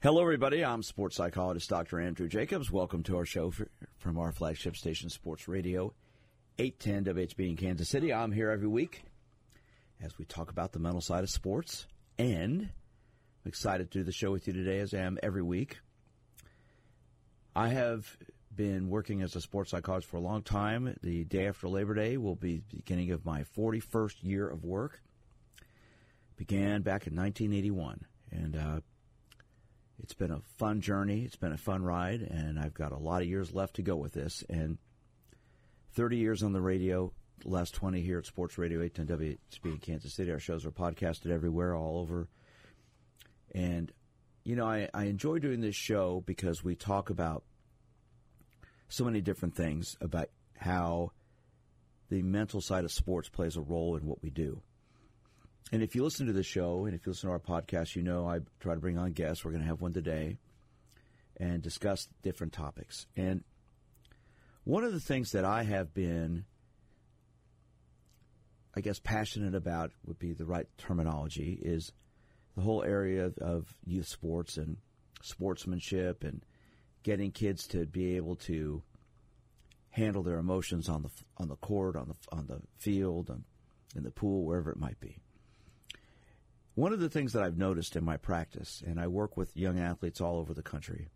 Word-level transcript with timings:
Hello, 0.00 0.22
everybody. 0.22 0.64
I'm 0.64 0.84
sports 0.84 1.16
psychologist 1.16 1.68
Dr. 1.68 1.98
Andrew 1.98 2.28
Jacobs. 2.28 2.70
Welcome 2.70 3.02
to 3.02 3.16
our 3.16 3.24
show 3.24 3.50
for, 3.50 3.66
from 3.96 4.16
our 4.16 4.30
flagship 4.30 4.76
station, 4.76 5.10
Sports 5.10 5.48
Radio 5.48 5.92
810 6.56 7.16
WHB 7.16 7.48
in 7.50 7.56
Kansas 7.56 7.88
City. 7.88 8.14
I'm 8.14 8.30
here 8.30 8.48
every 8.48 8.68
week 8.68 9.02
as 10.00 10.16
we 10.16 10.24
talk 10.24 10.52
about 10.52 10.70
the 10.70 10.78
mental 10.78 11.00
side 11.00 11.24
of 11.24 11.30
sports. 11.30 11.88
And 12.16 12.60
I'm 12.62 13.48
excited 13.48 13.90
to 13.90 13.98
do 13.98 14.04
the 14.04 14.12
show 14.12 14.30
with 14.30 14.46
you 14.46 14.52
today, 14.52 14.78
as 14.78 14.94
I 14.94 14.98
am 14.98 15.18
every 15.20 15.42
week. 15.42 15.80
I 17.56 17.66
have 17.66 18.16
been 18.54 18.88
working 18.90 19.22
as 19.22 19.34
a 19.34 19.40
sports 19.40 19.72
psychologist 19.72 20.08
for 20.08 20.18
a 20.18 20.20
long 20.20 20.42
time. 20.42 20.96
The 21.02 21.24
day 21.24 21.48
after 21.48 21.66
Labor 21.66 21.94
Day 21.94 22.18
will 22.18 22.36
be 22.36 22.62
the 22.70 22.76
beginning 22.76 23.10
of 23.10 23.24
my 23.26 23.42
41st 23.58 24.22
year 24.22 24.48
of 24.48 24.62
work. 24.62 25.02
Began 26.36 26.82
back 26.82 27.08
in 27.08 27.16
1981. 27.16 28.06
And, 28.30 28.54
uh, 28.54 28.80
it's 30.02 30.14
been 30.14 30.30
a 30.30 30.40
fun 30.56 30.80
journey. 30.80 31.24
It's 31.24 31.36
been 31.36 31.52
a 31.52 31.58
fun 31.58 31.82
ride, 31.82 32.22
and 32.22 32.58
I've 32.58 32.74
got 32.74 32.92
a 32.92 32.98
lot 32.98 33.22
of 33.22 33.28
years 33.28 33.52
left 33.52 33.76
to 33.76 33.82
go 33.82 33.96
with 33.96 34.12
this. 34.12 34.44
And 34.48 34.78
30 35.94 36.16
years 36.16 36.42
on 36.42 36.52
the 36.52 36.60
radio, 36.60 37.12
last 37.44 37.74
20 37.74 38.00
here 38.00 38.18
at 38.18 38.26
Sports 38.26 38.58
Radio 38.58 38.82
810 38.82 39.38
WHB 39.60 39.72
in 39.74 39.78
Kansas 39.78 40.14
City. 40.14 40.30
Our 40.30 40.38
shows 40.38 40.64
are 40.64 40.70
podcasted 40.70 41.30
everywhere, 41.30 41.74
all 41.74 41.98
over. 41.98 42.28
And, 43.54 43.92
you 44.44 44.56
know, 44.56 44.66
I, 44.66 44.88
I 44.94 45.04
enjoy 45.04 45.38
doing 45.38 45.60
this 45.60 45.76
show 45.76 46.22
because 46.26 46.62
we 46.62 46.76
talk 46.76 47.10
about 47.10 47.44
so 48.88 49.04
many 49.04 49.20
different 49.20 49.54
things 49.54 49.96
about 50.00 50.30
how 50.56 51.12
the 52.10 52.22
mental 52.22 52.60
side 52.60 52.84
of 52.84 52.92
sports 52.92 53.28
plays 53.28 53.56
a 53.56 53.60
role 53.60 53.96
in 53.96 54.06
what 54.06 54.22
we 54.22 54.30
do. 54.30 54.62
And 55.70 55.82
if 55.82 55.94
you 55.94 56.02
listen 56.02 56.26
to 56.26 56.32
the 56.32 56.42
show 56.42 56.86
and 56.86 56.94
if 56.94 57.04
you 57.04 57.12
listen 57.12 57.28
to 57.28 57.32
our 57.32 57.38
podcast, 57.38 57.94
you 57.94 58.02
know 58.02 58.26
I 58.26 58.40
try 58.60 58.74
to 58.74 58.80
bring 58.80 58.98
on 58.98 59.12
guests. 59.12 59.44
We're 59.44 59.50
going 59.50 59.62
to 59.62 59.68
have 59.68 59.82
one 59.82 59.92
today 59.92 60.38
and 61.36 61.62
discuss 61.62 62.08
different 62.22 62.52
topics. 62.52 63.06
And 63.16 63.44
one 64.64 64.84
of 64.84 64.92
the 64.92 65.00
things 65.00 65.32
that 65.32 65.44
I 65.44 65.62
have 65.62 65.94
been, 65.94 66.44
I 68.74 68.80
guess, 68.80 68.98
passionate 68.98 69.54
about 69.54 69.92
would 70.04 70.18
be 70.18 70.32
the 70.32 70.46
right 70.46 70.66
terminology 70.78 71.58
is 71.60 71.92
the 72.56 72.62
whole 72.62 72.82
area 72.82 73.30
of 73.40 73.74
youth 73.84 74.08
sports 74.08 74.56
and 74.56 74.78
sportsmanship 75.22 76.24
and 76.24 76.44
getting 77.02 77.30
kids 77.30 77.66
to 77.68 77.86
be 77.86 78.16
able 78.16 78.36
to 78.36 78.82
handle 79.90 80.22
their 80.22 80.38
emotions 80.38 80.88
on 80.88 81.02
the 81.02 81.10
on 81.38 81.48
the 81.48 81.56
court, 81.56 81.96
on 81.96 82.08
the 82.08 82.36
on 82.36 82.46
the 82.46 82.60
field, 82.76 83.30
on, 83.30 83.44
in 83.96 84.02
the 84.02 84.10
pool, 84.10 84.44
wherever 84.44 84.70
it 84.70 84.78
might 84.78 84.98
be. 85.00 85.16
One 86.78 86.92
of 86.92 87.00
the 87.00 87.08
things 87.08 87.32
that 87.32 87.42
I've 87.42 87.58
noticed 87.58 87.96
in 87.96 88.04
my 88.04 88.18
practice, 88.18 88.84
and 88.86 89.00
I 89.00 89.08
work 89.08 89.36
with 89.36 89.56
young 89.56 89.80
athletes 89.80 90.20
all 90.20 90.38
over 90.38 90.54
the 90.54 90.62
country, 90.62 91.08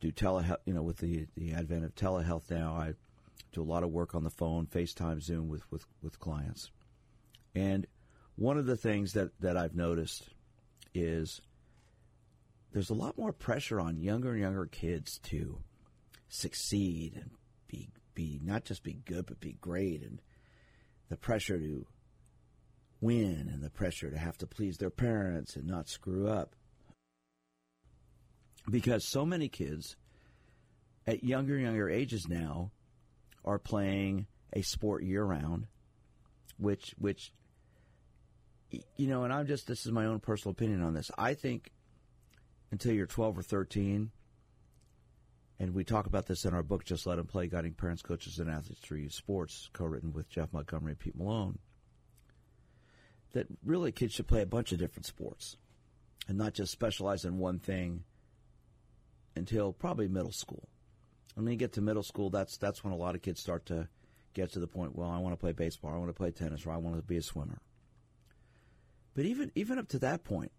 do 0.00 0.10
telehealth, 0.10 0.60
you 0.64 0.72
know, 0.72 0.80
with 0.80 0.96
the, 0.96 1.26
the 1.36 1.52
advent 1.52 1.84
of 1.84 1.94
telehealth 1.94 2.50
now, 2.50 2.72
I 2.72 2.94
do 3.52 3.60
a 3.60 3.62
lot 3.62 3.82
of 3.82 3.90
work 3.90 4.14
on 4.14 4.24
the 4.24 4.30
phone, 4.30 4.68
FaceTime, 4.68 5.20
Zoom 5.20 5.48
with, 5.48 5.70
with, 5.70 5.84
with 6.00 6.18
clients. 6.18 6.70
And 7.54 7.86
one 8.36 8.56
of 8.56 8.64
the 8.64 8.74
things 8.74 9.12
that, 9.12 9.38
that 9.40 9.58
I've 9.58 9.76
noticed 9.76 10.30
is 10.94 11.42
there's 12.72 12.88
a 12.88 12.94
lot 12.94 13.18
more 13.18 13.34
pressure 13.34 13.82
on 13.82 14.00
younger 14.00 14.30
and 14.30 14.40
younger 14.40 14.64
kids 14.64 15.18
to 15.24 15.58
succeed 16.30 17.16
and 17.16 17.32
be, 17.66 17.90
be 18.14 18.40
not 18.42 18.64
just 18.64 18.82
be 18.82 18.94
good, 19.04 19.26
but 19.26 19.40
be 19.40 19.58
great. 19.60 20.00
And 20.00 20.22
the 21.10 21.18
pressure 21.18 21.58
to 21.58 21.86
win 23.00 23.50
and 23.52 23.62
the 23.62 23.70
pressure 23.70 24.10
to 24.10 24.18
have 24.18 24.38
to 24.38 24.46
please 24.46 24.78
their 24.78 24.90
parents 24.90 25.56
and 25.56 25.66
not 25.66 25.88
screw 25.88 26.28
up. 26.28 26.54
Because 28.70 29.04
so 29.04 29.24
many 29.24 29.48
kids 29.48 29.96
at 31.06 31.24
younger 31.24 31.54
and 31.54 31.64
younger 31.64 31.88
ages 31.88 32.28
now 32.28 32.70
are 33.44 33.58
playing 33.58 34.26
a 34.52 34.62
sport 34.62 35.02
year 35.02 35.24
round, 35.24 35.66
which 36.58 36.94
which 36.98 37.32
you 38.70 39.06
know, 39.06 39.24
and 39.24 39.32
I'm 39.32 39.46
just 39.46 39.66
this 39.66 39.86
is 39.86 39.92
my 39.92 40.04
own 40.04 40.20
personal 40.20 40.52
opinion 40.52 40.82
on 40.82 40.92
this. 40.92 41.10
I 41.16 41.32
think 41.32 41.70
until 42.70 42.92
you're 42.92 43.06
12 43.06 43.38
or 43.38 43.42
13, 43.42 44.10
and 45.58 45.74
we 45.74 45.84
talk 45.84 46.06
about 46.06 46.26
this 46.26 46.44
in 46.44 46.52
our 46.52 46.62
book, 46.62 46.84
Just 46.84 47.06
Let 47.06 47.16
Them 47.16 47.26
Play 47.26 47.46
Guiding 47.46 47.72
Parents, 47.72 48.02
Coaches, 48.02 48.38
and 48.38 48.50
Athletes 48.50 48.80
Through 48.82 49.08
Sports, 49.08 49.70
co 49.72 49.86
written 49.86 50.12
with 50.12 50.28
Jeff 50.28 50.52
Montgomery 50.52 50.92
and 50.92 50.98
Pete 50.98 51.16
Malone 51.16 51.58
that 53.32 53.46
really 53.64 53.92
kids 53.92 54.14
should 54.14 54.26
play 54.26 54.42
a 54.42 54.46
bunch 54.46 54.72
of 54.72 54.78
different 54.78 55.06
sports 55.06 55.56
and 56.26 56.38
not 56.38 56.54
just 56.54 56.72
specialize 56.72 57.24
in 57.24 57.38
one 57.38 57.58
thing 57.58 58.04
until 59.36 59.72
probably 59.72 60.08
middle 60.08 60.32
school. 60.32 60.68
And 61.36 61.44
when 61.44 61.52
you 61.52 61.58
get 61.58 61.74
to 61.74 61.80
middle 61.80 62.02
school, 62.02 62.30
that's 62.30 62.56
that's 62.56 62.82
when 62.82 62.92
a 62.92 62.96
lot 62.96 63.14
of 63.14 63.22
kids 63.22 63.40
start 63.40 63.66
to 63.66 63.88
get 64.34 64.52
to 64.52 64.58
the 64.58 64.66
point. 64.66 64.96
Well, 64.96 65.08
I 65.08 65.18
want 65.18 65.32
to 65.34 65.40
play 65.40 65.52
baseball, 65.52 65.92
I 65.92 65.98
want 65.98 66.10
to 66.10 66.14
play 66.14 66.30
tennis, 66.30 66.66
or 66.66 66.72
I 66.72 66.78
want 66.78 66.96
to 66.96 67.02
be 67.02 67.16
a 67.16 67.22
swimmer. 67.22 67.58
But 69.14 69.24
even 69.24 69.52
even 69.54 69.78
up 69.78 69.88
to 69.88 69.98
that 70.00 70.24
point, 70.24 70.52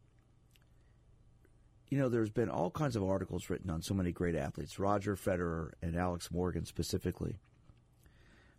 you 1.90 1.98
know, 1.98 2.10
there's 2.10 2.30
been 2.30 2.50
all 2.50 2.72
kinds 2.72 2.96
of 2.96 3.04
articles 3.04 3.50
written 3.50 3.70
on 3.70 3.82
so 3.82 3.94
many 3.94 4.12
great 4.12 4.36
athletes. 4.36 4.80
Roger 4.80 5.16
Federer 5.16 5.72
and 5.82 5.96
Alex 5.96 6.32
Morgan 6.32 6.66
specifically 6.66 7.40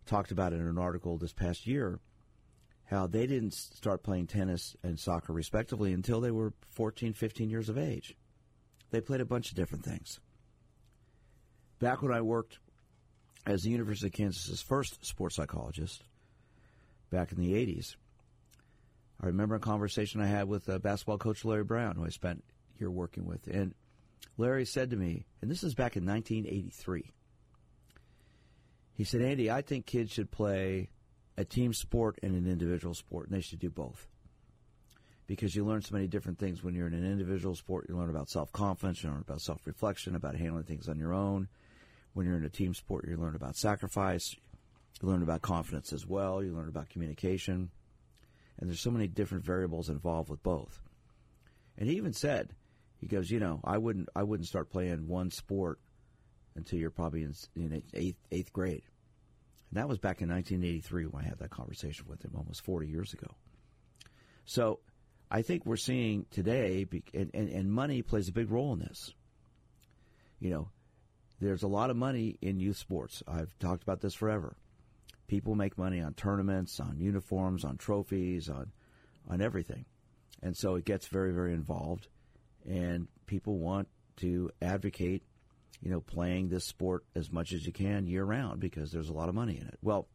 talked 0.07 0.33
about 0.33 0.53
in 0.53 0.61
an 0.61 0.79
article 0.79 1.17
this 1.17 1.33
past 1.33 1.67
year 1.67 2.01
how 2.91 3.07
they 3.07 3.25
didn't 3.25 3.55
start 3.55 4.03
playing 4.03 4.27
tennis 4.27 4.77
and 4.83 4.99
soccer 4.99 5.33
respectively 5.33 5.93
until 5.93 6.21
they 6.21 6.33
were 6.33 6.53
14, 6.71 7.13
15 7.13 7.49
years 7.49 7.69
of 7.69 7.79
age. 7.79 8.17
They 8.91 9.01
played 9.01 9.21
a 9.21 9.25
bunch 9.25 9.51
of 9.51 9.57
different 9.57 9.85
things. 9.85 10.19
Back 11.79 12.03
when 12.03 12.13
I 12.13 12.21
worked 12.21 12.59
as 13.47 13.63
the 13.63 13.71
University 13.71 14.09
of 14.09 14.13
Kansas's 14.13 14.61
first 14.61 15.07
sports 15.07 15.37
psychologist, 15.37 16.03
back 17.11 17.31
in 17.31 17.39
the 17.39 17.53
80s, 17.53 17.95
I 19.21 19.27
remember 19.27 19.55
a 19.55 19.61
conversation 19.61 20.21
I 20.21 20.27
had 20.27 20.49
with 20.49 20.69
uh, 20.69 20.81
basketball 20.81 21.19
coach 21.19 21.45
Larry 21.45 21.63
Brown, 21.63 21.95
who 21.95 22.05
I 22.05 22.09
spent 22.09 22.43
year 22.81 22.91
working 22.91 23.25
with. 23.25 23.47
And 23.47 23.73
Larry 24.37 24.65
said 24.65 24.91
to 24.91 24.97
me, 24.97 25.27
and 25.41 25.49
this 25.49 25.63
is 25.63 25.75
back 25.75 25.97
in 25.97 26.05
1983, 26.05 27.05
he 28.95 29.05
said, 29.05 29.23
Andy, 29.23 29.49
I 29.49 29.63
think 29.63 29.87
kids 29.87 30.11
should 30.11 30.33
play 30.33 30.91
a 31.37 31.45
team 31.45 31.73
sport 31.73 32.19
and 32.23 32.35
an 32.35 32.51
individual 32.51 32.95
sport, 32.95 33.29
and 33.29 33.37
they 33.37 33.41
should 33.41 33.59
do 33.59 33.71
both. 33.71 34.07
Because 35.27 35.55
you 35.55 35.65
learn 35.65 35.83
so 35.83 35.95
many 35.95 36.09
different 36.09 36.39
things 36.39 36.63
when 36.63 36.75
you're 36.75 36.89
in 36.89 36.95
an 36.95 37.07
individual 37.11 37.55
sport. 37.55 37.87
You 37.89 37.97
learn 37.97 38.11
about 38.11 38.29
self 38.29 38.53
confidence, 38.53 39.03
you 39.03 39.11
learn 39.11 39.21
about 39.21 39.41
self 39.41 39.61
reflection, 39.65 40.17
about 40.17 40.35
handling 40.35 40.65
things 40.65 40.89
on 40.89 40.99
your 40.99 41.15
own. 41.15 41.49
When 42.13 42.27
you're 42.27 42.37
in 42.37 42.45
a 42.45 42.51
team 42.51 42.75
sport, 42.75 43.07
you 43.09 43.17
learn 43.17 43.37
about 43.37 43.57
sacrifice, 43.57 44.35
you 45.01 45.09
learn 45.09 45.23
about 45.23 45.43
confidence 45.43 45.93
as 45.93 46.05
well, 46.05 46.43
you 46.43 46.53
learn 46.53 46.69
about 46.69 46.91
communication. 46.91 47.71
And 48.59 48.69
there's 48.69 48.81
so 48.81 48.91
many 48.91 49.07
different 49.07 49.45
variables 49.45 49.89
involved 49.89 50.29
with 50.29 50.43
both. 50.43 50.83
And 51.79 51.89
he 51.89 51.97
even 51.97 52.13
said, 52.13 52.51
he 52.99 53.07
goes, 53.07 53.31
you 53.31 53.41
know, 53.41 53.61
I 53.65 53.79
wouldn't, 53.79 54.09
I 54.15 54.23
wouldn't 54.23 54.49
start 54.49 54.71
playing 54.71 55.09
one 55.09 55.31
sport 55.31 55.79
until 56.55 56.79
you're 56.79 56.91
probably 56.91 57.23
in, 57.23 57.35
in 57.57 57.83
eighth, 57.95 58.19
eighth 58.31 58.53
grade. 58.53 58.83
And 59.71 59.79
that 59.79 59.89
was 59.89 59.99
back 59.99 60.21
in 60.21 60.29
1983 60.29 61.07
when 61.07 61.25
I 61.25 61.29
had 61.29 61.39
that 61.39 61.51
conversation 61.51 62.07
with 62.09 62.25
him 62.25 62.33
almost 62.37 62.65
40 62.65 62.89
years 62.89 63.13
ago. 63.13 63.29
So 64.45 64.81
I 65.31 65.43
think 65.43 65.65
we're 65.65 65.77
seeing 65.77 66.27
today, 66.31 66.87
and, 67.15 67.31
and, 67.33 67.49
and 67.49 67.73
money 67.73 68.03
plays 68.03 68.29
a 68.29 68.33
big 68.33 68.51
role 68.51 68.73
in 68.73 68.81
this. 68.81 69.15
You 70.41 70.51
know, 70.51 70.69
there's 71.41 71.63
a 71.63 71.69
lot 71.69 71.91
of 71.91 71.97
money 71.97 72.37
in 72.43 72.59
youth 72.59 72.79
sports. 72.79 73.23
I've 73.29 73.57
talked 73.59 73.83
about 73.83 74.01
this 74.01 74.15
forever. 74.15 74.57
People 75.29 75.55
make 75.55 75.79
money 75.79 76.01
on 76.01 76.15
tournaments, 76.15 76.81
on 76.81 76.99
uniforms, 76.99 77.65
on 77.65 77.77
trophies, 77.77 78.49
on 78.49 78.73
on 79.29 79.41
everything. 79.41 79.85
And 80.43 80.57
so 80.57 80.75
it 80.75 80.85
gets 80.85 81.07
very, 81.07 81.33
very 81.33 81.53
involved. 81.53 82.09
And 82.69 83.09
people 83.27 83.59
want 83.59 83.89
to 84.17 84.51
advocate 84.61 85.23
you 85.83 85.91
know, 85.91 86.01
playing 86.01 86.49
this 86.49 86.65
sport 86.65 87.05
as 87.15 87.31
much 87.31 87.53
as 87.53 87.67
you 87.67 87.73
can 87.73 88.07
year 88.07 88.25
round 88.25 88.61
because 88.61 88.93
there's 88.93 89.09
a 89.09 89.15
lot 89.15 89.29
of 89.29 89.35
money 89.35 89.59
in 89.59 89.67
it. 89.67 89.79
Well, 89.83 90.07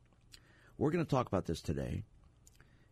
we're 0.78 0.92
going 0.92 1.04
to 1.04 1.10
talk 1.10 1.28
about 1.28 1.46
this 1.46 1.62
today. 1.62 2.04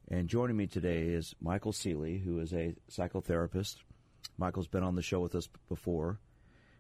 And 0.10 0.28
joining 0.28 0.58
me 0.58 0.68
today 0.68 1.08
is 1.08 1.36
Michael 1.42 1.72
Ceely, 1.72 2.24
who 2.24 2.40
is 2.40 2.54
a 2.54 2.76
psychotherapist. 2.90 3.78
Michael's 4.38 4.68
been 4.68 4.84
on 4.84 4.96
the 4.96 5.02
show 5.02 5.22
with 5.22 5.36
us 5.36 5.48
before. 5.70 6.20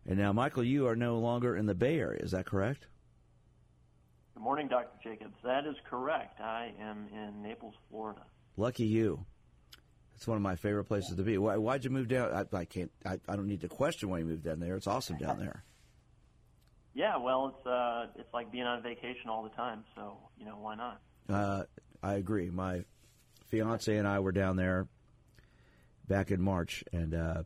And 0.05 0.17
now, 0.17 0.33
Michael, 0.33 0.63
you 0.63 0.87
are 0.87 0.95
no 0.95 1.17
longer 1.19 1.55
in 1.55 1.65
the 1.65 1.75
Bay 1.75 1.99
Area. 1.99 2.19
Is 2.21 2.31
that 2.31 2.45
correct? 2.45 2.87
Good 4.33 4.43
morning, 4.43 4.67
Dr. 4.67 4.89
Jacobs. 5.01 5.37
That 5.43 5.65
is 5.65 5.75
correct. 5.89 6.41
I 6.41 6.73
am 6.81 7.07
in 7.13 7.41
Naples, 7.41 7.75
Florida. 7.89 8.21
Lucky 8.57 8.85
you. 8.85 9.25
It's 10.15 10.27
one 10.27 10.37
of 10.37 10.41
my 10.41 10.55
favorite 10.55 10.85
places 10.85 11.11
yeah. 11.11 11.17
to 11.17 11.23
be. 11.23 11.37
Why, 11.37 11.57
why'd 11.57 11.83
you 11.83 11.89
move 11.89 12.07
down? 12.07 12.31
I, 12.33 12.57
I 12.57 12.65
can't. 12.65 12.91
I, 13.05 13.19
I 13.27 13.35
don't 13.35 13.47
need 13.47 13.61
to 13.61 13.69
question 13.69 14.09
why 14.09 14.19
you 14.19 14.25
moved 14.25 14.43
down 14.43 14.59
there. 14.59 14.75
It's 14.75 14.87
awesome 14.87 15.17
down 15.17 15.39
there. 15.39 15.63
Yeah, 16.93 17.17
well, 17.17 17.55
it's 17.55 17.67
uh, 17.67 18.07
it's 18.15 18.33
like 18.33 18.51
being 18.51 18.65
on 18.65 18.83
vacation 18.83 19.29
all 19.29 19.43
the 19.43 19.49
time. 19.49 19.83
So 19.95 20.17
you 20.37 20.45
know, 20.45 20.57
why 20.59 20.75
not? 20.75 21.01
Uh, 21.29 21.63
I 22.01 22.15
agree. 22.15 22.49
My 22.49 22.83
fiance 23.47 23.95
and 23.95 24.07
I 24.07 24.19
were 24.19 24.31
down 24.31 24.55
there 24.55 24.87
back 26.07 26.31
in 26.31 26.41
March, 26.41 26.83
and 26.91 27.15
uh, 27.15 27.43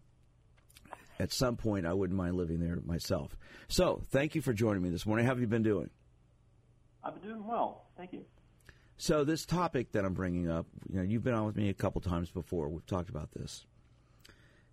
at 1.19 1.31
some 1.31 1.55
point 1.55 1.85
I 1.85 1.93
wouldn't 1.93 2.17
mind 2.17 2.35
living 2.35 2.59
there 2.59 2.79
myself. 2.85 3.37
So 3.67 4.01
thank 4.09 4.35
you 4.35 4.41
for 4.41 4.53
joining 4.53 4.81
me 4.81 4.89
this 4.89 5.05
morning. 5.05 5.25
How 5.25 5.31
have 5.31 5.39
you 5.39 5.47
been 5.47 5.63
doing? 5.63 5.89
I've 7.03 7.13
been 7.21 7.31
doing 7.31 7.47
well. 7.47 7.85
Thank 7.97 8.13
you. 8.13 8.25
So 8.97 9.23
this 9.23 9.45
topic 9.45 9.91
that 9.91 10.03
I'm 10.05 10.13
bringing 10.13 10.49
up, 10.49 10.65
you 10.89 10.97
know, 10.97 11.03
you've 11.03 11.23
been 11.23 11.35
on 11.35 11.45
with 11.45 11.55
me 11.55 11.69
a 11.69 11.73
couple 11.73 12.01
times 12.01 12.31
before. 12.31 12.67
We've 12.67 12.85
talked 12.85 13.09
about 13.09 13.31
this. 13.31 13.65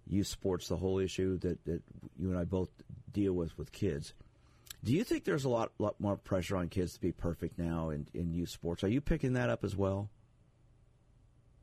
Youth 0.06 0.27
sports, 0.27 0.69
the 0.69 0.77
whole 0.77 0.99
issue 0.99 1.38
that, 1.41 1.65
that 1.67 1.82
you 2.19 2.31
and 2.31 2.38
I 2.38 2.44
both 2.44 2.70
deal 3.12 3.35
with 3.35 3.56
with 3.59 3.70
kids. 3.70 4.15
Do 4.85 4.93
you 4.93 5.03
think 5.03 5.25
there's 5.25 5.45
a 5.45 5.49
lot 5.49 5.73
lot 5.79 5.99
more 5.99 6.17
pressure 6.17 6.57
on 6.57 6.69
kids 6.69 6.93
to 6.93 7.01
be 7.01 7.11
perfect 7.11 7.59
now 7.59 7.89
in, 7.89 8.07
in 8.13 8.35
youth 8.35 8.51
sports? 8.51 8.85
Are 8.85 8.89
you 8.89 9.01
picking 9.01 9.33
that 9.33 9.49
up 9.49 9.65
as 9.65 9.75
well? 9.75 10.11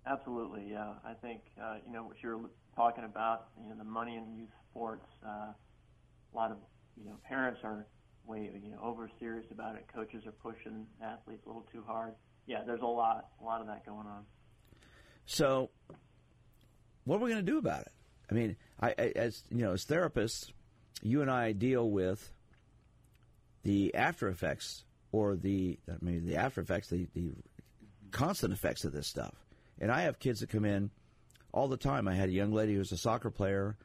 Absolutely, 0.08 0.66
yeah. 0.72 0.94
I 1.06 1.14
think 1.14 1.42
uh, 1.62 1.76
you 1.86 1.94
know 1.94 2.04
what 2.04 2.18
you're 2.24 2.40
talking 2.76 3.04
about. 3.04 3.50
You 3.62 3.70
know, 3.70 3.76
the 3.78 3.84
money 3.84 4.16
in 4.16 4.36
youth 4.36 4.50
sports. 4.72 5.06
Uh, 5.24 5.54
a 5.54 6.36
lot 6.36 6.50
of 6.50 6.58
you 6.98 7.06
know 7.06 7.18
parents 7.24 7.60
are 7.64 7.86
way 8.26 8.50
you 8.64 8.72
know 8.72 8.80
over 8.82 9.08
serious 9.20 9.46
about 9.52 9.76
it. 9.76 9.86
Coaches 9.94 10.26
are 10.26 10.32
pushing 10.32 10.88
athletes 11.00 11.44
a 11.46 11.50
little 11.50 11.68
too 11.72 11.84
hard. 11.86 12.16
Yeah, 12.48 12.64
there's 12.66 12.82
a 12.82 12.86
lot, 12.86 13.28
a 13.40 13.44
lot 13.44 13.62
of 13.62 13.68
that 13.68 13.86
going 13.86 14.08
on. 14.08 14.24
So, 15.26 15.70
what 17.04 17.18
are 17.18 17.20
we 17.20 17.30
going 17.30 17.46
to 17.46 17.52
do 17.52 17.60
about 17.60 17.82
it? 17.82 17.92
I 18.32 18.34
mean, 18.34 18.56
I, 18.80 18.96
I, 18.98 19.14
as 19.16 19.44
you 19.52 19.60
know, 19.60 19.74
as 19.74 19.86
therapists, 19.86 20.52
you 21.04 21.22
and 21.22 21.30
I 21.30 21.52
deal 21.52 21.92
with 21.92 22.32
the 23.64 23.94
after 23.96 24.28
effects 24.28 24.84
or 25.12 25.36
the 25.36 25.78
I 25.90 26.04
mean 26.04 26.26
the 26.26 26.38
after 26.38 26.62
effects, 26.62 26.90
the, 26.90 27.08
the 27.14 27.32
constant 28.12 28.54
effects 28.54 28.86
of 28.86 28.94
this 28.94 29.08
stuff. 29.08 29.34
And 29.80 29.92
I 29.92 30.02
have 30.02 30.20
kids 30.20 30.42
that 30.42 30.50
come 30.50 30.66
in 30.66 30.92
all 31.52 31.68
the 31.68 31.78
time. 31.78 32.08
I 32.08 32.14
had 32.14 32.30
a 32.30 32.34
young 32.34 32.52
lady 32.52 32.74
who 32.74 32.80
was 32.80 32.92
a 32.92 32.98
soccer 32.98 33.30
player 33.30 33.78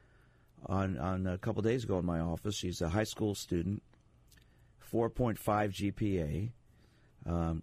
on 0.66 0.98
on 0.98 1.26
a 1.26 1.38
couple 1.38 1.62
days 1.62 1.84
ago 1.84 1.98
in 1.98 2.04
my 2.04 2.20
office. 2.20 2.56
She's 2.56 2.80
a 2.80 2.88
high 2.88 3.04
school 3.04 3.34
student, 3.34 3.82
4.5 4.92 5.38
GPA. 5.38 6.50
Um, 7.26 7.62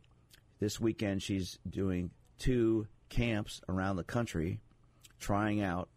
this 0.59 0.79
weekend, 0.79 1.21
she's 1.21 1.57
doing 1.69 2.11
two 2.37 2.87
camps 3.09 3.61
around 3.69 3.95
the 3.95 4.03
country, 4.03 4.59
trying 5.19 5.61
out, 5.61 5.89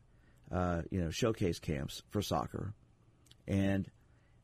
uh, 0.53 0.83
you 0.91 1.01
know, 1.01 1.11
showcase 1.11 1.59
camps 1.59 2.03
for 2.11 2.23
soccer, 2.23 2.75
and 3.47 3.89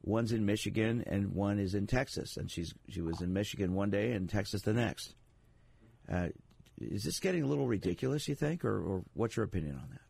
one's 0.02 0.32
in 0.32 0.44
Michigan 0.44 1.04
and 1.06 1.34
one 1.34 1.58
is 1.58 1.74
in 1.74 1.86
Texas. 1.86 2.36
And 2.36 2.50
she's 2.50 2.74
she 2.88 3.00
was 3.00 3.20
in 3.20 3.32
Michigan 3.32 3.74
one 3.74 3.90
day 3.90 4.12
and 4.12 4.28
Texas 4.28 4.62
the 4.62 4.72
next. 4.72 5.14
Uh, 6.10 6.28
is 6.80 7.04
this 7.04 7.20
getting 7.20 7.42
a 7.42 7.46
little 7.46 7.66
ridiculous? 7.66 8.26
You 8.28 8.34
think, 8.34 8.64
or, 8.64 8.82
or 8.82 9.02
what's 9.14 9.36
your 9.36 9.44
opinion 9.44 9.76
on 9.76 9.88
that? 9.90 10.00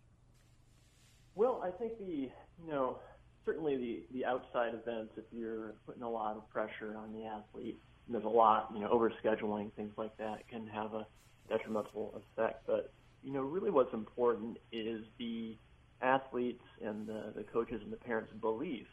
Well, 1.34 1.62
I 1.64 1.70
think 1.70 1.98
the 1.98 2.30
you 2.64 2.70
know 2.70 2.98
certainly 3.44 3.76
the 3.76 4.18
the 4.18 4.24
outside 4.24 4.74
events, 4.74 5.12
if 5.16 5.24
you're 5.32 5.74
putting 5.86 6.02
a 6.02 6.10
lot 6.10 6.36
of 6.36 6.48
pressure 6.48 6.96
on 6.96 7.12
the 7.12 7.24
athlete, 7.24 7.78
there's 8.08 8.24
a 8.24 8.28
lot 8.28 8.70
you 8.74 8.80
know 8.80 8.88
overscheduling 8.88 9.72
things 9.74 9.92
like 9.96 10.16
that 10.18 10.48
can 10.48 10.66
have 10.66 10.94
a 10.94 11.06
detrimental 11.48 12.14
effect. 12.16 12.66
But 12.66 12.92
you 13.22 13.32
know 13.32 13.42
really 13.42 13.70
what's 13.70 13.92
important 13.92 14.58
is 14.70 15.04
the 15.18 15.56
athletes 16.00 16.64
and 16.84 17.06
the, 17.06 17.32
the 17.36 17.44
coaches 17.44 17.80
and 17.82 17.92
the 17.92 17.96
parents' 17.96 18.32
belief 18.40 18.86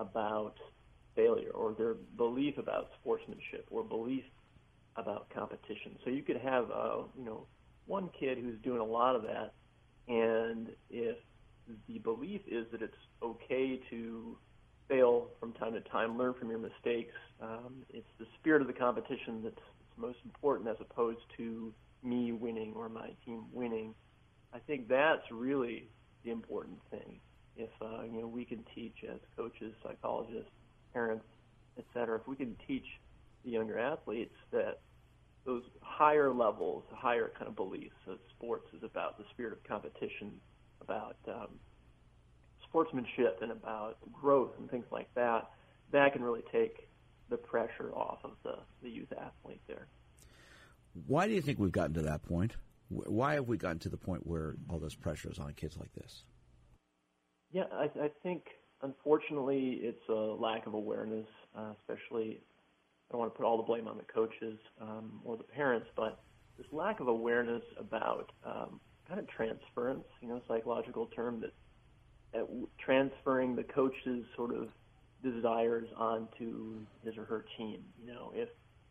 about 0.00 0.54
failure 1.14 1.50
or 1.50 1.74
their 1.74 1.94
belief 2.16 2.58
about 2.58 2.88
sportsmanship 3.00 3.66
or 3.70 3.84
belief 3.84 4.24
about 4.96 5.28
competition. 5.30 5.98
So 6.04 6.10
you 6.10 6.22
could 6.22 6.38
have, 6.38 6.70
uh, 6.70 7.02
you 7.16 7.24
know, 7.24 7.46
one 7.86 8.10
kid 8.18 8.38
who's 8.38 8.60
doing 8.62 8.80
a 8.80 8.84
lot 8.84 9.16
of 9.16 9.22
that, 9.22 9.52
and 10.08 10.68
if 10.88 11.16
the 11.88 11.98
belief 11.98 12.40
is 12.50 12.66
that 12.72 12.82
it's 12.82 12.94
okay 13.22 13.80
to 13.90 14.36
fail 14.88 15.28
from 15.38 15.52
time 15.54 15.72
to 15.74 15.80
time, 15.82 16.18
learn 16.18 16.34
from 16.38 16.50
your 16.50 16.58
mistakes, 16.58 17.14
um, 17.40 17.84
it's 17.88 18.08
the 18.18 18.26
spirit 18.40 18.60
of 18.60 18.66
the 18.66 18.74
competition 18.74 19.40
that's, 19.42 19.54
that's 19.56 19.98
most 19.98 20.18
important 20.24 20.68
as 20.68 20.76
opposed 20.80 21.20
to 21.36 21.72
me 22.02 22.32
winning 22.32 22.72
or 22.74 22.88
my 22.88 23.10
team 23.24 23.44
winning. 23.52 23.94
I 24.52 24.58
think 24.58 24.88
that's 24.88 25.22
really 25.30 25.90
the 26.24 26.30
important 26.30 26.78
thing. 26.90 27.20
If 27.56 27.70
uh, 27.80 28.02
you 28.04 28.20
know 28.20 28.28
we 28.28 28.44
can 28.44 28.64
teach 28.74 29.04
as 29.10 29.18
coaches, 29.36 29.74
psychologists, 29.82 30.50
parents, 30.92 31.24
etc., 31.78 32.18
if 32.20 32.26
we 32.26 32.36
can 32.36 32.56
teach 32.66 32.86
the 33.44 33.50
younger 33.50 33.78
athletes 33.78 34.34
that 34.52 34.80
those 35.44 35.62
higher 35.80 36.32
levels, 36.32 36.84
higher 36.92 37.32
kind 37.36 37.48
of 37.48 37.56
beliefs 37.56 37.96
of 38.06 38.18
sports 38.36 38.66
is 38.76 38.82
about 38.82 39.18
the 39.18 39.24
spirit 39.30 39.52
of 39.52 39.64
competition, 39.64 40.32
about 40.80 41.16
um, 41.28 41.48
sportsmanship, 42.68 43.38
and 43.42 43.50
about 43.50 43.96
growth 44.12 44.52
and 44.58 44.70
things 44.70 44.86
like 44.90 45.08
that. 45.14 45.50
That 45.92 46.12
can 46.12 46.22
really 46.22 46.44
take 46.52 46.88
the 47.30 47.36
pressure 47.36 47.92
off 47.94 48.18
of 48.24 48.32
the, 48.42 48.58
the 48.82 48.90
youth 48.90 49.12
athlete 49.12 49.62
there. 49.66 49.86
Why 51.06 51.26
do 51.26 51.32
you 51.32 51.40
think 51.40 51.58
we've 51.58 51.72
gotten 51.72 51.94
to 51.94 52.02
that 52.02 52.22
point? 52.22 52.52
Why 52.88 53.34
have 53.34 53.46
we 53.46 53.56
gotten 53.56 53.78
to 53.80 53.88
the 53.88 53.96
point 53.96 54.26
where 54.26 54.56
all 54.68 54.78
this 54.78 54.94
pressure 54.94 55.30
is 55.30 55.38
on 55.38 55.52
kids 55.54 55.76
like 55.76 55.92
this? 55.94 56.24
Yeah, 57.52 57.64
I, 57.72 57.84
I 57.84 58.08
think 58.22 58.44
unfortunately 58.82 59.80
it's 59.82 60.08
a 60.08 60.12
lack 60.12 60.66
of 60.66 60.74
awareness, 60.74 61.26
uh, 61.56 61.72
especially 61.80 62.40
I 63.08 63.12
don't 63.12 63.20
want 63.20 63.32
to 63.34 63.36
put 63.36 63.44
all 63.46 63.56
the 63.56 63.64
blame 63.64 63.88
on 63.88 63.96
the 63.96 64.04
coaches 64.12 64.58
um, 64.80 65.20
or 65.24 65.36
the 65.36 65.44
parents, 65.44 65.88
but 65.96 66.20
this 66.56 66.66
lack 66.72 67.00
of 67.00 67.08
awareness 67.08 67.62
about 67.78 68.30
um, 68.44 68.80
kind 69.08 69.18
of 69.18 69.28
transference, 69.28 70.04
you 70.20 70.28
know, 70.28 70.40
psychological 70.46 71.06
term 71.06 71.40
that, 71.40 71.52
that 72.32 72.46
transferring 72.84 73.56
the 73.56 73.64
coach's 73.64 74.24
sort 74.36 74.54
of 74.54 74.68
desires 75.22 75.88
onto 75.96 76.78
his 77.04 77.16
or 77.16 77.24
her 77.24 77.44
team. 77.58 77.80
You 78.00 78.12
know, 78.12 78.32
if 78.34 78.48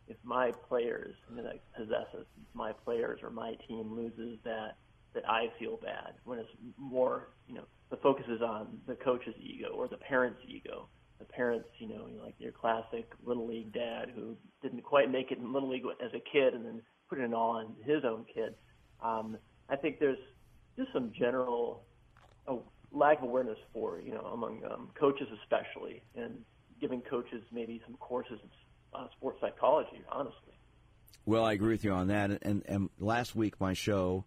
if 0.08 0.16
my 0.24 0.52
players, 0.68 1.14
I 1.30 1.34
mean, 1.34 1.44
that 1.44 1.60
possesses 1.76 2.26
my 2.52 2.72
players 2.72 3.20
or 3.22 3.30
my 3.30 3.54
team 3.68 3.94
loses 3.94 4.38
that, 4.44 4.76
that 5.14 5.28
I 5.28 5.48
feel 5.58 5.76
bad. 5.76 6.14
When 6.24 6.38
it's 6.38 6.50
more, 6.78 7.28
you 7.48 7.54
know, 7.54 7.64
the 7.90 7.96
focus 7.96 8.26
is 8.28 8.40
on 8.40 8.80
the 8.86 8.94
coach's 8.94 9.34
ego 9.40 9.68
or 9.74 9.88
the 9.88 9.96
parent's 9.96 10.40
ego 10.46 10.88
the 11.20 11.26
parents, 11.26 11.68
you 11.78 11.86
know, 11.86 12.08
like 12.24 12.34
your 12.38 12.50
classic 12.50 13.12
little 13.24 13.46
league 13.46 13.72
dad 13.72 14.10
who 14.12 14.34
didn't 14.62 14.82
quite 14.82 15.10
make 15.10 15.30
it 15.30 15.38
in 15.38 15.52
little 15.52 15.68
league 15.68 15.84
as 16.04 16.10
a 16.14 16.22
kid 16.32 16.54
and 16.54 16.64
then 16.64 16.82
put 17.08 17.18
it 17.18 17.32
all 17.32 17.50
on 17.50 17.76
his 17.84 18.04
own 18.04 18.24
kid. 18.34 18.54
Um, 19.02 19.36
I 19.68 19.76
think 19.76 20.00
there's 20.00 20.18
just 20.76 20.92
some 20.92 21.12
general 21.16 21.84
lack 22.90 23.18
of 23.18 23.24
awareness 23.24 23.58
for 23.72 24.00
you 24.00 24.12
know 24.12 24.22
among 24.32 24.62
um, 24.64 24.90
coaches 24.98 25.28
especially, 25.42 26.02
and 26.16 26.42
giving 26.80 27.02
coaches 27.02 27.42
maybe 27.52 27.80
some 27.86 27.96
courses 27.98 28.40
in 28.42 28.98
uh, 28.98 29.06
sports 29.16 29.38
psychology. 29.40 30.02
Honestly. 30.10 30.54
Well, 31.26 31.44
I 31.44 31.52
agree 31.52 31.72
with 31.72 31.84
you 31.84 31.92
on 31.92 32.08
that. 32.08 32.30
And, 32.42 32.62
and 32.66 32.88
last 32.98 33.36
week, 33.36 33.60
my 33.60 33.74
show 33.74 34.24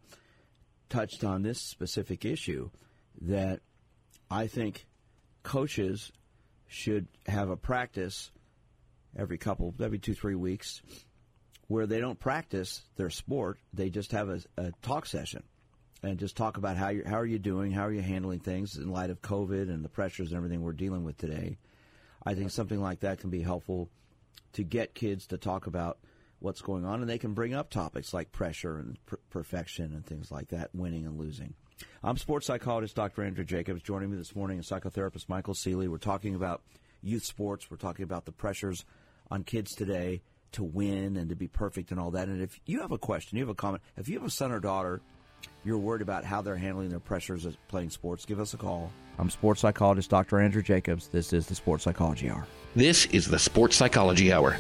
touched 0.94 1.24
on 1.24 1.42
this 1.42 1.60
specific 1.60 2.24
issue 2.24 2.70
that 3.20 3.62
I 4.30 4.46
think 4.46 4.86
coaches 5.42 6.12
should 6.68 7.08
have 7.26 7.50
a 7.50 7.58
practice 7.58 8.30
every 9.18 9.40
couple, 9.40 9.74
every 9.82 9.98
two, 9.98 10.14
three 10.14 10.36
weeks 10.36 10.84
where 11.68 11.88
they 11.88 12.00
don't 12.00 12.20
practice 12.20 12.84
their 12.96 13.10
sport. 13.10 13.58
They 13.74 13.90
just 13.90 14.12
have 14.12 14.30
a, 14.30 14.40
a 14.56 14.72
talk 14.84 15.08
session 15.08 15.42
and 16.04 16.20
just 16.20 16.38
talk 16.38 16.58
about 16.58 16.78
how 16.78 16.90
you 16.90 17.02
how 17.08 17.18
are 17.18 17.26
you 17.26 17.40
doing, 17.40 17.72
how 17.72 17.88
are 17.88 17.92
you 17.92 18.02
handling 18.02 18.40
things 18.40 18.78
in 18.78 18.92
light 18.92 19.10
of 19.10 19.20
COVID 19.20 19.74
and 19.74 19.84
the 19.84 19.90
pressures 19.90 20.28
and 20.30 20.38
everything 20.38 20.62
we're 20.62 20.74
dealing 20.74 21.04
with 21.04 21.18
today. 21.18 21.58
I 22.24 22.36
think 22.36 22.52
something 22.52 22.80
like 22.80 23.00
that 23.00 23.20
can 23.20 23.32
be 23.32 23.42
helpful 23.42 23.90
to 24.54 24.64
get 24.64 24.94
kids 24.94 25.26
to 25.28 25.40
talk 25.40 25.66
about 25.66 25.98
what's 26.44 26.62
going 26.62 26.86
on, 26.86 27.02
and 27.02 27.10
they 27.10 27.18
can 27.18 27.34
bring 27.34 27.54
up 27.54 27.70
topics 27.70 28.14
like 28.14 28.32
pressure 28.32 28.78
and 28.78 28.98
per- 29.06 29.20
perfection 29.30 29.94
and 29.94 30.06
things 30.06 30.32
like 30.32 30.50
that, 30.50 30.70
winning 30.74 31.06
and 31.06 31.18
losing. 31.18 31.54
I'm 32.04 32.18
sports 32.18 32.48
psychologist 32.48 32.96
Dr. 32.96 33.24
Andrew 33.24 33.46
Jacobs. 33.46 33.82
Joining 33.82 34.12
me 34.12 34.18
this 34.18 34.36
morning 34.36 34.60
is 34.60 34.70
psychotherapist 34.70 35.30
Michael 35.30 35.54
Ceely. 35.54 35.88
We're 35.88 35.98
talking 35.98 36.36
about 36.36 36.62
youth 37.02 37.24
sports. 37.24 37.72
We're 37.72 37.78
talking 37.78 38.04
about 38.04 38.26
the 38.26 38.32
pressures 38.32 38.86
on 39.32 39.44
kids 39.44 39.74
today 39.74 40.22
to 40.52 40.64
win 40.64 41.18
and 41.18 41.30
to 41.30 41.36
be 41.36 41.48
perfect 41.48 41.92
and 41.92 42.00
all 42.00 42.12
that. 42.12 42.28
And 42.28 42.42
if 42.42 42.60
you 42.66 42.82
have 42.82 42.92
a 42.92 42.98
question, 42.98 43.38
you 43.38 43.44
have 43.44 43.50
a 43.50 43.56
comment, 43.56 43.82
if 43.98 44.08
you 44.08 44.20
have 44.20 44.28
a 44.28 44.32
son 44.32 44.52
or 44.52 44.60
daughter, 44.60 45.02
you're 45.66 45.78
worried 45.78 46.02
about 46.02 46.26
how 46.26 46.42
they're 46.42 46.56
handling 46.56 46.90
their 46.90 47.00
pressures 47.00 47.46
of 47.46 47.58
playing 47.68 47.90
sports, 47.90 48.26
give 48.26 48.40
us 48.40 48.54
a 48.54 48.58
call. 48.58 48.92
I'm 49.18 49.30
sports 49.30 49.62
psychologist 49.62 50.10
Dr. 50.10 50.40
Andrew 50.40 50.62
Jacobs. 50.62 51.08
This 51.08 51.34
is 51.34 51.48
the 51.48 51.56
Sports 51.56 51.84
Psychology 51.84 52.30
Hour. 52.30 52.48
This 52.76 53.06
is 53.08 53.28
the 53.28 53.40
Sports 53.40 53.76
Psychology 53.76 54.32
Hour. 54.32 54.58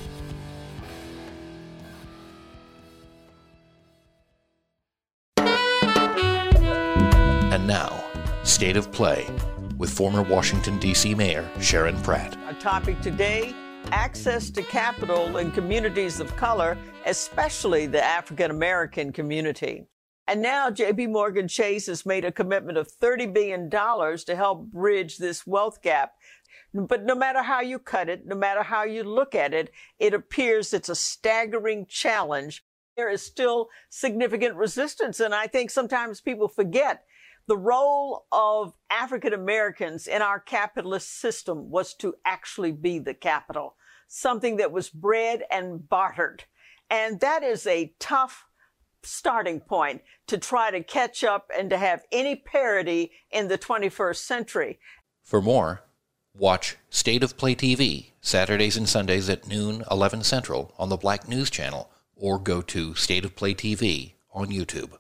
State 8.54 8.78
of 8.78 8.92
Play 8.92 9.26
with 9.80 9.90
former 9.90 10.22
Washington, 10.22 10.78
D.C. 10.78 11.16
Mayor 11.16 11.50
Sharon 11.60 12.00
Pratt. 12.04 12.38
Our 12.46 12.54
topic 12.54 13.02
today 13.02 13.56
access 13.92 14.52
to 14.52 14.62
capital 14.62 15.38
in 15.38 15.50
communities 15.50 16.20
of 16.20 16.36
color, 16.38 16.78
especially 17.08 17.88
the 17.88 18.04
African 18.04 18.52
American 18.52 19.12
community. 19.12 19.88
And 20.28 20.40
now 20.44 20.70
JP 20.70 21.10
Morgan 21.10 21.48
Chase 21.48 21.88
has 21.88 22.06
made 22.06 22.26
a 22.26 22.32
commitment 22.32 22.78
of 22.78 22.96
$30 22.96 23.34
billion 23.34 23.72
to 23.72 24.36
help 24.36 24.68
bridge 24.68 25.18
this 25.18 25.48
wealth 25.48 25.82
gap. 25.82 26.14
But 26.76 27.06
no 27.06 27.16
matter 27.16 27.42
how 27.42 27.62
you 27.62 27.80
cut 27.80 28.08
it, 28.08 28.28
no 28.28 28.36
matter 28.36 28.62
how 28.62 28.84
you 28.84 29.04
look 29.04 29.34
at 29.34 29.56
it, 29.56 29.72
it 29.98 30.14
appears 30.14 30.76
it's 30.76 30.90
a 30.90 30.96
staggering 30.96 31.88
challenge. 31.90 32.64
There 32.98 33.10
is 33.10 33.24
still 33.24 33.70
significant 33.90 34.56
resistance. 34.58 35.20
And 35.20 35.34
I 35.34 35.48
think 35.48 35.72
sometimes 35.72 36.22
people 36.22 36.48
forget 36.48 37.04
the 37.48 37.58
role 37.58 38.26
of 38.32 38.74
African 38.90 39.34
Americans 39.34 40.08
in 40.08 40.22
our 40.22 40.40
capitalist 40.40 41.20
system 41.20 41.70
was 41.70 41.94
to 41.96 42.16
actually 42.26 42.72
be 42.72 43.00
the 43.00 43.14
capital, 43.14 43.76
something 44.08 44.58
that 44.58 44.72
was 44.72 44.90
bred 44.90 45.44
and 45.52 45.88
bartered. 45.88 46.46
And 46.90 47.20
that 47.20 47.44
is 47.44 47.68
a 47.68 47.94
tough 48.00 48.46
starting 49.02 49.60
point 49.60 50.02
to 50.28 50.38
try 50.38 50.72
to 50.72 50.84
catch 50.84 51.24
up 51.24 51.50
and 51.58 51.70
to 51.70 51.78
have 51.78 52.04
any 52.12 52.36
parity 52.36 53.12
in 53.32 53.50
the 53.50 53.58
21st 53.58 54.18
century. 54.18 54.80
For 55.24 55.42
more, 55.42 55.84
watch 56.34 56.78
State 56.90 57.24
of 57.24 57.38
Play 57.38 57.56
TV 57.56 58.12
Saturdays 58.22 58.78
and 58.78 58.88
Sundays 58.88 59.30
at 59.30 59.48
noon, 59.48 59.84
11 59.92 60.24
Central 60.24 60.74
on 60.78 60.88
the 60.88 60.98
Black 60.98 61.28
News 61.28 61.50
Channel, 61.50 61.90
or 62.16 62.40
go 62.40 62.62
to 62.62 62.96
State 62.96 63.26
of 63.26 63.36
Play 63.36 63.54
TV 63.54 64.14
on 64.32 64.48
YouTube. 64.48 64.94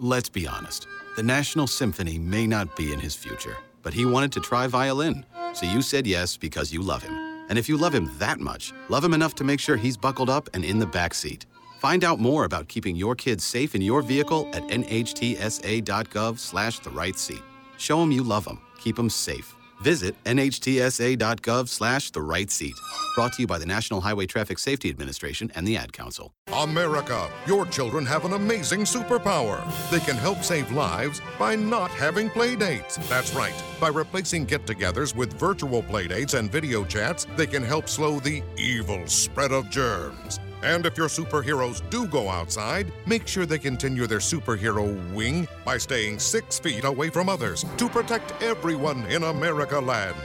Let's 0.00 0.28
be 0.28 0.46
honest. 0.46 0.86
The 1.16 1.24
National 1.24 1.66
Symphony 1.66 2.20
may 2.20 2.46
not 2.46 2.76
be 2.76 2.92
in 2.92 3.00
his 3.00 3.16
future, 3.16 3.56
but 3.82 3.92
he 3.92 4.04
wanted 4.04 4.30
to 4.32 4.40
try 4.40 4.68
violin. 4.68 5.26
So 5.54 5.66
you 5.66 5.82
said 5.82 6.06
yes 6.06 6.36
because 6.36 6.72
you 6.72 6.82
love 6.82 7.02
him. 7.02 7.14
And 7.48 7.58
if 7.58 7.68
you 7.68 7.76
love 7.76 7.96
him 7.96 8.08
that 8.18 8.38
much, 8.38 8.72
love 8.88 9.02
him 9.02 9.12
enough 9.12 9.34
to 9.36 9.44
make 9.44 9.58
sure 9.58 9.76
he's 9.76 9.96
buckled 9.96 10.30
up 10.30 10.48
and 10.54 10.64
in 10.64 10.78
the 10.78 10.86
back 10.86 11.14
seat. 11.14 11.46
Find 11.80 12.04
out 12.04 12.20
more 12.20 12.44
about 12.44 12.68
keeping 12.68 12.94
your 12.94 13.16
kids 13.16 13.42
safe 13.42 13.74
in 13.74 13.82
your 13.82 14.02
vehicle 14.02 14.48
at 14.52 14.62
nhtsa.gov 14.68 16.38
slash 16.38 16.78
the 16.78 16.90
right 16.90 17.18
seat. 17.18 17.42
Show 17.76 17.98
them 17.98 18.12
you 18.12 18.22
love 18.22 18.44
them. 18.44 18.60
Keep 18.78 18.94
them 18.94 19.10
safe. 19.10 19.56
Visit 19.80 20.14
nhtsa.gov 20.24 21.68
slash 21.68 22.10
the 22.10 22.22
right 22.22 22.50
seat. 22.50 22.74
Brought 23.14 23.32
to 23.34 23.42
you 23.42 23.46
by 23.46 23.58
the 23.58 23.66
National 23.66 24.00
Highway 24.00 24.26
Traffic 24.26 24.58
Safety 24.58 24.90
Administration 24.90 25.50
and 25.54 25.66
the 25.66 25.76
Ad 25.76 25.92
Council. 25.92 26.32
America, 26.52 27.30
your 27.46 27.66
children 27.66 28.04
have 28.06 28.24
an 28.24 28.32
amazing 28.32 28.80
superpower. 28.80 29.62
They 29.90 30.00
can 30.00 30.16
help 30.16 30.42
save 30.42 30.72
lives 30.72 31.20
by 31.38 31.54
not 31.54 31.90
having 31.90 32.30
play 32.30 32.56
dates. 32.56 32.96
That's 33.08 33.34
right. 33.34 33.54
By 33.80 33.88
replacing 33.88 34.46
get 34.46 34.66
togethers 34.66 35.14
with 35.14 35.32
virtual 35.34 35.82
play 35.82 36.08
dates 36.08 36.34
and 36.34 36.50
video 36.50 36.84
chats, 36.84 37.26
they 37.36 37.46
can 37.46 37.62
help 37.62 37.88
slow 37.88 38.18
the 38.18 38.42
evil 38.56 39.06
spread 39.06 39.52
of 39.52 39.70
germs. 39.70 40.40
And 40.62 40.86
if 40.86 40.96
your 40.96 41.08
superheroes 41.08 41.88
do 41.90 42.06
go 42.06 42.28
outside, 42.28 42.92
make 43.06 43.28
sure 43.28 43.46
they 43.46 43.58
continue 43.58 44.06
their 44.06 44.18
superhero 44.18 44.86
wing 45.14 45.46
by 45.64 45.78
staying 45.78 46.18
six 46.18 46.58
feet 46.58 46.84
away 46.84 47.10
from 47.10 47.28
others 47.28 47.64
to 47.76 47.88
protect 47.88 48.42
everyone 48.42 49.04
in 49.06 49.22
America 49.22 49.78
land. 49.78 50.16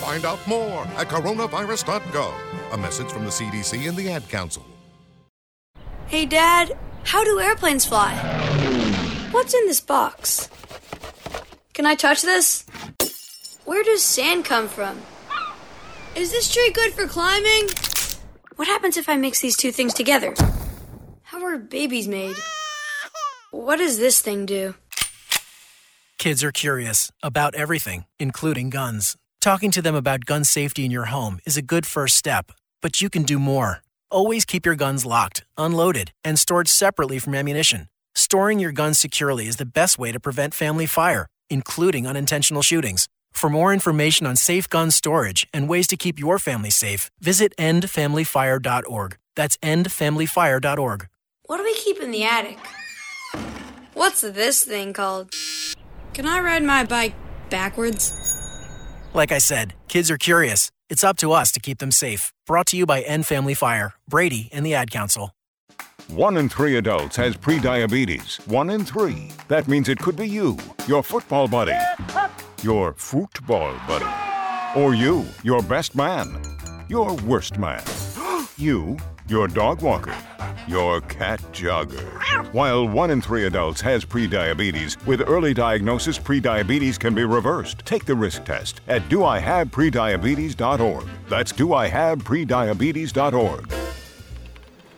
Find 0.00 0.24
out 0.24 0.38
more 0.46 0.84
at 0.96 1.08
coronavirus.gov. 1.08 2.34
A 2.72 2.78
message 2.78 3.10
from 3.10 3.24
the 3.24 3.30
CDC 3.30 3.88
and 3.88 3.96
the 3.96 4.10
Ad 4.10 4.28
Council. 4.28 4.64
Hey, 6.06 6.26
Dad, 6.26 6.76
how 7.04 7.24
do 7.24 7.40
airplanes 7.40 7.84
fly? 7.84 8.14
What's 9.30 9.54
in 9.54 9.66
this 9.66 9.80
box? 9.80 10.48
Can 11.74 11.86
I 11.86 11.94
touch 11.94 12.22
this? 12.22 12.66
Where 13.64 13.82
does 13.82 14.02
sand 14.02 14.44
come 14.44 14.68
from? 14.68 15.00
Is 16.14 16.30
this 16.30 16.52
tree 16.52 16.70
good 16.74 16.92
for 16.92 17.06
climbing? 17.06 17.68
What 18.56 18.68
happens 18.68 18.96
if 18.96 19.08
I 19.08 19.16
mix 19.16 19.40
these 19.40 19.56
two 19.56 19.72
things 19.72 19.94
together? 19.94 20.34
How 21.22 21.42
are 21.44 21.58
babies 21.58 22.06
made? 22.06 22.36
What 23.50 23.76
does 23.76 23.98
this 23.98 24.20
thing 24.20 24.46
do? 24.46 24.74
Kids 26.18 26.44
are 26.44 26.52
curious 26.52 27.10
about 27.22 27.54
everything, 27.54 28.04
including 28.20 28.68
guns. 28.70 29.16
Talking 29.40 29.70
to 29.72 29.82
them 29.82 29.94
about 29.94 30.26
gun 30.26 30.44
safety 30.44 30.84
in 30.84 30.90
your 30.90 31.06
home 31.06 31.40
is 31.46 31.56
a 31.56 31.62
good 31.62 31.86
first 31.86 32.16
step, 32.16 32.52
but 32.82 33.00
you 33.00 33.08
can 33.08 33.22
do 33.22 33.38
more. 33.38 33.80
Always 34.10 34.44
keep 34.44 34.66
your 34.66 34.76
guns 34.76 35.06
locked, 35.06 35.44
unloaded, 35.56 36.12
and 36.22 36.38
stored 36.38 36.68
separately 36.68 37.18
from 37.18 37.34
ammunition. 37.34 37.88
Storing 38.14 38.58
your 38.58 38.72
guns 38.72 38.98
securely 38.98 39.46
is 39.46 39.56
the 39.56 39.66
best 39.66 39.98
way 39.98 40.12
to 40.12 40.20
prevent 40.20 40.52
family 40.52 40.86
fire, 40.86 41.26
including 41.48 42.06
unintentional 42.06 42.62
shootings. 42.62 43.08
For 43.32 43.50
more 43.50 43.72
information 43.72 44.26
on 44.26 44.36
safe 44.36 44.68
gun 44.68 44.90
storage 44.90 45.46
and 45.52 45.68
ways 45.68 45.86
to 45.88 45.96
keep 45.96 46.18
your 46.18 46.38
family 46.38 46.70
safe, 46.70 47.10
visit 47.20 47.52
endfamilyfire.org. 47.58 49.16
That's 49.34 49.56
endfamilyfire.org. 49.56 51.08
What 51.46 51.56
do 51.56 51.64
we 51.64 51.74
keep 51.74 52.00
in 52.00 52.12
the 52.12 52.24
attic? 52.24 52.58
What's 53.94 54.20
this 54.20 54.64
thing 54.64 54.92
called? 54.92 55.32
Can 56.14 56.26
I 56.26 56.40
ride 56.40 56.62
my 56.62 56.84
bike 56.84 57.14
backwards? 57.50 58.14
Like 59.12 59.32
I 59.32 59.38
said, 59.38 59.74
kids 59.88 60.10
are 60.10 60.18
curious. 60.18 60.70
It's 60.88 61.04
up 61.04 61.16
to 61.18 61.32
us 61.32 61.52
to 61.52 61.60
keep 61.60 61.78
them 61.78 61.90
safe. 61.90 62.32
Brought 62.46 62.66
to 62.68 62.76
you 62.76 62.86
by 62.86 63.00
End 63.02 63.26
Family 63.26 63.54
Fire, 63.54 63.94
Brady, 64.08 64.48
and 64.52 64.64
the 64.64 64.74
Ad 64.74 64.90
Council. 64.90 65.34
One 66.08 66.36
in 66.36 66.48
three 66.48 66.76
adults 66.76 67.16
has 67.16 67.36
prediabetes. 67.36 68.46
One 68.46 68.70
in 68.70 68.84
three. 68.84 69.30
That 69.48 69.68
means 69.68 69.88
it 69.88 69.98
could 69.98 70.16
be 70.16 70.28
you, 70.28 70.58
your 70.86 71.02
football 71.02 71.48
buddy, 71.48 71.76
your 72.62 72.94
football 72.94 73.74
buddy, 73.86 74.06
or 74.80 74.94
you, 74.94 75.26
your 75.42 75.62
best 75.62 75.94
man, 75.96 76.40
your 76.88 77.14
worst 77.16 77.58
man, 77.58 77.82
you, 78.56 78.96
your 79.28 79.48
dog 79.48 79.82
walker, 79.82 80.16
your 80.68 81.00
cat 81.02 81.40
jogger. 81.52 82.22
While 82.52 82.88
one 82.88 83.10
in 83.10 83.20
three 83.20 83.44
adults 83.46 83.80
has 83.80 84.04
prediabetes, 84.04 85.04
with 85.06 85.28
early 85.28 85.54
diagnosis, 85.54 86.18
prediabetes 86.18 86.98
can 86.98 87.14
be 87.14 87.24
reversed. 87.24 87.78
Take 87.80 88.04
the 88.04 88.14
risk 88.14 88.44
test 88.44 88.80
at 88.88 89.02
doihaveprediabetes.org. 89.08 91.06
That's 91.28 91.52
doihaveprediabetes.org. 91.52 93.72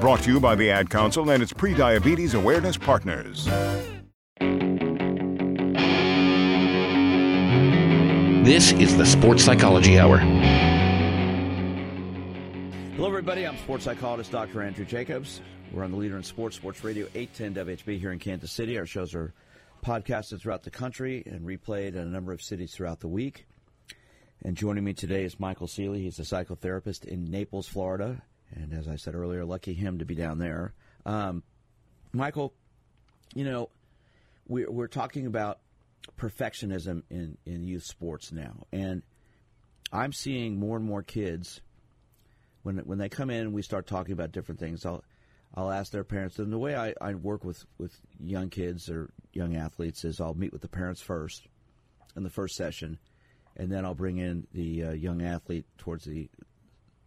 Brought 0.00 0.22
to 0.22 0.32
you 0.32 0.40
by 0.40 0.54
the 0.54 0.70
Ad 0.70 0.88
Council 0.88 1.28
and 1.28 1.42
its 1.42 1.52
pre 1.52 1.74
diabetes 1.74 2.32
awareness 2.32 2.78
partners. 2.78 3.44
This 8.42 8.72
is 8.72 8.96
the 8.96 9.04
Sports 9.04 9.44
Psychology 9.44 9.98
Hour. 9.98 10.16
Hello, 12.96 13.08
everybody. 13.08 13.46
I'm 13.46 13.58
sports 13.58 13.84
psychologist 13.84 14.32
Dr. 14.32 14.62
Andrew 14.62 14.86
Jacobs. 14.86 15.42
We're 15.70 15.84
on 15.84 15.90
the 15.90 15.98
Leader 15.98 16.16
in 16.16 16.22
Sports, 16.22 16.56
Sports 16.56 16.82
Radio 16.82 17.06
810 17.14 17.66
WHB 17.66 18.00
here 18.00 18.12
in 18.12 18.18
Kansas 18.18 18.50
City. 18.50 18.78
Our 18.78 18.86
shows 18.86 19.14
are 19.14 19.34
podcasted 19.84 20.40
throughout 20.40 20.62
the 20.62 20.70
country 20.70 21.22
and 21.26 21.42
replayed 21.42 21.88
in 21.88 21.98
a 21.98 22.06
number 22.06 22.32
of 22.32 22.40
cities 22.40 22.74
throughout 22.74 23.00
the 23.00 23.08
week. 23.08 23.46
And 24.42 24.56
joining 24.56 24.82
me 24.82 24.94
today 24.94 25.24
is 25.24 25.38
Michael 25.38 25.66
Ceely. 25.66 25.98
He's 25.98 26.18
a 26.18 26.22
psychotherapist 26.22 27.04
in 27.04 27.30
Naples, 27.30 27.68
Florida. 27.68 28.22
And 28.54 28.72
as 28.72 28.88
I 28.88 28.96
said 28.96 29.14
earlier, 29.14 29.44
lucky 29.44 29.74
him 29.74 29.98
to 29.98 30.04
be 30.04 30.14
down 30.14 30.38
there. 30.38 30.74
Um, 31.06 31.42
Michael, 32.12 32.52
you 33.34 33.44
know, 33.44 33.70
we're, 34.48 34.70
we're 34.70 34.88
talking 34.88 35.26
about 35.26 35.60
perfectionism 36.18 37.02
in, 37.10 37.38
in 37.46 37.64
youth 37.64 37.84
sports 37.84 38.32
now. 38.32 38.66
And 38.72 39.02
I'm 39.92 40.12
seeing 40.12 40.58
more 40.58 40.76
and 40.76 40.86
more 40.86 41.02
kids 41.02 41.60
when 42.62 42.78
when 42.78 42.98
they 42.98 43.08
come 43.08 43.30
in 43.30 43.52
we 43.52 43.62
start 43.62 43.86
talking 43.86 44.12
about 44.12 44.32
different 44.32 44.60
things, 44.60 44.84
I'll 44.84 45.02
I'll 45.54 45.70
ask 45.70 45.90
their 45.90 46.04
parents. 46.04 46.38
And 46.38 46.52
the 46.52 46.58
way 46.58 46.76
I, 46.76 46.94
I 47.00 47.14
work 47.14 47.44
with, 47.44 47.64
with 47.78 47.98
young 48.20 48.50
kids 48.50 48.88
or 48.88 49.10
young 49.32 49.56
athletes 49.56 50.04
is 50.04 50.20
I'll 50.20 50.34
meet 50.34 50.52
with 50.52 50.62
the 50.62 50.68
parents 50.68 51.00
first 51.00 51.48
in 52.14 52.22
the 52.22 52.30
first 52.30 52.54
session, 52.54 52.98
and 53.56 53.70
then 53.70 53.84
I'll 53.84 53.94
bring 53.94 54.18
in 54.18 54.46
the 54.52 54.84
uh, 54.84 54.90
young 54.92 55.22
athlete 55.22 55.66
towards 55.76 56.04
the 56.04 56.28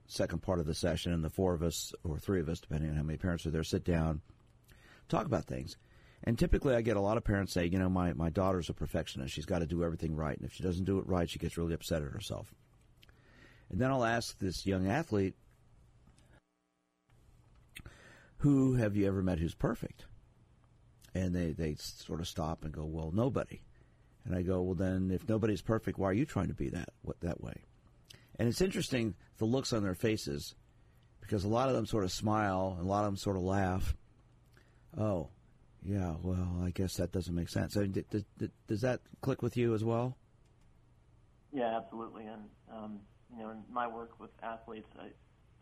second 0.07 0.41
part 0.41 0.59
of 0.59 0.65
the 0.65 0.73
session, 0.73 1.13
and 1.13 1.23
the 1.23 1.29
four 1.29 1.53
of 1.53 1.63
us 1.63 1.93
or 2.03 2.17
three 2.17 2.39
of 2.39 2.49
us, 2.49 2.59
depending 2.59 2.89
on 2.89 2.95
how 2.95 3.03
many 3.03 3.17
parents 3.17 3.45
are 3.45 3.51
there, 3.51 3.63
sit 3.63 3.83
down, 3.83 4.21
talk 5.09 5.25
about 5.25 5.45
things. 5.45 5.77
And 6.25 6.39
typically, 6.39 6.73
I 6.73 6.81
get 6.81 6.95
a 6.95 7.01
lot 7.01 7.17
of 7.17 7.23
parents 7.23 7.51
say, 7.51 7.65
you 7.65 7.77
know, 7.77 7.89
my, 7.89 8.13
my 8.13 8.29
daughter's 8.29 8.69
a 8.69 8.73
perfectionist. 8.73 9.33
She's 9.33 9.45
got 9.45 9.59
to 9.59 9.65
do 9.65 9.83
everything 9.83 10.15
right. 10.15 10.37
And 10.37 10.45
if 10.45 10.53
she 10.53 10.63
doesn't 10.63 10.85
do 10.85 10.99
it 10.99 11.07
right, 11.07 11.29
she 11.29 11.39
gets 11.39 11.57
really 11.57 11.73
upset 11.73 12.01
at 12.01 12.11
herself. 12.11 12.53
And 13.69 13.81
then 13.81 13.91
I'll 13.91 14.05
ask 14.05 14.39
this 14.39 14.65
young 14.65 14.87
athlete, 14.87 15.35
who 18.37 18.75
have 18.75 18.95
you 18.95 19.07
ever 19.07 19.21
met 19.21 19.39
who's 19.39 19.55
perfect? 19.55 20.05
And 21.13 21.35
they, 21.35 21.51
they 21.51 21.75
sort 21.75 22.21
of 22.21 22.27
stop 22.27 22.63
and 22.63 22.73
go, 22.73 22.85
well, 22.85 23.11
nobody. 23.13 23.61
And 24.25 24.35
I 24.35 24.41
go, 24.41 24.61
well, 24.61 24.75
then 24.75 25.11
if 25.11 25.27
nobody's 25.27 25.61
perfect, 25.61 25.97
why 25.97 26.09
are 26.09 26.13
you 26.13 26.25
trying 26.25 26.47
to 26.47 26.53
be 26.53 26.69
that 26.69 26.89
what, 27.01 27.19
that 27.19 27.41
way? 27.41 27.63
And 28.39 28.47
it's 28.47 28.61
interesting 28.61 29.15
the 29.37 29.45
looks 29.45 29.73
on 29.73 29.83
their 29.83 29.95
faces 29.95 30.55
because 31.21 31.43
a 31.43 31.49
lot 31.49 31.69
of 31.69 31.75
them 31.75 31.85
sort 31.85 32.03
of 32.03 32.11
smile 32.11 32.75
and 32.77 32.85
a 32.85 32.89
lot 32.89 33.05
of 33.05 33.05
them 33.05 33.17
sort 33.17 33.35
of 33.37 33.43
laugh. 33.43 33.95
Oh, 34.97 35.29
yeah, 35.83 36.15
well, 36.21 36.61
I 36.63 36.69
guess 36.71 36.95
that 36.95 37.11
doesn't 37.11 37.35
make 37.35 37.49
sense. 37.49 37.75
I 37.75 37.81
mean, 37.81 37.91
d- 37.91 38.05
d- 38.09 38.25
d- 38.37 38.51
does 38.67 38.81
that 38.81 39.01
click 39.21 39.41
with 39.41 39.57
you 39.57 39.73
as 39.73 39.83
well? 39.83 40.17
Yeah, 41.51 41.77
absolutely. 41.77 42.25
And 42.25 42.43
um, 42.71 42.99
you 43.35 43.43
know, 43.43 43.51
in 43.51 43.63
my 43.71 43.87
work 43.87 44.19
with 44.19 44.31
athletes, 44.41 44.89
I, 44.99 45.07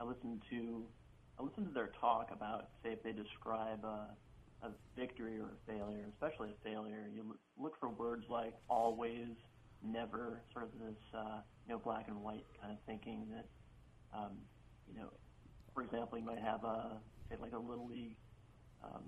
I 0.02 0.06
listen 0.06 0.42
to 0.50 0.86
I 1.40 1.44
listen 1.44 1.66
to 1.66 1.72
their 1.74 1.92
talk 2.00 2.30
about, 2.32 2.70
say, 2.84 2.92
if 2.92 3.04
they 3.04 3.14
describe 3.14 3.84
a, 3.84 4.10
a 4.66 4.72
victory 4.96 5.40
or 5.40 5.46
a 5.46 5.72
failure, 5.72 6.06
especially 6.14 6.50
a 6.50 6.70
failure. 6.70 7.10
You 7.14 7.36
look 7.58 7.80
for 7.80 7.90
words 7.90 8.26
like 8.30 8.54
always, 8.70 9.28
never, 9.84 10.42
sort 10.54 10.66
of 10.66 10.72
this 10.80 10.98
uh, 11.18 11.40
know 11.72 11.80
black 11.80 12.08
and 12.08 12.22
white 12.22 12.46
kind 12.62 12.74
of 12.74 12.80
thinking 12.86 13.28
that 13.32 13.46
um, 14.14 14.38
you 14.88 15.00
know, 15.00 15.10
for 15.74 15.84
example, 15.84 16.18
you 16.18 16.26
might 16.26 16.40
have 16.40 16.64
a 16.64 16.98
say 17.30 17.38
like 17.42 17.54
a 17.54 17.60
little 17.60 17.88
league 17.88 18.16
um, 18.84 19.04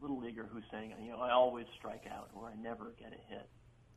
little 0.00 0.20
leaguer 0.20 0.46
who's 0.52 0.64
saying, 0.70 0.92
you 1.02 1.12
know, 1.12 1.18
I 1.18 1.32
always 1.32 1.66
strike 1.78 2.04
out 2.10 2.30
or 2.34 2.48
I 2.48 2.60
never 2.60 2.94
get 2.98 3.08
a 3.08 3.32
hit, 3.32 3.48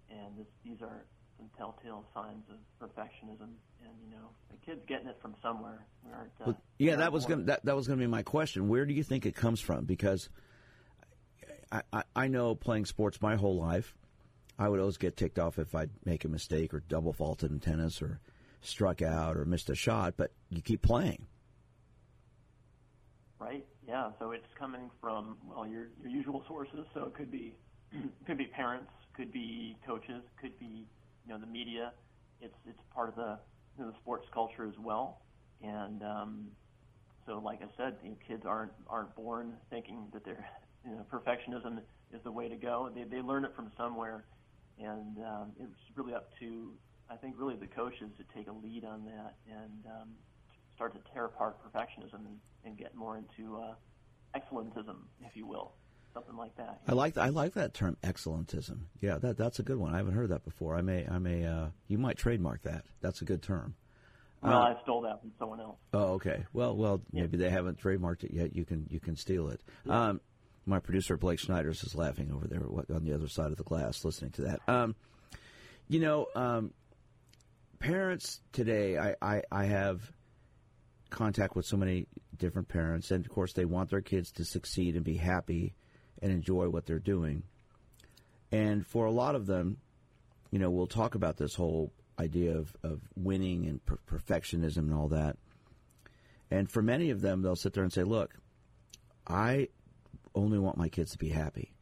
and 0.10 0.38
this, 0.38 0.48
these 0.64 0.82
are 0.82 1.06
some 1.38 1.50
telltale 1.58 2.06
signs 2.14 2.44
of 2.50 2.58
perfectionism. 2.82 3.50
And 3.84 3.94
you 4.04 4.12
know, 4.12 4.30
the 4.50 4.58
kid's 4.66 4.86
getting 4.88 5.08
it 5.08 5.18
from 5.22 5.36
somewhere. 5.42 5.86
We 6.04 6.12
aren't, 6.12 6.32
uh, 6.42 6.46
Well, 6.48 6.62
yeah, 6.80 6.96
that 6.98 7.12
was 7.12 7.26
going 7.26 7.46
that 7.46 7.66
that 7.66 7.76
was 7.76 7.88
going 7.88 8.00
to 8.00 8.04
be 8.06 8.10
my 8.10 8.24
question. 8.24 8.70
Where 8.70 8.86
do 8.86 8.94
you 8.94 9.04
think 9.04 9.26
it 9.26 9.36
comes 9.36 9.60
from? 9.60 9.86
Because 9.86 10.30
I, 11.72 11.82
I 11.92 12.04
I 12.16 12.28
know 12.28 12.56
playing 12.56 12.86
sports 12.86 13.22
my 13.22 13.36
whole 13.36 13.58
life, 13.58 13.94
I 14.60 14.70
would 14.70 14.80
always 14.80 14.98
get 14.98 15.18
ticked 15.18 15.40
off 15.40 15.60
if 15.60 15.76
I'd 15.76 15.92
make 16.06 16.26
a 16.26 16.28
mistake 16.28 16.74
or 16.74 16.80
double 16.80 17.14
faulted 17.14 17.52
in 17.52 17.60
tennis 17.60 18.02
or 18.02 18.20
struck 18.62 19.02
out 19.02 19.38
or 19.38 19.46
missed 19.46 19.70
a 19.70 19.76
shot. 19.76 20.16
But 20.18 20.32
you 20.50 20.62
keep 20.62 20.82
playing. 20.82 21.28
Right. 23.40 23.66
Yeah. 23.88 24.12
So 24.20 24.32
it's 24.32 24.48
coming 24.58 24.90
from 25.00 25.38
well 25.44 25.68
your 25.68 25.90
your 26.02 26.10
usual 26.10 26.44
sources. 26.48 26.86
So 26.94 27.06
it 27.06 27.14
could 27.14 27.32
be 27.32 27.54
could 28.26 28.38
be 28.38 28.46
parents, 28.46 28.92
could 29.16 29.32
be 29.32 29.78
coaches, 29.86 30.24
could 30.42 30.58
be 30.60 30.88
you 31.26 31.34
know 31.34 31.40
the 31.40 31.48
media. 31.48 31.94
It's 32.42 32.56
it's 32.68 32.80
part 32.94 33.10
of 33.10 33.16
the 33.16 33.38
you 33.78 33.86
know, 33.86 33.92
the 33.92 33.98
sports 33.98 34.28
culture 34.34 34.66
as 34.68 34.78
well. 34.80 35.22
And 35.62 36.04
um, 36.04 36.48
so, 37.26 37.40
like 37.44 37.62
I 37.62 37.68
said, 37.78 37.98
you 38.04 38.12
know, 38.12 38.16
kids 38.28 38.44
aren't 38.46 38.72
aren't 38.90 39.16
born 39.16 39.54
thinking 39.70 40.08
that 40.14 40.24
they're 40.24 40.46
you 40.86 40.92
know 40.92 41.06
perfectionism 41.12 41.80
is 42.14 42.22
the 42.24 42.32
way 42.32 42.48
to 42.48 42.56
go. 42.56 42.90
They 42.94 43.04
they 43.04 43.22
learn 43.22 43.46
it 43.46 43.56
from 43.56 43.72
somewhere, 43.78 44.26
and 44.80 45.18
um, 45.26 45.52
it's 45.60 45.74
really 45.96 46.14
up 46.14 46.30
to 46.40 46.74
I 47.10 47.16
think 47.16 47.36
really 47.38 47.56
the 47.56 47.68
coaches 47.68 48.10
to 48.18 48.24
take 48.36 48.48
a 48.48 48.52
lead 48.52 48.84
on 48.84 49.06
that 49.06 49.36
and 49.50 49.86
um, 49.86 50.10
start 50.76 50.94
to 50.94 51.00
tear 51.14 51.26
apart 51.26 51.58
perfectionism 51.64 52.26
and, 52.26 52.38
and 52.66 52.78
get 52.78 52.96
more 52.96 53.18
into 53.18 53.58
uh, 53.58 53.74
excellentism, 54.36 54.98
if 55.22 55.36
you 55.36 55.46
will, 55.48 55.74
something 56.14 56.36
like 56.36 56.56
that. 56.58 56.82
I 56.88 56.94
like 56.94 57.18
I 57.18 57.30
like 57.30 57.54
that 57.54 57.74
term 57.74 57.98
excellentism. 58.04 58.80
Yeah, 59.02 59.18
that 59.20 59.38
that's 59.38 59.60
a 59.60 59.64
good 59.64 59.78
one. 59.78 59.94
I 59.94 59.98
haven't 59.98 60.14
heard 60.16 60.30
that 60.30 60.44
before. 60.44 60.76
I 60.76 60.82
may 60.82 61.08
I 61.10 61.18
may 61.18 61.46
uh, 61.46 61.68
you 61.88 61.98
might 61.98 62.18
trademark 62.18 62.64
that. 62.64 62.86
That's 63.02 63.22
a 63.22 63.26
good 63.26 63.42
term. 63.42 63.76
Well, 64.42 64.54
Uh, 64.62 64.76
I 64.76 64.82
stole 64.84 65.02
that 65.02 65.20
from 65.22 65.32
someone 65.40 65.60
else. 65.60 65.78
Oh, 65.94 66.14
okay. 66.14 66.46
Well, 66.54 66.76
well, 66.76 67.02
maybe 67.12 67.38
they 67.38 67.50
haven't 67.50 67.80
trademarked 67.82 68.24
it 68.24 68.32
yet. 68.32 68.56
You 68.56 68.66
can 68.66 68.86
you 68.90 69.00
can 69.00 69.16
steal 69.16 69.50
it. 69.50 69.62
Um, 69.90 70.22
my 70.68 70.80
producer 70.80 71.18
Blake 71.18 71.40
Schneiders 71.40 71.86
is 71.86 71.96
laughing 71.96 72.32
over 72.32 72.48
there 72.48 72.62
on 72.94 73.04
the 73.04 73.14
other 73.14 73.28
side 73.28 73.52
of 73.52 73.58
the 73.58 73.64
glass, 73.64 74.04
listening 74.04 74.32
to 74.32 74.42
that. 74.44 74.60
Um, 74.68 74.96
you 75.88 76.00
know, 76.00 76.28
um, 76.36 76.74
parents 77.80 78.42
today, 78.52 78.98
I, 78.98 79.16
I, 79.22 79.42
I 79.52 79.66
have 79.66 80.12
contact 81.10 81.56
with 81.56 81.66
so 81.66 81.78
many 81.78 82.08
different 82.38 82.68
parents, 82.68 83.12
and 83.12 83.26
of 83.26 83.32
course, 83.32 83.54
they 83.54 83.66
want 83.66 83.90
their 83.90 84.02
kids 84.02 84.32
to 84.34 84.46
succeed 84.46 84.96
and 84.96 85.06
be 85.06 85.16
happy 85.16 85.74
and 86.22 86.32
enjoy 86.32 86.68
what 86.68 86.86
they're 86.86 87.00
doing. 87.00 87.44
And 88.52 88.86
for 88.86 89.06
a 89.06 89.12
lot 89.12 89.36
of 89.36 89.46
them, 89.46 89.78
you 90.52 90.60
know, 90.60 90.70
we'll 90.70 90.88
talk 90.88 91.16
about 91.16 91.38
this 91.38 91.56
whole 91.56 91.92
idea 92.20 92.58
of, 92.58 92.76
of 92.84 93.02
winning 93.16 93.66
and 93.66 93.86
per- 93.86 94.00
perfectionism 94.10 94.78
and 94.78 94.94
all 94.94 95.10
that. 95.10 95.38
And 96.50 96.70
for 96.70 96.82
many 96.82 97.10
of 97.10 97.22
them, 97.22 97.42
they'll 97.42 97.56
sit 97.56 97.74
there 97.74 97.84
and 97.84 97.92
say, 97.92 98.04
"Look, 98.04 98.34
I 99.28 99.68
only 100.38 100.60
want 100.60 100.78
my 100.78 100.90
kids 100.90 101.12
to 101.12 101.18
be 101.18 101.30
happy." 101.30 101.74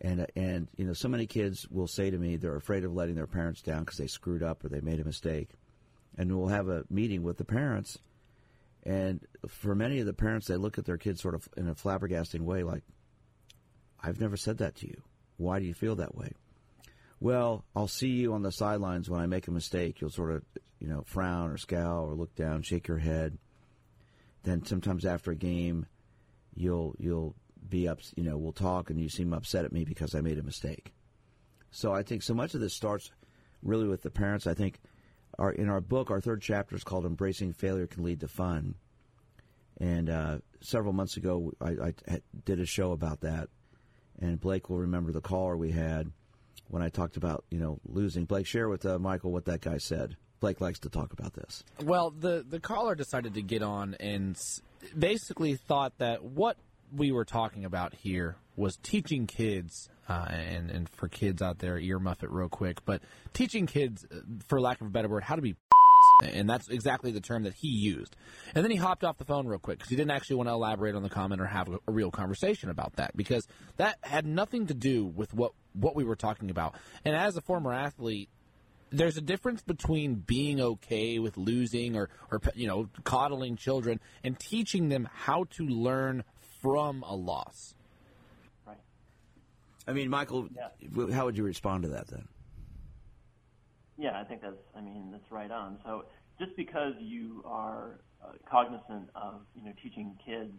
And 0.00 0.26
and 0.34 0.68
you 0.76 0.86
know, 0.86 0.94
so 0.94 1.08
many 1.08 1.26
kids 1.26 1.68
will 1.68 1.86
say 1.86 2.10
to 2.10 2.18
me 2.18 2.36
they're 2.36 2.56
afraid 2.56 2.84
of 2.84 2.94
letting 2.94 3.16
their 3.16 3.26
parents 3.26 3.60
down 3.60 3.80
because 3.80 3.98
they 3.98 4.06
screwed 4.06 4.42
up 4.42 4.64
or 4.64 4.68
they 4.68 4.80
made 4.80 5.00
a 5.00 5.04
mistake. 5.04 5.50
And 6.16 6.36
we'll 6.36 6.48
have 6.48 6.68
a 6.68 6.84
meeting 6.90 7.22
with 7.22 7.36
the 7.36 7.44
parents, 7.44 7.98
and 8.82 9.24
for 9.46 9.74
many 9.74 10.00
of 10.00 10.06
the 10.06 10.12
parents, 10.12 10.46
they 10.46 10.56
look 10.56 10.78
at 10.78 10.84
their 10.84 10.98
kids 10.98 11.20
sort 11.20 11.34
of 11.34 11.48
in 11.56 11.68
a 11.68 11.74
flabbergasting 11.74 12.40
way, 12.40 12.62
like, 12.62 12.82
"I've 14.00 14.20
never 14.20 14.36
said 14.36 14.58
that 14.58 14.76
to 14.76 14.88
you. 14.88 15.02
Why 15.36 15.60
do 15.60 15.66
you 15.66 15.74
feel 15.74 15.96
that 15.96 16.14
way?" 16.14 16.32
Well, 17.20 17.64
I'll 17.76 17.86
see 17.86 18.08
you 18.08 18.32
on 18.32 18.42
the 18.42 18.50
sidelines 18.50 19.10
when 19.10 19.20
I 19.20 19.26
make 19.26 19.46
a 19.46 19.52
mistake. 19.52 20.00
You'll 20.00 20.10
sort 20.10 20.32
of, 20.32 20.42
you 20.78 20.88
know, 20.88 21.02
frown 21.02 21.50
or 21.50 21.58
scowl 21.58 22.06
or 22.06 22.14
look 22.14 22.34
down, 22.34 22.62
shake 22.62 22.88
your 22.88 22.98
head. 22.98 23.36
Then 24.42 24.64
sometimes 24.64 25.04
after 25.04 25.30
a 25.30 25.36
game, 25.36 25.86
you'll 26.54 26.96
you'll 26.98 27.36
be 27.70 27.88
up, 27.88 28.00
you 28.16 28.24
know, 28.24 28.36
we'll 28.36 28.52
talk 28.52 28.90
and 28.90 29.00
you 29.00 29.08
seem 29.08 29.32
upset 29.32 29.64
at 29.64 29.72
me 29.72 29.84
because 29.84 30.14
I 30.14 30.20
made 30.20 30.38
a 30.38 30.42
mistake. 30.42 30.92
So 31.70 31.92
I 31.92 32.02
think 32.02 32.22
so 32.22 32.34
much 32.34 32.54
of 32.54 32.60
this 32.60 32.74
starts 32.74 33.10
really 33.62 33.88
with 33.88 34.02
the 34.02 34.10
parents. 34.10 34.46
I 34.46 34.54
think 34.54 34.80
our 35.38 35.52
in 35.52 35.68
our 35.68 35.80
book, 35.80 36.10
our 36.10 36.20
third 36.20 36.42
chapter 36.42 36.76
is 36.76 36.84
called 36.84 37.06
"Embracing 37.06 37.52
Failure 37.52 37.86
Can 37.86 38.02
Lead 38.02 38.20
to 38.20 38.28
Fun," 38.28 38.74
and 39.78 40.10
uh, 40.10 40.38
several 40.60 40.92
months 40.92 41.16
ago 41.16 41.52
I, 41.60 41.94
I 42.08 42.20
did 42.44 42.60
a 42.60 42.66
show 42.66 42.92
about 42.92 43.20
that. 43.20 43.48
And 44.18 44.38
Blake 44.38 44.68
will 44.68 44.78
remember 44.78 45.12
the 45.12 45.22
caller 45.22 45.56
we 45.56 45.70
had 45.70 46.10
when 46.68 46.82
I 46.82 46.88
talked 46.88 47.16
about 47.16 47.44
you 47.50 47.58
know 47.58 47.78
losing. 47.86 48.24
Blake, 48.24 48.46
share 48.46 48.68
with 48.68 48.84
uh, 48.84 48.98
Michael 48.98 49.32
what 49.32 49.46
that 49.46 49.60
guy 49.60 49.78
said. 49.78 50.16
Blake 50.40 50.60
likes 50.60 50.78
to 50.80 50.88
talk 50.88 51.12
about 51.12 51.34
this. 51.34 51.64
Well, 51.82 52.10
the 52.10 52.44
the 52.46 52.60
caller 52.60 52.94
decided 52.94 53.34
to 53.34 53.42
get 53.42 53.62
on 53.62 53.94
and 54.00 54.36
basically 54.98 55.56
thought 55.56 55.98
that 55.98 56.24
what 56.24 56.56
we 56.94 57.12
were 57.12 57.24
talking 57.24 57.64
about 57.64 57.94
here 57.94 58.36
was 58.56 58.76
teaching 58.76 59.26
kids, 59.26 59.88
uh, 60.08 60.26
and 60.28 60.70
and 60.70 60.88
for 60.88 61.08
kids 61.08 61.40
out 61.42 61.58
there, 61.58 61.78
earmuff 61.78 62.22
it 62.22 62.30
real 62.30 62.48
quick, 62.48 62.84
but 62.84 63.02
teaching 63.32 63.66
kids, 63.66 64.06
uh, 64.10 64.18
for 64.46 64.60
lack 64.60 64.80
of 64.80 64.86
a 64.86 64.90
better 64.90 65.08
word, 65.08 65.22
how 65.22 65.36
to 65.36 65.42
be. 65.42 65.56
And 66.22 66.48
that's 66.50 66.68
exactly 66.68 67.12
the 67.12 67.20
term 67.20 67.44
that 67.44 67.54
he 67.54 67.68
used. 67.68 68.14
And 68.54 68.62
then 68.62 68.70
he 68.70 68.76
hopped 68.76 69.04
off 69.04 69.16
the 69.16 69.24
phone 69.24 69.46
real 69.46 69.58
quick 69.58 69.78
because 69.78 69.88
he 69.88 69.96
didn't 69.96 70.10
actually 70.10 70.36
want 70.36 70.50
to 70.50 70.52
elaborate 70.52 70.94
on 70.94 71.02
the 71.02 71.08
comment 71.08 71.40
or 71.40 71.46
have 71.46 71.68
a, 71.68 71.78
a 71.88 71.92
real 71.92 72.10
conversation 72.10 72.68
about 72.68 72.96
that 72.96 73.16
because 73.16 73.46
that 73.78 73.96
had 74.02 74.26
nothing 74.26 74.66
to 74.66 74.74
do 74.74 75.06
with 75.06 75.32
what, 75.32 75.52
what 75.72 75.96
we 75.96 76.04
were 76.04 76.16
talking 76.16 76.50
about. 76.50 76.74
And 77.06 77.16
as 77.16 77.38
a 77.38 77.40
former 77.40 77.72
athlete, 77.72 78.28
there's 78.90 79.16
a 79.16 79.20
difference 79.20 79.62
between 79.62 80.14
being 80.14 80.60
okay 80.60 81.18
with 81.18 81.36
losing 81.36 81.96
or, 81.96 82.10
or 82.30 82.40
you 82.54 82.66
know 82.66 82.88
coddling 83.04 83.56
children 83.56 84.00
and 84.24 84.38
teaching 84.38 84.88
them 84.88 85.08
how 85.12 85.44
to 85.50 85.64
learn 85.66 86.24
from 86.60 87.02
a 87.06 87.14
loss. 87.14 87.74
Right. 88.66 88.76
I 89.86 89.92
mean, 89.92 90.08
Michael, 90.10 90.48
Yeah. 90.54 91.12
how 91.12 91.24
would 91.24 91.36
you 91.36 91.44
respond 91.44 91.82
to 91.84 91.88
that 91.90 92.08
then? 92.08 92.28
Yeah, 93.96 94.18
I 94.18 94.24
think 94.24 94.40
that's. 94.40 94.56
I 94.74 94.80
mean, 94.80 95.10
that's 95.12 95.30
right 95.30 95.50
on. 95.50 95.78
So 95.84 96.06
just 96.38 96.56
because 96.56 96.94
you 96.98 97.42
are 97.44 98.00
uh, 98.24 98.32
cognizant 98.50 99.10
of 99.14 99.42
you 99.54 99.62
know 99.64 99.72
teaching 99.82 100.18
kids 100.24 100.54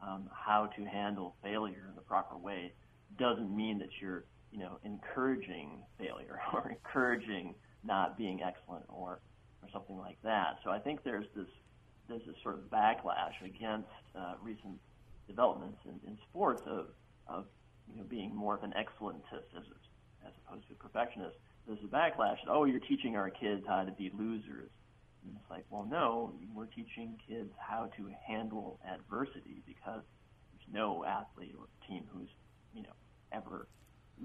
um, 0.00 0.28
how 0.32 0.66
to 0.76 0.84
handle 0.84 1.36
failure 1.42 1.84
in 1.88 1.94
the 1.94 2.00
proper 2.00 2.36
way 2.38 2.72
doesn't 3.18 3.54
mean 3.54 3.78
that 3.78 3.88
you're 4.00 4.24
you 4.52 4.60
know 4.60 4.78
encouraging 4.84 5.82
failure 5.98 6.40
or 6.54 6.70
encouraging 6.70 7.54
not 7.84 8.16
being 8.16 8.42
excellent 8.42 8.84
or 8.88 9.20
or 9.62 9.68
something 9.70 9.98
like 9.98 10.16
that. 10.22 10.58
So 10.64 10.70
I 10.70 10.78
think 10.78 11.04
there's 11.04 11.26
this 11.36 11.48
there's 12.08 12.24
this 12.24 12.36
sort 12.42 12.54
of 12.54 12.70
backlash 12.70 13.36
against 13.44 13.88
uh, 14.18 14.34
recent 14.42 14.78
developments 15.28 15.78
in, 15.84 16.00
in 16.08 16.18
sports 16.28 16.62
of 16.66 16.86
of 17.28 17.44
you 17.90 17.98
know 17.98 18.04
being 18.08 18.34
more 18.34 18.54
of 18.56 18.62
an 18.64 18.72
excellentist 18.76 19.48
as 19.56 19.64
as 20.26 20.32
opposed 20.46 20.66
to 20.68 20.72
a 20.74 20.76
perfectionist. 20.76 21.36
There's 21.66 21.78
a 21.84 21.86
backlash. 21.86 22.38
Oh, 22.48 22.64
you're 22.64 22.80
teaching 22.80 23.14
our 23.16 23.30
kids 23.30 23.62
how 23.68 23.84
to 23.84 23.92
be 23.92 24.10
losers. 24.18 24.70
And 25.24 25.36
it's 25.36 25.50
like, 25.50 25.64
well, 25.68 25.86
no, 25.90 26.32
we're 26.54 26.64
teaching 26.66 27.18
kids 27.28 27.50
how 27.58 27.90
to 27.96 28.10
handle 28.26 28.80
adversity 28.90 29.62
because 29.66 30.02
there's 30.52 30.72
no 30.72 31.04
athlete 31.04 31.54
or 31.58 31.66
team 31.86 32.04
who's 32.12 32.28
you 32.74 32.82
know 32.82 32.92
ever 33.32 33.68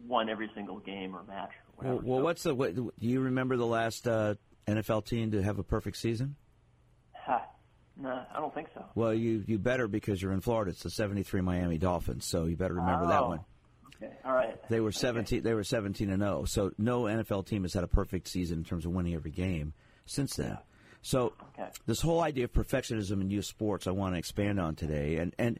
won 0.07 0.29
every 0.29 0.49
single 0.55 0.79
game 0.79 1.15
or 1.15 1.23
match 1.23 1.49
or 1.51 1.83
Well, 1.85 1.93
whatever. 1.95 2.07
well 2.13 2.21
what's 2.21 2.43
the? 2.43 2.55
What, 2.55 2.75
do 2.75 2.91
you 2.99 3.21
remember 3.21 3.57
the 3.57 3.65
last 3.65 4.07
uh, 4.07 4.35
NFL 4.67 5.05
team 5.05 5.31
to 5.31 5.43
have 5.43 5.59
a 5.59 5.63
perfect 5.63 5.97
season? 5.97 6.35
Ha. 7.25 7.43
No, 7.97 8.09
I 8.33 8.39
don't 8.39 8.53
think 8.53 8.69
so. 8.73 8.83
Well, 8.95 9.13
you 9.13 9.43
you 9.47 9.59
better 9.59 9.87
because 9.87 10.21
you're 10.21 10.31
in 10.33 10.41
Florida. 10.41 10.71
It's 10.71 10.83
the 10.83 10.89
'73 10.89 11.41
Miami 11.41 11.77
Dolphins, 11.77 12.25
so 12.25 12.45
you 12.45 12.55
better 12.55 12.73
remember 12.73 13.07
that 13.07 13.21
Oh. 13.21 13.27
one. 13.29 13.39
Okay. 13.97 14.13
All 14.25 14.33
right. 14.33 14.57
They 14.69 14.79
were 14.79 14.91
17. 14.91 15.43
They 15.43 15.53
were 15.53 15.63
17 15.63 16.09
and 16.09 16.21
0. 16.21 16.45
So 16.45 16.71
no 16.77 17.03
NFL 17.03 17.45
team 17.45 17.61
has 17.63 17.73
had 17.73 17.83
a 17.83 17.87
perfect 17.87 18.27
season 18.27 18.57
in 18.59 18.63
terms 18.63 18.85
of 18.85 18.91
winning 18.91 19.13
every 19.13 19.31
game 19.31 19.73
since 20.05 20.35
then. 20.35 20.57
So 21.03 21.33
Okay. 21.53 21.69
this 21.85 22.01
whole 22.01 22.21
idea 22.21 22.45
of 22.45 22.53
perfectionism 22.53 23.21
in 23.21 23.29
youth 23.29 23.45
sports, 23.45 23.85
I 23.87 23.91
want 23.91 24.15
to 24.15 24.19
expand 24.19 24.59
on 24.59 24.75
today, 24.75 25.17
and 25.17 25.35
and 25.37 25.59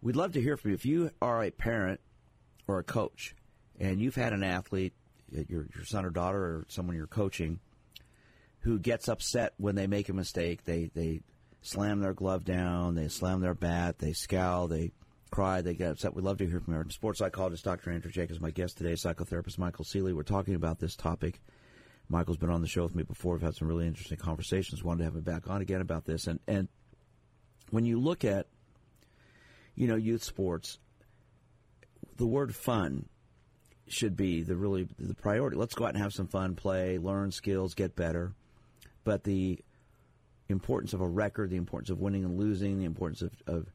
we'd 0.00 0.16
love 0.16 0.32
to 0.32 0.40
hear 0.40 0.56
from 0.56 0.70
you. 0.70 0.74
If 0.76 0.86
you 0.86 1.10
are 1.20 1.42
a 1.42 1.50
parent 1.50 2.00
or 2.68 2.78
a 2.78 2.84
coach, 2.84 3.34
and 3.80 4.00
you've 4.00 4.14
had 4.14 4.32
an 4.32 4.44
athlete, 4.44 4.94
your 5.30 5.66
your 5.74 5.84
son 5.84 6.04
or 6.04 6.10
daughter, 6.10 6.38
or 6.44 6.66
someone 6.68 6.94
you're 6.94 7.06
coaching, 7.08 7.58
who 8.60 8.78
gets 8.78 9.08
upset 9.08 9.54
when 9.56 9.74
they 9.74 9.88
make 9.88 10.08
a 10.08 10.12
mistake, 10.12 10.64
they 10.64 10.90
they 10.94 11.22
slam 11.62 12.00
their 12.00 12.12
glove 12.12 12.44
down, 12.44 12.94
they 12.94 13.08
slam 13.08 13.40
their 13.40 13.54
bat, 13.54 13.98
they 13.98 14.12
scowl, 14.12 14.68
they 14.68 14.92
cry, 15.30 15.62
they 15.62 15.74
get 15.74 15.92
upset. 15.92 16.14
We'd 16.14 16.24
love 16.24 16.38
to 16.38 16.46
hear 16.46 16.60
from 16.60 16.74
our 16.74 16.88
sports 16.90 17.20
psychologist, 17.20 17.64
Dr. 17.64 17.90
Andrew 17.90 18.10
Jacobs, 18.10 18.40
my 18.40 18.50
guest 18.50 18.76
today, 18.76 18.92
psychotherapist 18.92 19.58
Michael 19.58 19.84
Ceely. 19.84 20.12
We're 20.12 20.24
talking 20.24 20.54
about 20.54 20.78
this 20.78 20.94
topic. 20.94 21.40
Michael's 22.08 22.36
been 22.36 22.50
on 22.50 22.60
the 22.60 22.68
show 22.68 22.82
with 22.82 22.94
me 22.94 23.04
before. 23.04 23.34
We've 23.34 23.42
had 23.42 23.54
some 23.54 23.68
really 23.68 23.86
interesting 23.86 24.18
conversations. 24.18 24.84
Wanted 24.84 24.98
to 24.98 25.04
have 25.04 25.16
him 25.16 25.22
back 25.22 25.48
on 25.48 25.62
again 25.62 25.80
about 25.80 26.04
this. 26.04 26.26
And 26.26 26.40
and 26.46 26.68
when 27.70 27.86
you 27.86 27.98
look 27.98 28.24
at, 28.24 28.48
you 29.74 29.86
know, 29.86 29.96
youth 29.96 30.22
sports, 30.22 30.78
the 32.16 32.26
word 32.26 32.54
fun 32.54 33.08
should 33.88 34.16
be 34.16 34.42
the 34.42 34.56
really 34.56 34.88
the 34.98 35.14
priority. 35.14 35.56
Let's 35.56 35.74
go 35.74 35.84
out 35.84 35.94
and 35.94 36.02
have 36.02 36.12
some 36.12 36.26
fun, 36.26 36.54
play, 36.54 36.98
learn 36.98 37.30
skills, 37.30 37.74
get 37.74 37.96
better. 37.96 38.34
But 39.04 39.24
the 39.24 39.60
importance 40.52 40.92
of 40.92 41.00
a 41.00 41.08
record, 41.08 41.50
the 41.50 41.56
importance 41.56 41.90
of 41.90 41.98
winning 41.98 42.24
and 42.24 42.38
losing, 42.38 42.78
the 42.78 42.84
importance 42.84 43.22
of, 43.22 43.32
of 43.46 43.66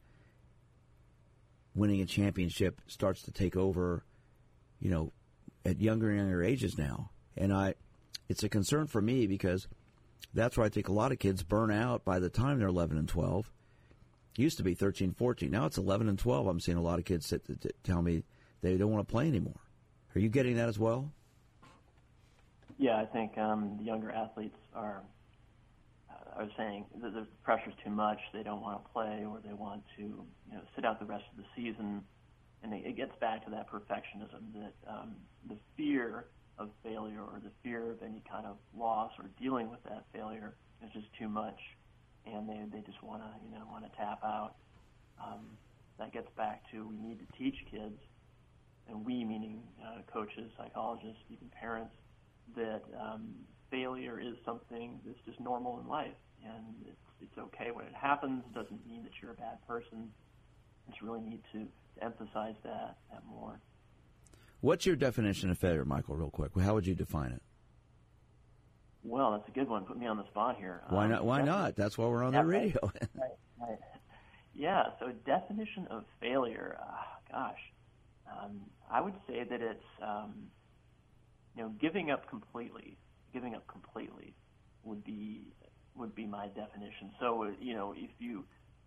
winning 1.75 2.01
a 2.01 2.05
championship 2.05 2.81
starts 2.87 3.21
to 3.23 3.31
take 3.31 3.55
over, 3.55 4.03
you 4.79 4.89
know, 4.89 5.11
at 5.65 5.81
younger 5.81 6.09
and 6.09 6.19
younger 6.19 6.43
ages 6.43 6.77
now. 6.77 7.11
And 7.35 7.53
I, 7.53 7.75
it's 8.29 8.43
a 8.43 8.49
concern 8.49 8.87
for 8.87 9.01
me 9.01 9.27
because 9.27 9.67
that's 10.33 10.57
where 10.57 10.65
I 10.65 10.69
think 10.69 10.87
a 10.87 10.93
lot 10.93 11.11
of 11.11 11.19
kids 11.19 11.43
burn 11.43 11.71
out 11.71 12.03
by 12.03 12.19
the 12.19 12.29
time 12.29 12.59
they're 12.59 12.67
11 12.67 12.97
and 12.97 13.07
12. 13.07 13.51
It 14.37 14.41
used 14.41 14.57
to 14.57 14.63
be 14.63 14.73
13, 14.73 15.13
14. 15.13 15.51
Now 15.51 15.65
it's 15.65 15.77
11 15.77 16.09
and 16.09 16.17
12. 16.17 16.47
I'm 16.47 16.59
seeing 16.59 16.77
a 16.77 16.81
lot 16.81 16.99
of 16.99 17.05
kids 17.05 17.27
sit, 17.27 17.45
t- 17.45 17.69
tell 17.83 18.01
me 18.01 18.23
they 18.61 18.77
don't 18.77 18.91
want 18.91 19.07
to 19.07 19.11
play 19.11 19.27
anymore. 19.27 19.59
Are 20.15 20.19
you 20.19 20.29
getting 20.29 20.55
that 20.55 20.69
as 20.69 20.79
well? 20.79 21.11
Yeah, 22.77 22.97
I 22.97 23.05
think 23.05 23.37
um, 23.37 23.75
the 23.77 23.83
younger 23.83 24.11
athletes 24.11 24.57
are 24.75 25.01
are 26.35 26.49
saying 26.57 26.85
that 27.01 27.13
the 27.13 27.27
pressure's 27.43 27.73
too 27.83 27.91
much. 27.91 28.19
They 28.33 28.43
don't 28.43 28.61
want 28.61 28.83
to 28.83 28.89
play, 28.91 29.25
or 29.25 29.39
they 29.45 29.53
want 29.53 29.83
to 29.97 30.01
you 30.01 30.53
know 30.53 30.61
sit 30.75 30.85
out 30.85 30.99
the 30.99 31.05
rest 31.05 31.23
of 31.31 31.37
the 31.37 31.45
season. 31.55 32.03
And 32.63 32.73
it, 32.73 32.83
it 32.85 32.97
gets 32.97 33.11
back 33.21 33.45
to 33.45 33.51
that 33.51 33.69
perfectionism 33.69 34.53
that 34.55 34.73
um, 34.89 35.15
the 35.47 35.57
fear 35.75 36.25
of 36.57 36.69
failure 36.83 37.21
or 37.21 37.39
the 37.43 37.51
fear 37.63 37.91
of 37.91 38.01
any 38.01 38.23
kind 38.29 38.45
of 38.45 38.57
loss 38.75 39.11
or 39.19 39.29
dealing 39.39 39.69
with 39.69 39.83
that 39.83 40.05
failure 40.13 40.55
is 40.83 40.91
just 40.93 41.07
too 41.19 41.29
much, 41.29 41.59
and 42.25 42.49
they 42.49 42.61
they 42.71 42.81
just 42.85 43.01
want 43.03 43.21
to 43.21 43.29
you 43.51 43.57
know 43.57 43.65
want 43.71 43.85
to 43.85 43.91
tap 43.97 44.19
out. 44.23 44.55
Um, 45.23 45.57
that 45.99 46.13
gets 46.13 46.27
back 46.37 46.61
to 46.71 46.87
we 46.87 46.97
need 46.97 47.19
to 47.19 47.37
teach 47.37 47.55
kids, 47.71 47.99
and 48.87 49.05
we 49.05 49.23
meaning 49.23 49.61
uh, 49.81 50.01
coaches, 50.11 50.51
psychologists, 50.57 51.21
even 51.29 51.49
parents, 51.59 51.93
that 52.55 52.81
um, 52.99 53.33
failure 53.71 54.19
is 54.19 54.35
something 54.45 54.99
that's 55.05 55.19
just 55.25 55.39
normal 55.39 55.79
in 55.79 55.87
life, 55.87 56.15
and 56.43 56.63
it's 56.85 56.97
it's 57.21 57.37
okay 57.37 57.71
when 57.71 57.85
it 57.85 57.93
happens. 57.95 58.43
It 58.49 58.53
doesn't 58.53 58.85
mean 58.87 59.03
that 59.03 59.11
you're 59.21 59.31
a 59.31 59.35
bad 59.35 59.57
person. 59.67 60.09
You 60.87 60.91
just 60.91 61.01
really 61.01 61.21
need 61.21 61.41
to, 61.53 61.59
to 61.59 62.03
emphasize 62.03 62.55
that 62.63 62.97
that 63.11 63.23
more. 63.29 63.59
What's 64.61 64.85
your 64.85 64.95
definition 64.95 65.49
of 65.51 65.57
failure, 65.57 65.85
Michael, 65.85 66.15
real 66.15 66.29
quick? 66.31 66.51
How 66.59 66.73
would 66.73 66.87
you 66.87 66.95
define 66.95 67.31
it? 67.31 67.41
Well, 69.03 69.31
that's 69.31 69.47
a 69.47 69.51
good 69.51 69.69
one. 69.69 69.85
Put 69.85 69.97
me 69.97 70.07
on 70.07 70.17
the 70.17 70.25
spot 70.27 70.57
here. 70.57 70.81
Why 70.89 71.05
Um, 71.05 71.11
not? 71.11 71.25
Why 71.25 71.41
not? 71.41 71.75
That's 71.75 71.97
why 71.97 72.05
we're 72.07 72.23
on 72.23 72.33
Yeah, 72.33 72.41
the 72.43 72.47
right. 72.49 72.61
radio. 72.63 72.91
right, 73.15 73.31
right. 73.61 73.77
Yeah. 74.53 74.83
So 74.99 75.11
definition 75.25 75.87
of 75.89 76.03
failure. 76.19 76.77
Uh, 76.81 77.31
gosh, 77.31 77.59
um, 78.29 78.61
I 78.91 79.01
would 79.01 79.13
say 79.27 79.43
that 79.43 79.61
it's 79.61 79.83
um, 80.01 80.33
you 81.55 81.63
know 81.63 81.69
giving 81.79 82.11
up 82.11 82.27
completely. 82.29 82.97
Giving 83.37 83.53
up 83.53 83.67
completely 83.67 84.33
would 84.83 85.03
be 85.03 85.53
would 85.95 86.15
be 86.15 86.25
my 86.25 86.47
definition. 86.47 87.11
So 87.19 87.53
you 87.59 87.75
know 87.75 87.93
if 87.95 88.09
you 88.17 88.45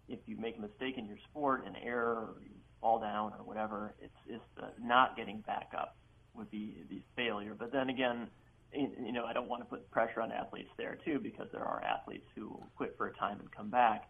if 0.08 0.18
you 0.26 0.36
make 0.36 0.56
a 0.58 0.60
mistake 0.60 0.98
in 0.98 1.06
your 1.06 1.18
sport, 1.30 1.64
an 1.66 1.76
error, 1.76 2.34
or 2.34 2.42
you 2.42 2.50
fall 2.80 2.98
down 2.98 3.32
or 3.38 3.44
whatever, 3.44 3.94
it's 4.02 4.20
it's 4.26 4.42
the 4.56 4.72
not 4.84 5.16
getting 5.16 5.40
back 5.42 5.68
up 5.78 5.94
would 6.34 6.50
be 6.50 6.82
the 6.90 7.00
failure. 7.14 7.54
But 7.56 7.70
then 7.70 7.90
again, 7.90 8.28
you 8.72 9.12
know, 9.12 9.24
I 9.24 9.32
don't 9.32 9.48
want 9.48 9.62
to 9.62 9.66
put 9.66 9.88
pressure 9.92 10.20
on 10.20 10.32
athletes 10.32 10.70
there 10.76 10.98
too, 11.04 11.20
because 11.22 11.46
there 11.52 11.64
are 11.64 11.80
athletes 11.84 12.26
who 12.34 12.60
quit 12.76 12.94
for 12.98 13.06
a 13.06 13.14
time 13.14 13.38
and 13.38 13.48
come 13.52 13.70
back. 13.70 14.02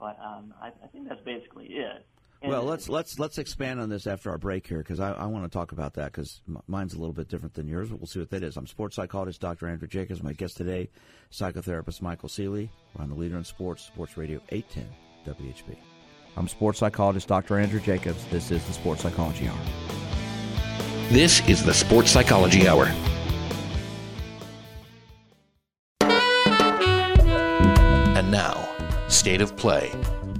But 0.00 0.16
um, 0.24 0.54
I, 0.62 0.68
I 0.68 0.86
think 0.90 1.06
that's 1.06 1.20
basically 1.26 1.66
it. 1.66 2.06
And- 2.42 2.50
Well, 2.50 2.64
let's 2.64 2.88
let's 2.88 3.18
let's 3.18 3.38
expand 3.38 3.80
on 3.80 3.88
this 3.88 4.06
after 4.06 4.30
our 4.30 4.38
break 4.38 4.66
here 4.66 4.78
because 4.78 4.98
I, 5.00 5.12
I 5.12 5.26
want 5.26 5.44
to 5.44 5.50
talk 5.50 5.72
about 5.72 5.94
that 5.94 6.12
because 6.12 6.40
mine's 6.66 6.94
a 6.94 6.98
little 6.98 7.12
bit 7.12 7.28
different 7.28 7.54
than 7.54 7.68
yours. 7.68 7.88
But 7.88 8.00
we'll 8.00 8.06
see 8.08 8.18
what 8.18 8.30
that 8.30 8.42
is. 8.42 8.56
I'm 8.56 8.66
sports 8.66 8.96
psychologist 8.96 9.40
Dr. 9.40 9.68
Andrew 9.68 9.86
Jacobs. 9.88 10.22
My 10.22 10.32
guest 10.32 10.56
today, 10.56 10.90
psychotherapist 11.30 12.02
Michael 12.02 12.28
Ceely. 12.28 12.68
We're 12.94 13.02
on 13.04 13.10
the 13.10 13.14
Leader 13.16 13.36
in 13.36 13.44
Sports, 13.44 13.84
Sports 13.84 14.16
Radio 14.16 14.40
810 14.50 15.34
WHB. 15.36 15.76
I'm 16.36 16.48
sports 16.48 16.78
psychologist 16.78 17.28
Dr. 17.28 17.58
Andrew 17.58 17.80
Jacobs. 17.80 18.24
This 18.30 18.50
is 18.50 18.64
the 18.66 18.72
Sports 18.72 19.02
Psychology 19.02 19.46
Hour. 19.48 19.58
This 21.10 21.46
is 21.48 21.62
the 21.62 21.74
Sports 21.74 22.10
Psychology 22.10 22.66
Hour. 22.66 22.86
And 28.16 28.30
now, 28.30 28.68
State 29.08 29.40
of 29.40 29.56
Play 29.56 29.90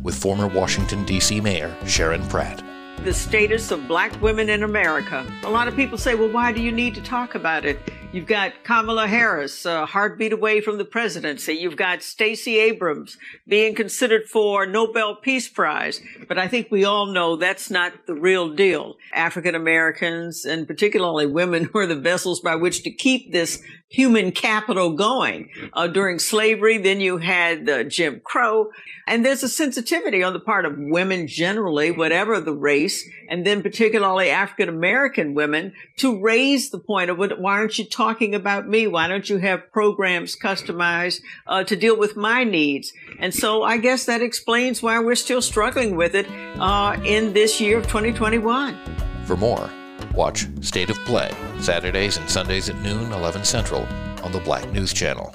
with 0.02 0.14
former 0.14 0.46
Washington, 0.48 1.04
D.C. 1.04 1.40
Mayor 1.40 1.74
Sharon 1.86 2.26
Pratt. 2.28 2.62
the 3.04 3.12
status 3.12 3.70
of 3.70 3.88
black 3.88 4.20
women 4.22 4.48
in 4.48 4.62
America. 4.62 5.26
A 5.44 5.50
lot 5.50 5.66
of 5.66 5.74
people 5.74 5.98
say, 5.98 6.14
well, 6.14 6.28
why 6.30 6.52
do 6.52 6.62
you 6.62 6.70
need 6.70 6.94
to 6.94 7.02
talk 7.02 7.34
about 7.34 7.64
it? 7.64 7.78
You've 8.12 8.26
got 8.26 8.62
Kamala 8.62 9.06
Harris, 9.06 9.64
a 9.64 9.86
heartbeat 9.86 10.34
away 10.34 10.60
from 10.60 10.76
the 10.76 10.84
presidency. 10.84 11.54
You've 11.54 11.78
got 11.78 12.02
Stacey 12.02 12.58
Abrams 12.58 13.16
being 13.48 13.74
considered 13.74 14.28
for 14.28 14.66
Nobel 14.66 15.16
Peace 15.16 15.48
Prize. 15.48 15.98
But 16.28 16.36
I 16.36 16.46
think 16.46 16.68
we 16.70 16.84
all 16.84 17.06
know 17.06 17.36
that's 17.36 17.70
not 17.70 18.06
the 18.06 18.14
real 18.14 18.52
deal. 18.52 18.96
African 19.14 19.54
Americans, 19.54 20.44
and 20.44 20.66
particularly 20.66 21.24
women, 21.24 21.70
were 21.74 21.86
the 21.86 21.96
vessels 21.96 22.40
by 22.40 22.54
which 22.54 22.82
to 22.82 22.90
keep 22.90 23.32
this 23.32 23.62
human 23.88 24.30
capital 24.32 24.94
going. 24.94 25.48
Uh, 25.72 25.86
during 25.86 26.18
slavery, 26.18 26.76
then 26.76 27.00
you 27.00 27.16
had 27.16 27.68
uh, 27.68 27.84
Jim 27.84 28.20
Crow. 28.22 28.70
And 29.06 29.24
there's 29.24 29.42
a 29.42 29.48
sensitivity 29.48 30.22
on 30.22 30.32
the 30.32 30.40
part 30.40 30.64
of 30.64 30.74
women 30.76 31.26
generally, 31.26 31.90
whatever 31.90 32.40
the 32.40 32.54
race, 32.54 33.08
and 33.28 33.44
then 33.46 33.62
particularly 33.62 34.30
African 34.30 34.68
American 34.68 35.34
women, 35.34 35.72
to 35.96 36.20
raise 36.20 36.70
the 36.70 36.78
point 36.78 37.10
of 37.10 37.18
why 37.18 37.58
aren't 37.58 37.78
you 37.78 37.84
talking 37.84 38.01
about 38.34 38.68
me? 38.68 38.86
Why 38.86 39.08
don't 39.08 39.28
you 39.28 39.38
have 39.38 39.70
programs 39.72 40.36
customized 40.36 41.20
uh, 41.46 41.64
to 41.64 41.76
deal 41.76 41.96
with 41.96 42.16
my 42.16 42.44
needs? 42.44 42.92
And 43.18 43.34
so 43.34 43.62
I 43.62 43.76
guess 43.76 44.04
that 44.06 44.22
explains 44.22 44.82
why 44.82 44.98
we're 44.98 45.14
still 45.14 45.42
struggling 45.42 45.96
with 45.96 46.14
it 46.14 46.26
uh, 46.58 46.98
in 47.04 47.32
this 47.32 47.60
year 47.60 47.78
of 47.78 47.86
2021. 47.86 48.76
For 49.24 49.36
more, 49.36 49.70
watch 50.14 50.46
State 50.60 50.90
of 50.90 50.98
Play 51.00 51.30
Saturdays 51.60 52.16
and 52.16 52.28
Sundays 52.28 52.68
at 52.68 52.76
noon, 52.82 53.12
11 53.12 53.44
Central 53.44 53.86
on 54.22 54.32
the 54.32 54.40
Black 54.40 54.70
News 54.72 54.92
Channel. 54.92 55.34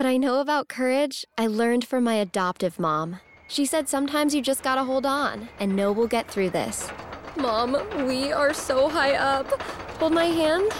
What 0.00 0.08
I 0.08 0.16
know 0.16 0.40
about 0.40 0.68
courage, 0.68 1.26
I 1.36 1.46
learned 1.46 1.84
from 1.86 2.04
my 2.04 2.14
adoptive 2.14 2.80
mom. 2.80 3.20
She 3.48 3.66
said 3.66 3.86
sometimes 3.86 4.34
you 4.34 4.40
just 4.40 4.62
gotta 4.62 4.82
hold 4.82 5.04
on 5.04 5.50
and 5.58 5.76
know 5.76 5.92
we'll 5.92 6.06
get 6.06 6.26
through 6.26 6.48
this. 6.48 6.88
Mom, 7.36 7.76
we 8.06 8.32
are 8.32 8.54
so 8.54 8.88
high 8.88 9.16
up. 9.16 9.60
Hold 10.00 10.14
my 10.14 10.24
hand. 10.24 10.72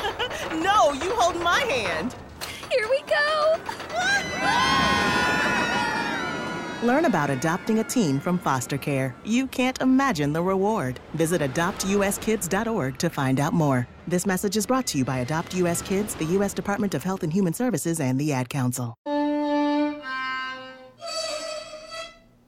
no, 0.62 0.94
you 0.94 1.12
hold 1.16 1.38
my 1.42 1.60
hand. 1.60 2.14
Here 2.72 2.88
we 2.88 3.02
go. 3.02 3.58
Learn 6.86 7.04
about 7.04 7.28
adopting 7.28 7.80
a 7.80 7.84
teen 7.84 8.20
from 8.20 8.38
foster 8.38 8.78
care. 8.78 9.14
You 9.26 9.46
can't 9.48 9.82
imagine 9.82 10.32
the 10.32 10.42
reward. 10.42 10.98
Visit 11.12 11.42
adoptuskids.org 11.42 12.96
to 12.96 13.10
find 13.10 13.38
out 13.38 13.52
more. 13.52 13.86
This 14.10 14.26
message 14.26 14.56
is 14.56 14.66
brought 14.66 14.88
to 14.88 14.98
you 14.98 15.04
by 15.04 15.18
Adopt 15.18 15.54
US 15.54 15.82
Kids, 15.82 16.16
the 16.16 16.24
U.S. 16.24 16.52
Department 16.52 16.94
of 16.94 17.04
Health 17.04 17.22
and 17.22 17.32
Human 17.32 17.52
Services, 17.52 18.00
and 18.00 18.18
the 18.18 18.32
Ad 18.32 18.48
Council. 18.48 18.96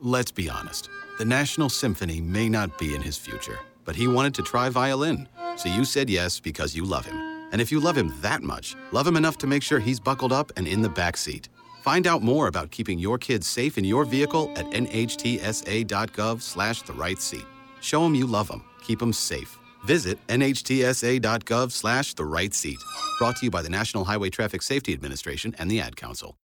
Let's 0.00 0.32
be 0.32 0.50
honest. 0.50 0.90
The 1.20 1.24
National 1.24 1.68
Symphony 1.68 2.20
may 2.20 2.48
not 2.48 2.76
be 2.78 2.96
in 2.96 3.00
his 3.00 3.16
future, 3.16 3.60
but 3.84 3.94
he 3.94 4.08
wanted 4.08 4.34
to 4.34 4.42
try 4.42 4.70
violin. 4.70 5.28
So 5.54 5.68
you 5.68 5.84
said 5.84 6.10
yes 6.10 6.40
because 6.40 6.74
you 6.74 6.84
love 6.84 7.06
him. 7.06 7.14
And 7.52 7.60
if 7.60 7.70
you 7.70 7.78
love 7.78 7.96
him 7.96 8.12
that 8.22 8.42
much, 8.42 8.74
love 8.90 9.06
him 9.06 9.16
enough 9.16 9.38
to 9.38 9.46
make 9.46 9.62
sure 9.62 9.78
he's 9.78 10.00
buckled 10.00 10.32
up 10.32 10.50
and 10.56 10.66
in 10.66 10.82
the 10.82 10.88
back 10.88 11.16
seat. 11.16 11.48
Find 11.82 12.08
out 12.08 12.22
more 12.22 12.48
about 12.48 12.72
keeping 12.72 12.98
your 12.98 13.18
kids 13.18 13.46
safe 13.46 13.78
in 13.78 13.84
your 13.84 14.04
vehicle 14.04 14.52
at 14.56 14.66
nhtsa.gov 14.72 16.42
slash 16.42 16.82
the 16.82 16.92
right 16.94 17.20
seat. 17.20 17.46
Show 17.80 18.02
them 18.02 18.16
you 18.16 18.26
love 18.26 18.48
them. 18.48 18.64
Keep 18.82 18.98
them 18.98 19.12
safe. 19.12 19.60
Visit 19.84 20.18
nhtsa.gov 20.28 21.72
slash 21.72 22.14
the 22.14 22.24
right 22.24 22.54
seat. 22.54 22.78
Brought 23.18 23.36
to 23.36 23.46
you 23.46 23.50
by 23.50 23.62
the 23.62 23.70
National 23.70 24.04
Highway 24.04 24.30
Traffic 24.30 24.62
Safety 24.62 24.92
Administration 24.92 25.54
and 25.58 25.70
the 25.70 25.80
Ad 25.80 25.96
Council. 25.96 26.36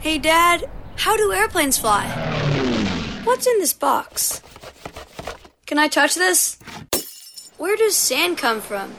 Hey, 0.00 0.18
Dad, 0.18 0.68
how 0.96 1.16
do 1.16 1.32
airplanes 1.32 1.78
fly? 1.78 2.08
What's 3.24 3.46
in 3.46 3.58
this 3.60 3.72
box? 3.72 4.42
Can 5.66 5.78
I 5.78 5.88
touch 5.88 6.16
this? 6.16 6.58
Where 7.56 7.76
does 7.76 7.94
sand 7.96 8.38
come 8.38 8.60
from? 8.60 8.92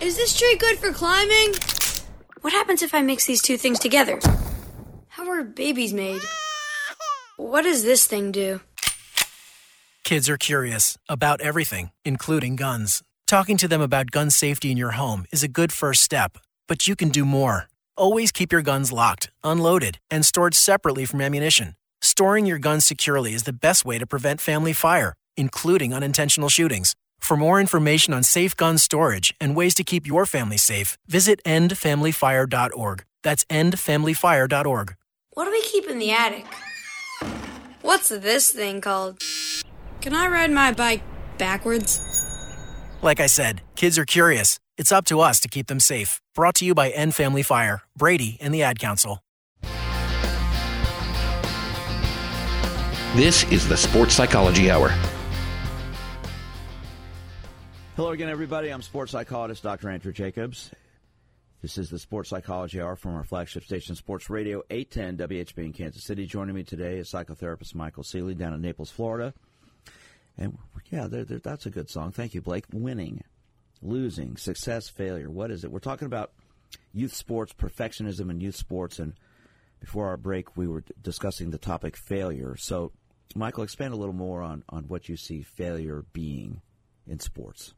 Is 0.00 0.16
this 0.16 0.36
tree 0.36 0.56
good 0.58 0.78
for 0.78 0.92
climbing? 0.92 1.54
What 2.40 2.52
happens 2.52 2.82
if 2.82 2.92
I 2.92 3.02
mix 3.02 3.24
these 3.26 3.40
two 3.40 3.56
things 3.56 3.78
together? 3.78 4.18
How 5.08 5.30
are 5.30 5.44
babies 5.44 5.94
made? 5.94 6.20
What 7.36 7.62
does 7.62 7.84
this 7.84 8.06
thing 8.06 8.32
do? 8.32 8.60
Kids 10.04 10.28
are 10.28 10.36
curious 10.36 10.98
about 11.08 11.40
everything, 11.40 11.90
including 12.04 12.56
guns. 12.56 13.02
Talking 13.26 13.56
to 13.56 13.66
them 13.66 13.80
about 13.80 14.10
gun 14.10 14.28
safety 14.28 14.70
in 14.70 14.76
your 14.76 14.90
home 14.90 15.24
is 15.32 15.42
a 15.42 15.48
good 15.48 15.72
first 15.72 16.02
step, 16.02 16.36
but 16.68 16.86
you 16.86 16.94
can 16.94 17.08
do 17.08 17.24
more. 17.24 17.68
Always 17.96 18.30
keep 18.30 18.52
your 18.52 18.60
guns 18.60 18.92
locked, 18.92 19.30
unloaded, 19.42 19.98
and 20.10 20.26
stored 20.26 20.54
separately 20.54 21.06
from 21.06 21.22
ammunition. 21.22 21.74
Storing 22.02 22.44
your 22.44 22.58
guns 22.58 22.84
securely 22.84 23.32
is 23.32 23.44
the 23.44 23.52
best 23.54 23.86
way 23.86 23.98
to 23.98 24.06
prevent 24.06 24.42
family 24.42 24.74
fire, 24.74 25.14
including 25.38 25.94
unintentional 25.94 26.50
shootings. 26.50 26.94
For 27.18 27.38
more 27.38 27.58
information 27.58 28.12
on 28.12 28.24
safe 28.24 28.54
gun 28.54 28.76
storage 28.76 29.32
and 29.40 29.56
ways 29.56 29.74
to 29.76 29.84
keep 29.84 30.06
your 30.06 30.26
family 30.26 30.58
safe, 30.58 30.98
visit 31.08 31.42
endfamilyfire.org. 31.44 33.04
That's 33.22 33.44
endfamilyfire.org. 33.46 34.96
What 35.30 35.44
do 35.46 35.50
we 35.50 35.62
keep 35.62 35.88
in 35.88 35.98
the 35.98 36.10
attic? 36.10 36.44
What's 37.80 38.10
this 38.10 38.52
thing 38.52 38.82
called? 38.82 39.22
Can 40.04 40.12
I 40.12 40.26
ride 40.26 40.50
my 40.50 40.70
bike 40.70 41.00
backwards? 41.38 41.98
Like 43.00 43.20
I 43.20 43.26
said, 43.26 43.62
kids 43.74 43.98
are 43.98 44.04
curious. 44.04 44.58
It's 44.76 44.92
up 44.92 45.06
to 45.06 45.22
us 45.22 45.40
to 45.40 45.48
keep 45.48 45.66
them 45.66 45.80
safe. 45.80 46.20
Brought 46.34 46.56
to 46.56 46.66
you 46.66 46.74
by 46.74 46.90
End 46.90 47.14
Family 47.14 47.42
Fire, 47.42 47.80
Brady, 47.96 48.36
and 48.42 48.52
the 48.52 48.62
Ad 48.64 48.78
Council. 48.78 49.22
This 53.16 53.50
is 53.50 53.66
the 53.66 53.78
Sports 53.78 54.12
Psychology 54.12 54.70
Hour. 54.70 54.92
Hello 57.96 58.10
again, 58.10 58.28
everybody. 58.28 58.68
I'm 58.68 58.82
sports 58.82 59.12
psychologist 59.12 59.62
Dr. 59.62 59.88
Andrew 59.88 60.12
Jacobs. 60.12 60.70
This 61.62 61.78
is 61.78 61.88
the 61.88 61.98
Sports 61.98 62.28
Psychology 62.28 62.78
Hour 62.78 62.96
from 62.96 63.14
our 63.14 63.24
flagship 63.24 63.64
station, 63.64 63.94
Sports 63.94 64.28
Radio 64.28 64.62
810 64.68 65.26
WHB 65.26 65.64
in 65.64 65.72
Kansas 65.72 66.04
City. 66.04 66.26
Joining 66.26 66.54
me 66.54 66.62
today 66.62 66.98
is 66.98 67.10
psychotherapist 67.10 67.74
Michael 67.74 68.02
Ceely 68.02 68.36
down 68.36 68.52
in 68.52 68.60
Naples, 68.60 68.90
Florida. 68.90 69.32
And 70.36 70.58
yeah, 70.90 71.06
they're, 71.06 71.24
they're, 71.24 71.38
that's 71.38 71.66
a 71.66 71.70
good 71.70 71.88
song. 71.88 72.12
Thank 72.12 72.34
you, 72.34 72.42
Blake. 72.42 72.64
Winning, 72.72 73.22
losing, 73.82 74.36
success, 74.36 74.88
failure. 74.88 75.30
What 75.30 75.50
is 75.50 75.64
it? 75.64 75.70
We're 75.70 75.78
talking 75.78 76.06
about 76.06 76.32
youth 76.92 77.14
sports, 77.14 77.52
perfectionism 77.52 78.30
in 78.30 78.40
youth 78.40 78.56
sports. 78.56 78.98
And 78.98 79.14
before 79.80 80.08
our 80.08 80.16
break, 80.16 80.56
we 80.56 80.66
were 80.66 80.84
discussing 81.00 81.50
the 81.50 81.58
topic 81.58 81.96
failure. 81.96 82.56
So, 82.56 82.92
Michael, 83.34 83.64
expand 83.64 83.94
a 83.94 83.96
little 83.96 84.14
more 84.14 84.42
on, 84.42 84.64
on 84.68 84.84
what 84.84 85.08
you 85.08 85.16
see 85.16 85.42
failure 85.42 86.04
being 86.12 86.62
in 87.06 87.20
sports. 87.20 87.74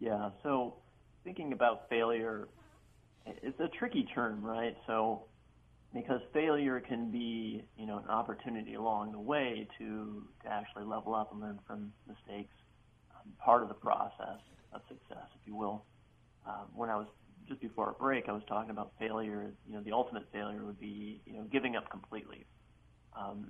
Yeah, 0.00 0.30
so 0.42 0.76
thinking 1.24 1.52
about 1.52 1.88
failure, 1.88 2.48
it's 3.26 3.58
a 3.60 3.68
tricky 3.68 4.04
term, 4.14 4.42
right? 4.42 4.76
So, 4.86 5.24
because 5.94 6.20
failure 6.32 6.80
can 6.80 7.10
be, 7.10 7.62
you 7.76 7.86
know, 7.86 7.98
an 7.98 8.08
opportunity 8.08 8.74
along 8.74 9.12
the 9.12 9.18
way 9.18 9.66
to, 9.78 10.22
to 10.42 10.48
actually 10.50 10.84
level 10.84 11.14
up 11.14 11.32
and 11.32 11.40
learn 11.40 11.58
from 11.66 11.92
mistakes, 12.06 12.54
um, 13.14 13.32
part 13.42 13.62
of 13.62 13.68
the 13.68 13.74
process 13.74 14.40
of 14.72 14.82
success, 14.88 15.26
if 15.34 15.46
you 15.46 15.54
will. 15.54 15.84
Um, 16.46 16.66
when 16.74 16.90
I 16.90 16.96
was 16.96 17.06
just 17.48 17.60
before 17.60 17.86
our 17.86 17.94
break, 17.94 18.28
I 18.28 18.32
was 18.32 18.42
talking 18.46 18.70
about 18.70 18.92
failure. 18.98 19.50
You 19.66 19.74
know, 19.74 19.82
the 19.82 19.92
ultimate 19.92 20.24
failure 20.32 20.64
would 20.64 20.78
be, 20.78 21.22
you 21.26 21.32
know, 21.32 21.44
giving 21.50 21.76
up 21.76 21.90
completely. 21.90 22.44
Um, 23.18 23.48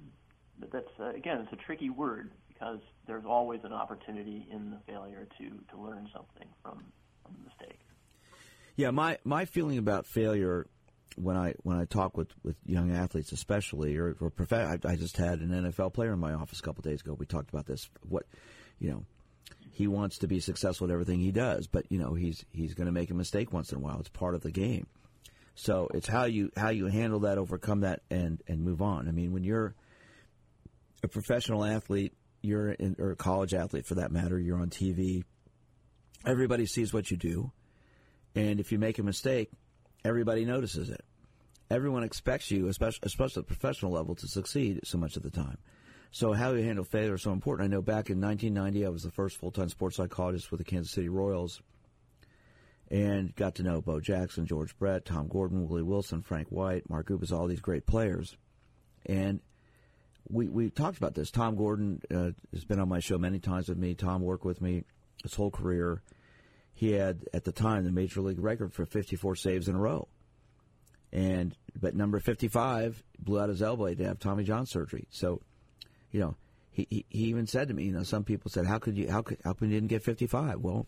but 0.59 0.73
that's 0.73 0.89
uh, 1.01 1.11
again, 1.11 1.39
it's 1.41 1.53
a 1.53 1.65
tricky 1.65 1.91
word 1.91 2.33
because 2.49 2.79
there's 3.07 3.25
always 3.25 3.61
an 3.65 3.73
opportunity 3.73 4.47
in 4.51 4.71
the 4.71 4.79
failure 4.87 5.27
to 5.39 5.49
to 5.49 5.81
learn 5.81 6.09
something 6.13 6.49
from 6.63 6.85
from 7.23 7.35
the 7.39 7.45
mistake. 7.49 7.81
Yeah, 8.77 8.91
my 8.91 9.19
my 9.25 9.45
feeling 9.45 9.79
about 9.79 10.07
failure 10.07 10.67
when 11.17 11.37
I 11.37 11.55
when 11.63 11.77
I 11.77 11.85
talk 11.85 12.17
with, 12.17 12.29
with 12.43 12.57
young 12.65 12.91
athletes, 12.93 13.33
especially 13.33 13.97
or, 13.97 14.17
or 14.21 14.31
prof- 14.31 14.53
I, 14.53 14.79
I 14.85 14.97
just 14.97 15.17
had 15.17 15.41
an 15.41 15.51
NFL 15.51 15.93
player 15.93 16.13
in 16.13 16.19
my 16.19 16.35
office 16.35 16.61
a 16.61 16.63
couple 16.63 16.83
days 16.83 17.01
ago. 17.01 17.15
We 17.19 17.27
talked 17.27 17.51
about 17.51 17.67
this. 17.67 17.89
What 18.09 18.27
you 18.79 18.91
know, 18.91 19.05
he 19.73 19.87
wants 19.87 20.19
to 20.19 20.27
be 20.27 20.41
successful 20.41 20.87
at 20.87 20.93
everything 20.93 21.21
he 21.21 21.33
does, 21.33 21.67
but 21.67 21.85
you 21.91 21.99
know 21.99 22.15
he's 22.15 22.45
he's 22.53 22.75
going 22.75 22.87
to 22.87 22.93
make 22.93 23.11
a 23.11 23.15
mistake 23.15 23.53
once 23.53 23.73
in 23.73 23.79
a 23.79 23.81
while. 23.81 23.99
It's 24.01 24.09
part 24.09 24.35
of 24.35 24.43
the 24.43 24.51
game. 24.51 24.87
So 25.55 25.89
it's 25.93 26.07
how 26.07 26.25
you 26.25 26.53
how 26.57 26.71
you 26.71 26.87
handle 26.87 27.21
that, 27.21 27.39
overcome 27.39 27.81
that, 27.81 28.03
and 28.11 28.41
and 28.47 28.63
move 28.63 28.81
on. 28.81 29.09
I 29.09 29.13
mean, 29.13 29.33
when 29.33 29.43
you're 29.43 29.75
a 31.03 31.09
professional 31.09 31.65
athlete, 31.65 32.13
you're 32.43 32.71
in, 32.71 32.97
or 32.99 33.11
a 33.11 33.17
college 33.17 33.55
athlete 33.55 33.87
for 33.87 33.97
that 33.97 34.13
matter, 34.13 34.39
you're 34.39 34.61
on 34.61 34.71
TV. 34.71 35.25
Everybody 36.25 36.67
sees 36.67 36.93
what 36.93 37.11
you 37.11 37.17
do, 37.17 37.51
and 38.35 38.61
if 38.61 38.71
you 38.71 38.79
make 38.79 38.99
a 38.99 39.03
mistake, 39.03 39.51
everybody 40.05 40.45
notices 40.45 40.91
it. 40.91 41.05
Everyone 41.71 42.03
expects 42.03 42.51
you, 42.51 42.69
especially 42.69 43.01
especially 43.03 43.41
at 43.41 43.49
the 43.49 43.55
professional 43.55 43.93
level, 43.93 44.15
to 44.15 44.27
succeed 44.27 44.81
so 44.85 44.99
much 44.99 45.17
of 45.17 45.23
the 45.23 45.31
time. 45.31 45.59
So 46.11 46.33
how 46.33 46.53
you 46.53 46.65
handle 46.65 46.85
failure 46.85 47.15
is 47.15 47.23
so 47.23 47.33
important. 47.33 47.67
I 47.67 47.75
know 47.75 47.83
back 47.83 48.09
in 48.09 48.21
1990, 48.21 48.87
I 48.87 48.89
was 48.89 49.03
the 49.03 49.11
first 49.11 49.37
full-time 49.37 49.69
sports 49.69 49.97
psychologist 49.97 50.51
with 50.51 50.59
the 50.59 50.65
Kansas 50.65 50.93
City 50.93 51.11
Royals, 51.11 51.61
and 52.91 53.35
got 53.37 53.57
to 53.57 53.63
know 53.63 53.83
Bo 53.83 54.01
Jackson, 54.01 54.47
George 54.47 54.77
Brett, 54.79 55.05
Tom 55.05 55.29
Gordon, 55.29 55.69
Willie 55.69 55.83
Wilson, 55.83 56.23
Frank 56.23 56.49
White, 56.49 56.89
Mark 56.89 57.09
Gubicza, 57.09 57.39
all 57.39 57.47
these 57.47 57.61
great 57.61 57.87
players, 57.87 58.37
and 59.05 59.41
we 60.31 60.49
we 60.49 60.71
talked 60.71 60.99
about 60.99 61.15
this. 61.15 61.31
Tom 61.31 61.57
Gordon 61.57 62.01
uh, 62.11 62.31
has 62.53 62.65
been 62.65 62.81
on 62.81 62.89
my 62.89 63.01
show 63.01 63.19
many 63.19 63.39
times 63.39 63.69
with 63.69 63.79
me. 63.79 63.95
Tom 63.95 64.23
worked 64.23 64.45
with 64.45 64.61
me 64.61 64.85
his 65.23 65.35
whole 65.35 65.51
career. 65.51 66.03
He 66.79 66.93
had 66.93 67.25
at 67.35 67.43
the 67.43 67.51
time 67.51 67.83
the 67.83 67.91
major 67.91 68.21
league 68.21 68.39
record 68.39 68.73
for 68.73 68.87
54 68.87 69.35
saves 69.35 69.67
in 69.67 69.75
a 69.75 69.81
row, 69.81 70.07
and 71.13 71.53
but 71.75 71.97
number 71.97 72.21
55 72.21 73.03
blew 73.19 73.41
out 73.41 73.49
his 73.49 73.63
elbow 73.63 73.93
to 73.93 74.05
have 74.05 74.21
Tommy 74.21 74.45
John 74.45 74.65
surgery. 74.65 75.09
So, 75.11 75.41
you 76.13 76.21
know, 76.21 76.37
he, 76.71 76.87
he, 76.89 77.05
he 77.09 77.25
even 77.25 77.49
said 77.49 77.67
to 77.67 77.75
me, 77.75 77.87
you 77.87 77.91
know, 77.91 78.05
some 78.05 78.23
people 78.23 78.49
said, 78.49 78.65
how 78.65 78.79
could 78.79 78.97
you 78.97 79.11
how 79.11 79.23
could 79.23 79.39
how 79.43 79.55
come 79.55 79.71
you 79.71 79.75
didn't 79.75 79.89
get 79.89 80.05
55? 80.05 80.61
Well, 80.61 80.87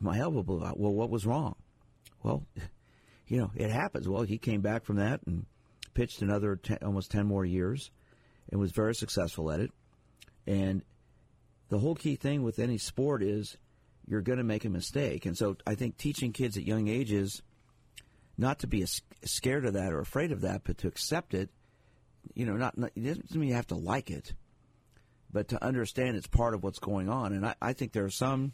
my 0.00 0.18
elbow 0.18 0.42
blew 0.42 0.64
out. 0.64 0.80
Well, 0.80 0.94
what 0.94 1.10
was 1.10 1.26
wrong? 1.26 1.54
Well, 2.22 2.46
you 3.26 3.36
know, 3.36 3.50
it 3.54 3.70
happens. 3.70 4.08
Well, 4.08 4.22
he 4.22 4.38
came 4.38 4.62
back 4.62 4.86
from 4.86 4.96
that 4.96 5.20
and 5.26 5.44
pitched 5.92 6.22
another 6.22 6.56
10, 6.56 6.78
almost 6.80 7.10
10 7.10 7.26
more 7.26 7.44
years 7.44 7.90
and 8.50 8.58
was 8.58 8.72
very 8.72 8.94
successful 8.94 9.52
at 9.52 9.60
it. 9.60 9.70
And 10.46 10.80
the 11.68 11.78
whole 11.78 11.94
key 11.94 12.16
thing 12.16 12.42
with 12.42 12.58
any 12.58 12.78
sport 12.78 13.22
is 13.22 13.58
you're 14.10 14.20
going 14.20 14.38
to 14.38 14.44
make 14.44 14.64
a 14.64 14.68
mistake. 14.68 15.24
And 15.24 15.38
so 15.38 15.56
I 15.64 15.76
think 15.76 15.96
teaching 15.96 16.32
kids 16.32 16.56
at 16.56 16.66
young 16.66 16.88
ages 16.88 17.42
not 18.36 18.58
to 18.58 18.66
be 18.66 18.84
scared 19.24 19.64
of 19.64 19.74
that 19.74 19.92
or 19.92 20.00
afraid 20.00 20.32
of 20.32 20.40
that, 20.40 20.62
but 20.64 20.78
to 20.78 20.88
accept 20.88 21.32
it, 21.32 21.48
you 22.34 22.44
know, 22.44 22.54
not, 22.54 22.76
not 22.76 22.90
it 22.96 23.04
doesn't 23.04 23.34
mean 23.36 23.50
you 23.50 23.54
have 23.54 23.68
to 23.68 23.76
like 23.76 24.10
it, 24.10 24.34
but 25.32 25.48
to 25.48 25.64
understand 25.64 26.16
it's 26.16 26.26
part 26.26 26.54
of 26.54 26.64
what's 26.64 26.80
going 26.80 27.08
on. 27.08 27.32
And 27.32 27.46
I, 27.46 27.54
I 27.62 27.72
think 27.72 27.92
there 27.92 28.04
are 28.04 28.10
some, 28.10 28.52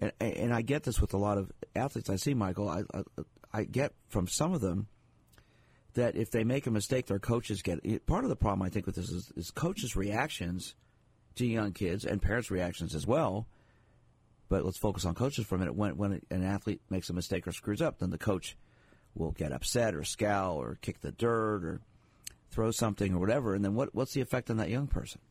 and, 0.00 0.10
and 0.20 0.54
I 0.54 0.62
get 0.62 0.84
this 0.84 1.02
with 1.02 1.12
a 1.12 1.18
lot 1.18 1.36
of 1.36 1.52
athletes 1.76 2.08
I 2.08 2.16
see, 2.16 2.32
Michael. 2.32 2.70
I, 2.70 2.82
I, 2.94 3.02
I 3.52 3.64
get 3.64 3.92
from 4.08 4.26
some 4.26 4.54
of 4.54 4.62
them 4.62 4.86
that 5.94 6.16
if 6.16 6.30
they 6.30 6.44
make 6.44 6.66
a 6.66 6.70
mistake, 6.70 7.06
their 7.06 7.18
coaches 7.18 7.60
get 7.60 7.80
it. 7.84 8.06
part 8.06 8.24
of 8.24 8.30
the 8.30 8.36
problem. 8.36 8.62
I 8.62 8.70
think 8.70 8.86
with 8.86 8.94
this 8.94 9.10
is, 9.10 9.30
is 9.36 9.50
coaches' 9.50 9.96
reactions 9.96 10.74
to 11.34 11.46
young 11.46 11.72
kids 11.72 12.06
and 12.06 12.22
parents' 12.22 12.50
reactions 12.50 12.94
as 12.94 13.06
well. 13.06 13.46
But 14.52 14.66
let's 14.66 14.76
focus 14.76 15.06
on 15.06 15.14
coaches 15.14 15.46
for 15.46 15.54
a 15.54 15.58
minute. 15.58 15.74
When 15.74 15.96
when 15.96 16.20
an 16.28 16.44
athlete 16.44 16.82
makes 16.90 17.08
a 17.08 17.14
mistake 17.14 17.46
or 17.46 17.52
screws 17.52 17.80
up, 17.80 18.00
then 18.00 18.10
the 18.10 18.18
coach 18.18 18.54
will 19.14 19.30
get 19.30 19.50
upset 19.50 19.94
or 19.94 20.04
scowl 20.04 20.60
or 20.60 20.76
kick 20.82 21.00
the 21.00 21.10
dirt 21.10 21.64
or 21.64 21.80
throw 22.50 22.70
something 22.70 23.14
or 23.14 23.18
whatever. 23.18 23.54
And 23.54 23.64
then 23.64 23.74
what 23.74 23.94
what's 23.94 24.12
the 24.12 24.20
effect 24.20 24.50
on 24.50 24.58
that 24.58 24.68
young 24.68 24.88
person? 24.88 25.22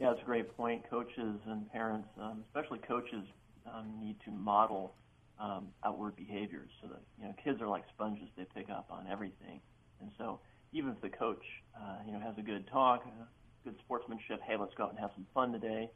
Yeah, 0.00 0.12
it's 0.12 0.22
a 0.22 0.24
great 0.24 0.56
point. 0.56 0.88
Coaches 0.88 1.38
and 1.46 1.70
parents, 1.72 2.08
um, 2.18 2.42
especially 2.46 2.78
coaches, 2.78 3.26
um, 3.70 3.92
need 4.00 4.16
to 4.24 4.30
model 4.30 4.94
um, 5.38 5.66
outward 5.84 6.16
behaviors 6.16 6.70
so 6.80 6.88
that 6.88 7.02
you 7.18 7.26
know 7.26 7.34
kids 7.44 7.60
are 7.60 7.68
like 7.68 7.84
sponges; 7.94 8.28
they 8.34 8.46
pick 8.54 8.70
up 8.70 8.86
on 8.90 9.06
everything. 9.12 9.60
And 10.00 10.10
so, 10.16 10.40
even 10.72 10.92
if 10.92 11.02
the 11.02 11.10
coach, 11.10 11.44
uh, 11.76 11.98
you 12.06 12.12
know, 12.12 12.20
has 12.20 12.38
a 12.38 12.42
good 12.42 12.66
talk, 12.66 13.04
uh, 13.06 13.24
good 13.62 13.76
sportsmanship, 13.80 14.40
hey, 14.40 14.56
let's 14.58 14.72
go 14.72 14.84
out 14.84 14.90
and 14.90 14.98
have 14.98 15.10
some 15.14 15.26
fun 15.34 15.52
today, 15.52 15.90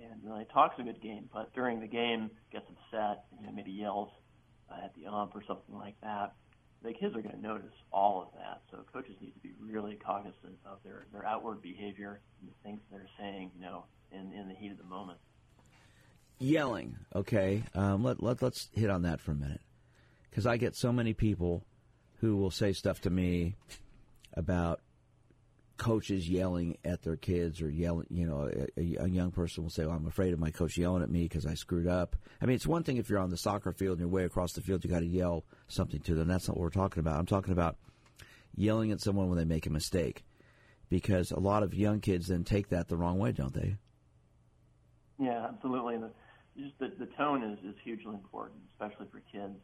and 0.00 0.20
really 0.24 0.46
talks 0.52 0.78
a 0.78 0.82
good 0.82 1.00
game, 1.00 1.28
but 1.32 1.52
during 1.54 1.80
the 1.80 1.86
game 1.86 2.30
gets 2.52 2.66
upset, 2.68 3.24
you 3.38 3.46
know, 3.46 3.52
maybe 3.52 3.70
yells 3.70 4.10
uh, 4.70 4.84
at 4.84 4.94
the 4.94 5.06
ump 5.06 5.34
or 5.34 5.42
something 5.46 5.74
like 5.74 5.94
that. 6.02 6.34
The 6.82 6.92
kids 6.92 7.16
are 7.16 7.22
going 7.22 7.34
to 7.34 7.40
notice 7.40 7.72
all 7.92 8.22
of 8.22 8.28
that. 8.38 8.60
So 8.70 8.84
coaches 8.92 9.16
need 9.20 9.32
to 9.32 9.40
be 9.40 9.54
really 9.58 9.94
cognizant 9.94 10.58
of 10.66 10.78
their, 10.84 11.06
their 11.12 11.24
outward 11.24 11.62
behavior 11.62 12.20
and 12.40 12.50
the 12.50 12.54
things 12.62 12.80
they're 12.90 13.06
saying, 13.18 13.52
you 13.56 13.62
know, 13.62 13.84
in, 14.12 14.32
in 14.32 14.48
the 14.48 14.54
heat 14.54 14.70
of 14.70 14.78
the 14.78 14.84
moment. 14.84 15.18
Yelling, 16.38 16.96
okay. 17.14 17.62
Um, 17.74 18.02
let, 18.02 18.22
let, 18.22 18.42
let's 18.42 18.68
hit 18.74 18.90
on 18.90 19.02
that 19.02 19.20
for 19.20 19.30
a 19.30 19.34
minute. 19.36 19.62
Because 20.28 20.46
I 20.46 20.56
get 20.56 20.76
so 20.76 20.92
many 20.92 21.14
people 21.14 21.64
who 22.20 22.36
will 22.36 22.50
say 22.50 22.72
stuff 22.72 23.00
to 23.02 23.10
me 23.10 23.56
about 24.34 24.80
coaches 25.76 26.28
yelling 26.28 26.76
at 26.84 27.02
their 27.02 27.16
kids 27.16 27.60
or 27.60 27.68
yelling, 27.68 28.06
you 28.10 28.26
know, 28.26 28.50
a, 28.76 28.96
a 29.04 29.08
young 29.08 29.30
person 29.30 29.62
will 29.64 29.70
say, 29.70 29.84
well, 29.84 29.96
I'm 29.96 30.06
afraid 30.06 30.32
of 30.32 30.38
my 30.38 30.50
coach 30.50 30.76
yelling 30.76 31.02
at 31.02 31.10
me 31.10 31.22
because 31.22 31.46
I 31.46 31.54
screwed 31.54 31.86
up. 31.86 32.16
I 32.40 32.46
mean, 32.46 32.56
it's 32.56 32.66
one 32.66 32.84
thing 32.84 32.96
if 32.96 33.08
you're 33.08 33.18
on 33.18 33.30
the 33.30 33.36
soccer 33.36 33.72
field 33.72 33.98
and 33.98 34.00
you're 34.00 34.08
way 34.08 34.24
across 34.24 34.52
the 34.52 34.60
field, 34.60 34.84
you 34.84 34.90
got 34.90 35.00
to 35.00 35.06
yell 35.06 35.44
something 35.68 36.00
to 36.00 36.14
them. 36.14 36.28
That's 36.28 36.48
not 36.48 36.56
what 36.56 36.62
we're 36.62 36.70
talking 36.70 37.00
about. 37.00 37.18
I'm 37.18 37.26
talking 37.26 37.52
about 37.52 37.76
yelling 38.56 38.92
at 38.92 39.00
someone 39.00 39.28
when 39.28 39.38
they 39.38 39.44
make 39.44 39.66
a 39.66 39.70
mistake 39.70 40.24
because 40.88 41.32
a 41.32 41.40
lot 41.40 41.62
of 41.62 41.74
young 41.74 42.00
kids 42.00 42.28
then 42.28 42.44
take 42.44 42.68
that 42.68 42.88
the 42.88 42.96
wrong 42.96 43.18
way, 43.18 43.32
don't 43.32 43.54
they? 43.54 43.76
Yeah, 45.18 45.46
absolutely. 45.48 45.96
The, 45.98 46.10
just 46.56 46.78
the, 46.78 46.92
the 47.04 47.10
tone 47.16 47.42
is, 47.42 47.58
is 47.64 47.74
hugely 47.82 48.14
important, 48.14 48.60
especially 48.74 49.06
for 49.10 49.20
kids. 49.32 49.54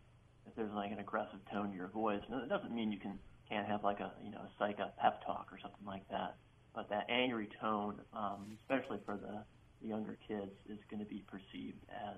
If 0.47 0.57
there's 0.57 0.73
like 0.75 0.91
an 0.91 0.99
aggressive 0.99 1.39
tone 1.53 1.71
to 1.71 1.77
your 1.77 1.89
voice, 1.89 2.23
and 2.29 2.43
it 2.43 2.49
doesn't 2.49 2.75
mean 2.75 2.91
you 2.91 2.99
can 2.99 3.19
can't 3.51 3.67
have 3.67 3.85
like 3.85 4.01
a 4.01 4.13
you 4.25 4.31
know 4.31 4.39
a 4.39 4.51
psych 4.59 4.79
a 4.79 4.93
pep 5.01 5.25
talk 5.27 5.49
or 5.53 5.59
something 5.61 5.87
like 5.87 6.09
that. 6.09 6.37
But 6.75 6.89
that 6.91 7.07
angry 7.11 7.49
tone, 7.61 8.01
um, 8.15 8.57
especially 8.63 8.99
for 9.05 9.17
the, 9.17 9.43
the 9.83 9.89
younger 9.89 10.17
kids, 10.29 10.53
is 10.69 10.79
going 10.89 11.01
to 11.01 11.09
be 11.09 11.25
perceived 11.27 11.85
as 11.91 12.17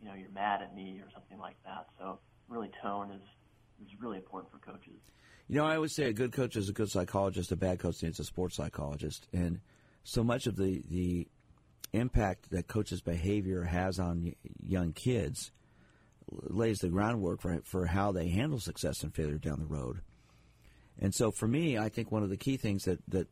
you 0.00 0.08
know 0.08 0.14
you're 0.14 0.30
mad 0.30 0.62
at 0.62 0.74
me 0.74 1.00
or 1.04 1.10
something 1.12 1.38
like 1.38 1.56
that. 1.64 1.88
So 1.98 2.20
really, 2.48 2.70
tone 2.80 3.10
is 3.10 3.22
is 3.84 4.00
really 4.00 4.16
important 4.16 4.52
for 4.52 4.58
coaches. 4.58 5.00
You 5.48 5.56
know, 5.56 5.66
I 5.66 5.76
always 5.76 5.94
say 5.94 6.04
a 6.04 6.12
good 6.12 6.32
coach 6.32 6.56
is 6.56 6.68
a 6.68 6.72
good 6.72 6.90
psychologist. 6.90 7.52
A 7.52 7.56
bad 7.56 7.80
coach 7.80 8.02
needs 8.02 8.20
a 8.20 8.24
sports 8.24 8.56
psychologist, 8.56 9.26
and 9.32 9.60
so 10.04 10.22
much 10.22 10.46
of 10.46 10.56
the 10.56 10.82
the 10.88 11.26
impact 11.92 12.50
that 12.50 12.68
coaches' 12.68 13.00
behavior 13.00 13.64
has 13.64 13.98
on 13.98 14.34
young 14.62 14.92
kids 14.92 15.50
lays 16.30 16.78
the 16.78 16.88
groundwork 16.88 17.40
for 17.40 17.60
for 17.64 17.86
how 17.86 18.12
they 18.12 18.28
handle 18.28 18.60
success 18.60 19.02
and 19.02 19.14
failure 19.14 19.38
down 19.38 19.58
the 19.58 19.66
road. 19.66 20.02
And 21.00 21.14
so 21.14 21.30
for 21.30 21.46
me, 21.46 21.78
I 21.78 21.88
think 21.88 22.10
one 22.10 22.22
of 22.22 22.30
the 22.30 22.36
key 22.36 22.56
things 22.56 22.84
that, 22.84 22.98
that 23.08 23.28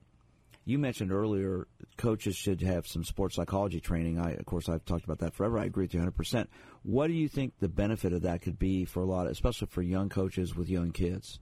you 0.64 0.79
mentioned 0.79 1.12
earlier, 1.12 1.66
coaches 1.96 2.37
should 2.37 2.61
have 2.61 2.87
some 2.87 3.05
sports 3.05 3.37
psychology 3.37 3.81
training. 3.81 4.18
I, 4.18 4.33
of 4.33 4.46
course, 4.46 4.68
I've 4.68 4.85
talked 4.85 5.05
about 5.05 5.20
that 5.20 5.35
forever. 5.35 5.59
I 5.59 5.64
agree 5.64 5.85
with 5.85 5.94
you 5.94 6.00
100%. 6.00 6.46
What 6.83 7.07
do 7.07 7.12
you 7.12 7.29
think 7.29 7.55
the 7.61 7.68
benefit 7.68 8.12
of 8.12 8.22
that 8.22 8.42
could 8.42 8.59
be 8.59 8.85
for 8.85 9.00
a 9.00 9.07
lot, 9.07 9.26
of, 9.26 9.33
especially 9.33 9.68
for 9.68 9.83
young 9.83 10.09
coaches 10.09 10.57
with 10.57 10.68
young 10.68 10.90
kids? 10.90 11.38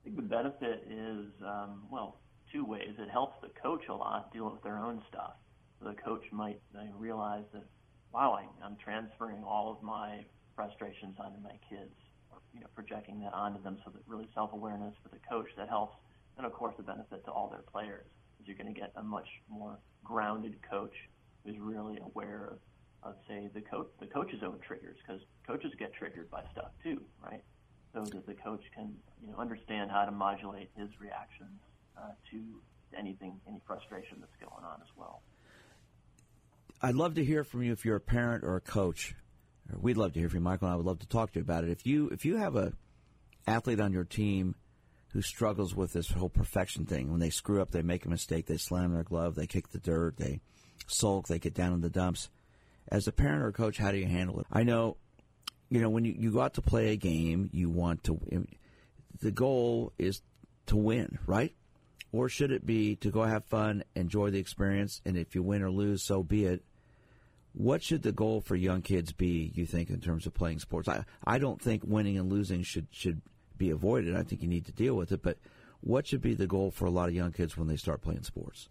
I 0.00 0.04
think 0.04 0.16
the 0.16 0.22
benefit 0.22 0.86
is, 0.90 1.26
um, 1.44 1.82
well, 1.90 2.20
two 2.52 2.64
ways. 2.64 2.94
It 2.98 3.10
helps 3.10 3.36
the 3.42 3.50
coach 3.60 3.88
a 3.88 3.94
lot 3.94 4.32
deal 4.32 4.50
with 4.50 4.62
their 4.62 4.78
own 4.78 5.02
stuff. 5.08 5.34
The 5.82 5.94
coach 5.94 6.24
might 6.32 6.60
realize 6.98 7.44
that, 7.52 7.64
wow, 8.12 8.38
I'm 8.64 8.76
transferring 8.82 9.44
all 9.44 9.70
of 9.70 9.82
my 9.82 10.24
frustrations 10.54 11.16
onto 11.18 11.40
my 11.42 11.58
kids 11.68 11.92
you 12.56 12.62
know, 12.62 12.68
projecting 12.74 13.20
that 13.20 13.34
onto 13.34 13.62
them 13.62 13.76
so 13.84 13.90
that 13.90 14.00
really 14.06 14.26
self-awareness 14.34 14.94
for 15.02 15.10
the 15.10 15.20
coach 15.28 15.48
that 15.56 15.68
helps. 15.68 15.94
And 16.38 16.46
of 16.46 16.52
course, 16.52 16.74
the 16.76 16.82
benefit 16.82 17.24
to 17.26 17.30
all 17.30 17.48
their 17.48 17.64
players 17.70 18.06
is 18.40 18.46
you're 18.46 18.56
going 18.56 18.72
to 18.72 18.78
get 18.78 18.92
a 18.96 19.02
much 19.02 19.28
more 19.48 19.78
grounded 20.02 20.56
coach 20.68 20.94
who's 21.44 21.58
really 21.58 21.98
aware 21.98 22.52
of, 22.52 23.10
of 23.10 23.14
say, 23.28 23.50
the 23.52 23.60
coach, 23.60 23.88
the 24.00 24.06
coach's 24.06 24.42
own 24.42 24.58
triggers, 24.66 24.96
because 25.06 25.20
coaches 25.46 25.72
get 25.78 25.92
triggered 25.92 26.30
by 26.30 26.42
stuff 26.52 26.70
too, 26.82 27.00
right? 27.22 27.42
So 27.92 28.04
that 28.04 28.26
the 28.26 28.34
coach 28.34 28.62
can, 28.74 28.94
you 29.22 29.28
know, 29.30 29.38
understand 29.38 29.90
how 29.90 30.04
to 30.04 30.10
modulate 30.10 30.70
his 30.76 30.88
reactions 31.00 31.60
uh, 31.96 32.12
to 32.30 32.38
anything, 32.98 33.38
any 33.46 33.60
frustration 33.66 34.18
that's 34.20 34.36
going 34.40 34.64
on 34.64 34.80
as 34.80 34.88
well. 34.96 35.22
I'd 36.82 36.94
love 36.94 37.14
to 37.14 37.24
hear 37.24 37.44
from 37.44 37.62
you 37.62 37.72
if 37.72 37.84
you're 37.84 37.96
a 37.96 38.00
parent 38.00 38.44
or 38.44 38.56
a 38.56 38.60
coach 38.60 39.14
We'd 39.74 39.96
love 39.96 40.12
to 40.12 40.20
hear 40.20 40.28
from 40.28 40.38
you, 40.38 40.44
Michael, 40.44 40.68
and 40.68 40.74
I 40.74 40.76
would 40.76 40.86
love 40.86 41.00
to 41.00 41.08
talk 41.08 41.32
to 41.32 41.38
you 41.38 41.42
about 41.42 41.64
it. 41.64 41.70
If 41.70 41.86
you 41.86 42.08
if 42.08 42.24
you 42.24 42.36
have 42.36 42.56
a 42.56 42.72
athlete 43.46 43.80
on 43.80 43.92
your 43.92 44.04
team 44.04 44.54
who 45.12 45.22
struggles 45.22 45.74
with 45.74 45.92
this 45.92 46.10
whole 46.10 46.28
perfection 46.28 46.84
thing, 46.84 47.10
when 47.10 47.20
they 47.20 47.30
screw 47.30 47.62
up, 47.62 47.70
they 47.70 47.82
make 47.82 48.04
a 48.04 48.10
mistake, 48.10 48.46
they 48.46 48.56
slam 48.56 48.92
their 48.92 49.02
glove, 49.02 49.34
they 49.34 49.46
kick 49.46 49.70
the 49.70 49.78
dirt, 49.78 50.16
they 50.16 50.40
sulk, 50.86 51.28
they 51.28 51.38
get 51.38 51.54
down 51.54 51.72
in 51.72 51.80
the 51.80 51.90
dumps. 51.90 52.28
As 52.88 53.08
a 53.08 53.12
parent 53.12 53.42
or 53.42 53.48
a 53.48 53.52
coach, 53.52 53.78
how 53.78 53.90
do 53.90 53.98
you 53.98 54.06
handle 54.06 54.40
it? 54.40 54.46
I 54.52 54.62
know, 54.62 54.96
you 55.70 55.80
know, 55.80 55.88
when 55.88 56.04
you, 56.04 56.14
you 56.16 56.32
go 56.32 56.40
out 56.40 56.54
to 56.54 56.62
play 56.62 56.92
a 56.92 56.96
game, 56.96 57.50
you 57.52 57.68
want 57.68 58.04
to. 58.04 58.46
The 59.20 59.30
goal 59.32 59.92
is 59.98 60.22
to 60.66 60.76
win, 60.76 61.18
right? 61.26 61.54
Or 62.12 62.28
should 62.28 62.52
it 62.52 62.64
be 62.64 62.96
to 62.96 63.10
go 63.10 63.24
have 63.24 63.44
fun, 63.46 63.82
enjoy 63.94 64.30
the 64.30 64.38
experience, 64.38 65.00
and 65.04 65.16
if 65.16 65.34
you 65.34 65.42
win 65.42 65.62
or 65.62 65.70
lose, 65.70 66.02
so 66.02 66.22
be 66.22 66.44
it 66.44 66.62
what 67.56 67.82
should 67.82 68.02
the 68.02 68.12
goal 68.12 68.42
for 68.42 68.54
young 68.54 68.82
kids 68.82 69.12
be, 69.12 69.50
you 69.54 69.64
think, 69.64 69.88
in 69.88 69.98
terms 69.98 70.26
of 70.26 70.34
playing 70.34 70.58
sports? 70.58 70.88
I, 70.88 71.06
I 71.24 71.38
don't 71.38 71.60
think 71.60 71.82
winning 71.86 72.18
and 72.18 72.30
losing 72.30 72.62
should, 72.62 72.86
should 72.90 73.22
be 73.56 73.70
avoided. 73.70 74.14
I 74.14 74.24
think 74.24 74.42
you 74.42 74.48
need 74.48 74.66
to 74.66 74.72
deal 74.72 74.94
with 74.94 75.10
it. 75.10 75.22
But 75.22 75.38
what 75.80 76.06
should 76.06 76.20
be 76.20 76.34
the 76.34 76.46
goal 76.46 76.70
for 76.70 76.84
a 76.84 76.90
lot 76.90 77.08
of 77.08 77.14
young 77.14 77.32
kids 77.32 77.56
when 77.56 77.66
they 77.66 77.76
start 77.76 78.02
playing 78.02 78.24
sports? 78.24 78.68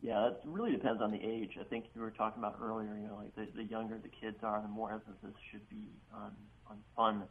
Yeah, 0.00 0.28
it 0.28 0.36
really 0.44 0.70
depends 0.70 1.02
on 1.02 1.10
the 1.10 1.20
age. 1.20 1.58
I 1.60 1.64
think 1.64 1.86
you 1.92 2.02
were 2.02 2.12
talking 2.12 2.40
about 2.40 2.58
earlier, 2.62 2.96
you 2.96 3.08
know, 3.08 3.16
like 3.16 3.34
the, 3.34 3.48
the 3.56 3.64
younger 3.64 3.98
the 4.00 4.10
kids 4.10 4.36
are, 4.44 4.62
the 4.62 4.68
more 4.68 4.92
emphasis 4.92 5.34
should 5.50 5.68
be 5.68 5.88
on, 6.14 6.30
on 6.70 6.76
fun. 6.94 7.24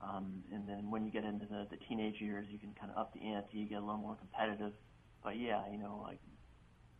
Um, 0.00 0.44
and 0.52 0.68
then 0.68 0.92
when 0.92 1.04
you 1.04 1.10
get 1.10 1.24
into 1.24 1.46
the, 1.46 1.66
the 1.70 1.76
teenage 1.88 2.20
years, 2.20 2.46
you 2.50 2.58
can 2.60 2.72
kind 2.78 2.92
of 2.92 2.98
up 2.98 3.12
the 3.14 3.20
ante, 3.20 3.58
you 3.58 3.68
get 3.68 3.78
a 3.78 3.84
little 3.84 3.96
more 3.96 4.14
competitive. 4.14 4.74
But 5.24 5.38
yeah, 5.38 5.62
you 5.72 5.78
know, 5.78 6.00
like 6.06 6.20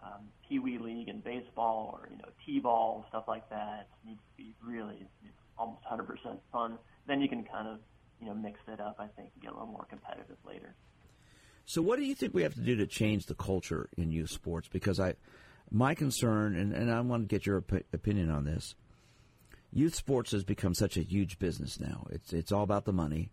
um, 0.02 0.28
Pee 0.48 0.58
Wee 0.58 0.78
League 0.78 1.08
and 1.08 1.22
baseball 1.22 1.98
or 2.00 2.08
you 2.10 2.18
know 2.18 2.28
T-ball 2.44 3.04
stuff 3.08 3.24
like 3.28 3.48
that 3.50 3.88
it 4.02 4.08
needs 4.08 4.20
to 4.20 4.42
be 4.42 4.54
really 4.64 5.06
almost 5.58 5.82
100% 5.84 6.38
fun. 6.52 6.78
Then 7.06 7.20
you 7.20 7.28
can 7.28 7.44
kind 7.44 7.68
of 7.68 7.78
you 8.20 8.26
know 8.26 8.34
mix 8.34 8.58
it 8.68 8.80
up. 8.80 8.96
I 8.98 9.06
think 9.08 9.30
and 9.34 9.42
get 9.42 9.52
a 9.52 9.54
little 9.54 9.68
more 9.68 9.86
competitive 9.88 10.36
later. 10.46 10.74
So, 11.66 11.82
what 11.82 11.98
do 11.98 12.04
you 12.04 12.14
think 12.14 12.34
we 12.34 12.42
have 12.42 12.54
to 12.54 12.60
do 12.60 12.76
to 12.76 12.86
change 12.86 13.26
the 13.26 13.34
culture 13.34 13.88
in 13.96 14.10
youth 14.10 14.30
sports? 14.30 14.68
Because 14.68 14.98
I, 14.98 15.14
my 15.70 15.94
concern, 15.94 16.56
and, 16.56 16.72
and 16.72 16.90
I 16.90 17.00
want 17.00 17.29
to 17.29 17.33
get 17.33 17.46
your 17.46 17.58
op- 17.58 17.85
opinion 17.92 18.31
on 18.31 18.44
this. 18.44 18.75
Youth 19.72 19.94
sports 19.94 20.33
has 20.33 20.42
become 20.42 20.75
such 20.75 20.96
a 20.96 21.02
huge 21.02 21.38
business 21.38 21.79
now. 21.79 22.06
It's 22.10 22.33
it's 22.33 22.50
all 22.50 22.64
about 22.64 22.87
the 22.87 22.92
money, 22.92 23.31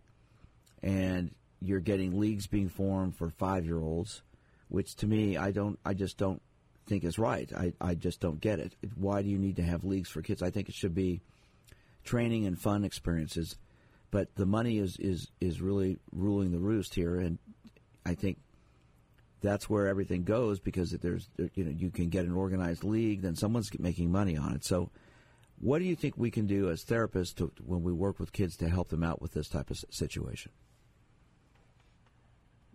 and 0.82 1.34
you're 1.60 1.80
getting 1.80 2.20
leagues 2.20 2.46
being 2.46 2.68
formed 2.68 3.16
for 3.16 3.28
five 3.28 3.64
year 3.64 3.80
olds, 3.80 4.22
which 4.68 4.94
to 4.96 5.08
me 5.08 5.36
I 5.36 5.50
don't 5.50 5.80
I 5.84 5.94
just 5.94 6.16
don't 6.16 6.40
think 6.88 7.04
is 7.04 7.18
right. 7.18 7.50
I, 7.54 7.72
I 7.80 7.94
just 7.94 8.20
don't 8.20 8.40
get 8.40 8.58
it. 8.58 8.74
Why 8.94 9.22
do 9.22 9.28
you 9.28 9.38
need 9.38 9.56
to 9.56 9.62
have 9.62 9.84
leagues 9.84 10.08
for 10.08 10.22
kids? 10.22 10.42
I 10.42 10.50
think 10.50 10.68
it 10.68 10.74
should 10.74 10.94
be 10.94 11.20
training 12.04 12.46
and 12.46 12.58
fun 12.58 12.84
experiences. 12.84 13.56
But 14.10 14.34
the 14.36 14.46
money 14.46 14.78
is, 14.78 14.96
is, 14.98 15.28
is 15.40 15.60
really 15.60 15.98
ruling 16.12 16.50
the 16.50 16.58
roost 16.58 16.94
here, 16.94 17.20
and 17.20 17.38
I 18.06 18.14
think 18.14 18.38
that's 19.40 19.68
where 19.68 19.86
everything 19.86 20.24
goes 20.24 20.60
because 20.60 20.90
there's 20.90 21.28
you 21.54 21.64
know 21.64 21.70
you 21.70 21.90
can 21.90 22.08
get 22.08 22.24
an 22.24 22.32
organized 22.32 22.84
league, 22.84 23.22
then 23.22 23.36
someone's 23.36 23.70
making 23.78 24.10
money 24.10 24.36
on 24.36 24.54
it. 24.54 24.64
So, 24.64 24.90
what 25.60 25.78
do 25.78 25.84
you 25.84 25.94
think 25.94 26.16
we 26.16 26.30
can 26.30 26.46
do 26.46 26.70
as 26.70 26.84
therapists 26.84 27.34
to, 27.36 27.52
when 27.64 27.82
we 27.82 27.92
work 27.92 28.18
with 28.18 28.32
kids 28.32 28.56
to 28.56 28.68
help 28.68 28.88
them 28.88 29.02
out 29.02 29.20
with 29.20 29.32
this 29.32 29.48
type 29.48 29.70
of 29.70 29.78
situation? 29.90 30.52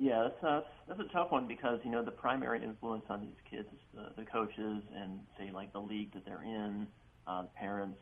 Yeah, 0.03 0.23
that's, 0.23 0.35
that's 0.41 0.65
that's 0.89 0.99
a 0.99 1.13
tough 1.13 1.31
one 1.31 1.47
because 1.47 1.79
you 1.85 1.89
know 1.89 2.03
the 2.03 2.11
primary 2.11 2.61
influence 2.61 3.05
on 3.09 3.21
these 3.21 3.39
kids 3.49 3.69
is 3.71 3.79
the, 3.93 4.21
the 4.21 4.29
coaches 4.29 4.83
and 4.93 5.21
say 5.39 5.49
like 5.53 5.71
the 5.71 5.79
league 5.79 6.11
that 6.13 6.25
they're 6.25 6.43
in, 6.43 6.87
uh, 7.25 7.43
parents. 7.57 7.99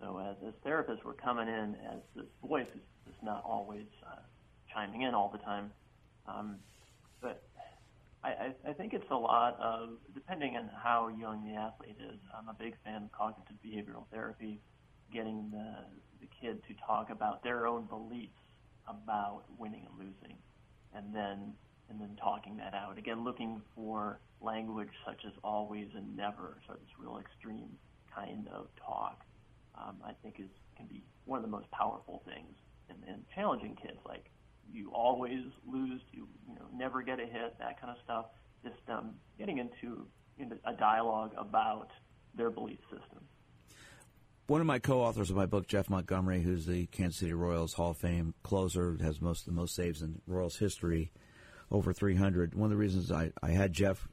So 0.00 0.16
as 0.26 0.36
as 0.48 0.54
therapists, 0.66 1.04
we're 1.04 1.12
coming 1.12 1.46
in 1.46 1.76
as 1.92 2.00
this 2.16 2.24
voice 2.42 2.66
is, 2.74 2.80
not 3.22 3.42
always 3.44 3.84
uh, 4.06 4.20
chiming 4.72 5.02
in 5.02 5.14
all 5.14 5.30
the 5.30 5.38
time, 5.38 5.70
um, 6.26 6.56
but 7.20 7.42
I, 8.22 8.28
I, 8.28 8.70
I 8.70 8.72
think 8.72 8.94
it's 8.94 9.10
a 9.10 9.14
lot 9.14 9.58
of 9.60 9.90
depending 10.14 10.56
on 10.56 10.70
how 10.82 11.08
young 11.08 11.44
the 11.46 11.60
athlete 11.60 11.96
is. 12.00 12.18
I'm 12.34 12.48
a 12.48 12.54
big 12.54 12.74
fan 12.84 13.02
of 13.02 13.12
cognitive 13.12 13.56
behavioral 13.62 14.06
therapy, 14.10 14.62
getting 15.12 15.50
the 15.50 15.74
the 16.22 16.28
kid 16.40 16.62
to 16.68 16.74
talk 16.86 17.10
about 17.10 17.42
their 17.42 17.66
own 17.66 17.84
beliefs 17.84 18.32
about 18.88 19.42
winning 19.58 19.86
and 19.86 19.98
losing 19.98 20.38
and 20.94 21.14
then 21.14 21.54
and 21.90 22.00
then 22.00 22.16
talking 22.22 22.56
that 22.56 22.74
out. 22.74 22.96
Again, 22.98 23.24
looking 23.24 23.60
for 23.74 24.18
language 24.40 24.88
such 25.06 25.20
as 25.26 25.32
always 25.42 25.88
and 25.94 26.16
never, 26.16 26.56
so 26.66 26.74
this 26.74 26.88
real 26.98 27.18
extreme 27.18 27.68
kind 28.14 28.48
of 28.48 28.68
talk, 28.84 29.20
um, 29.74 29.96
I 30.04 30.12
think 30.22 30.36
is 30.38 30.50
can 30.76 30.86
be 30.86 31.02
one 31.24 31.38
of 31.38 31.44
the 31.44 31.50
most 31.50 31.70
powerful 31.70 32.22
things 32.24 32.54
and, 32.88 32.98
in 33.06 33.22
challenging 33.34 33.76
kids. 33.80 33.98
Like 34.06 34.30
you 34.72 34.90
always 34.92 35.42
lose, 35.66 36.00
you 36.12 36.26
you 36.48 36.54
know 36.54 36.66
never 36.74 37.02
get 37.02 37.20
a 37.20 37.26
hit, 37.26 37.56
that 37.58 37.80
kind 37.80 37.90
of 37.90 37.96
stuff. 38.04 38.26
Just 38.62 38.80
um, 38.88 39.10
getting 39.38 39.58
into, 39.58 40.06
into 40.38 40.56
a 40.64 40.72
dialogue 40.72 41.32
about 41.36 41.88
their 42.34 42.50
belief 42.50 42.78
system. 42.84 43.20
One 44.46 44.60
of 44.60 44.66
my 44.66 44.78
co-authors 44.78 45.30
of 45.30 45.36
my 45.36 45.46
book, 45.46 45.66
Jeff 45.66 45.88
Montgomery, 45.88 46.42
who's 46.42 46.66
the 46.66 46.84
Kansas 46.88 47.18
City 47.18 47.32
Royals 47.32 47.72
Hall 47.72 47.92
of 47.92 47.96
Fame 47.96 48.34
closer, 48.42 48.94
has 49.00 49.18
most 49.18 49.46
the 49.46 49.52
most 49.52 49.74
saves 49.74 50.02
in 50.02 50.20
Royals 50.26 50.58
history, 50.58 51.10
over 51.70 51.94
300. 51.94 52.54
One 52.54 52.66
of 52.66 52.70
the 52.70 52.76
reasons 52.76 53.10
I, 53.10 53.32
I 53.42 53.52
had 53.52 53.72
Jeff 53.72 54.06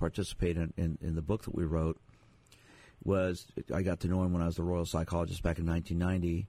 participate 0.00 0.56
in, 0.56 0.72
in, 0.76 0.98
in 1.00 1.14
the 1.14 1.22
book 1.22 1.44
that 1.44 1.54
we 1.54 1.64
wrote 1.64 1.96
was 3.04 3.46
I 3.72 3.82
got 3.82 4.00
to 4.00 4.08
know 4.08 4.24
him 4.24 4.32
when 4.32 4.42
I 4.42 4.46
was 4.46 4.56
the 4.56 4.64
Royal 4.64 4.84
psychologist 4.84 5.44
back 5.44 5.60
in 5.60 5.66
1990, 5.66 6.48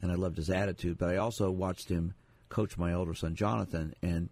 and 0.00 0.10
I 0.10 0.14
loved 0.14 0.38
his 0.38 0.48
attitude. 0.48 0.96
But 0.96 1.10
I 1.10 1.16
also 1.18 1.50
watched 1.50 1.90
him 1.90 2.14
coach 2.48 2.78
my 2.78 2.94
older 2.94 3.12
son 3.12 3.34
Jonathan, 3.34 3.92
and 4.00 4.30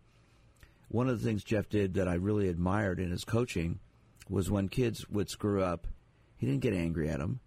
one 0.89 1.11
of 1.11 1.21
the 1.21 1.27
things 1.27 1.45
Jeff 1.45 1.69
did 1.69 1.93
that 1.95 2.09
I 2.09 2.15
really 2.15 2.49
admired 2.49 2.99
in 2.99 3.11
his 3.11 3.25
coaching 3.25 3.81
was 4.27 4.51
when 4.51 4.71
kids 4.71 5.07
would 5.11 5.29
screw 5.29 5.63
up, 5.63 5.87
he 6.39 6.47
didn't 6.47 6.63
get 6.63 6.73
angry 6.73 7.11
at 7.11 7.19
them 7.19 7.41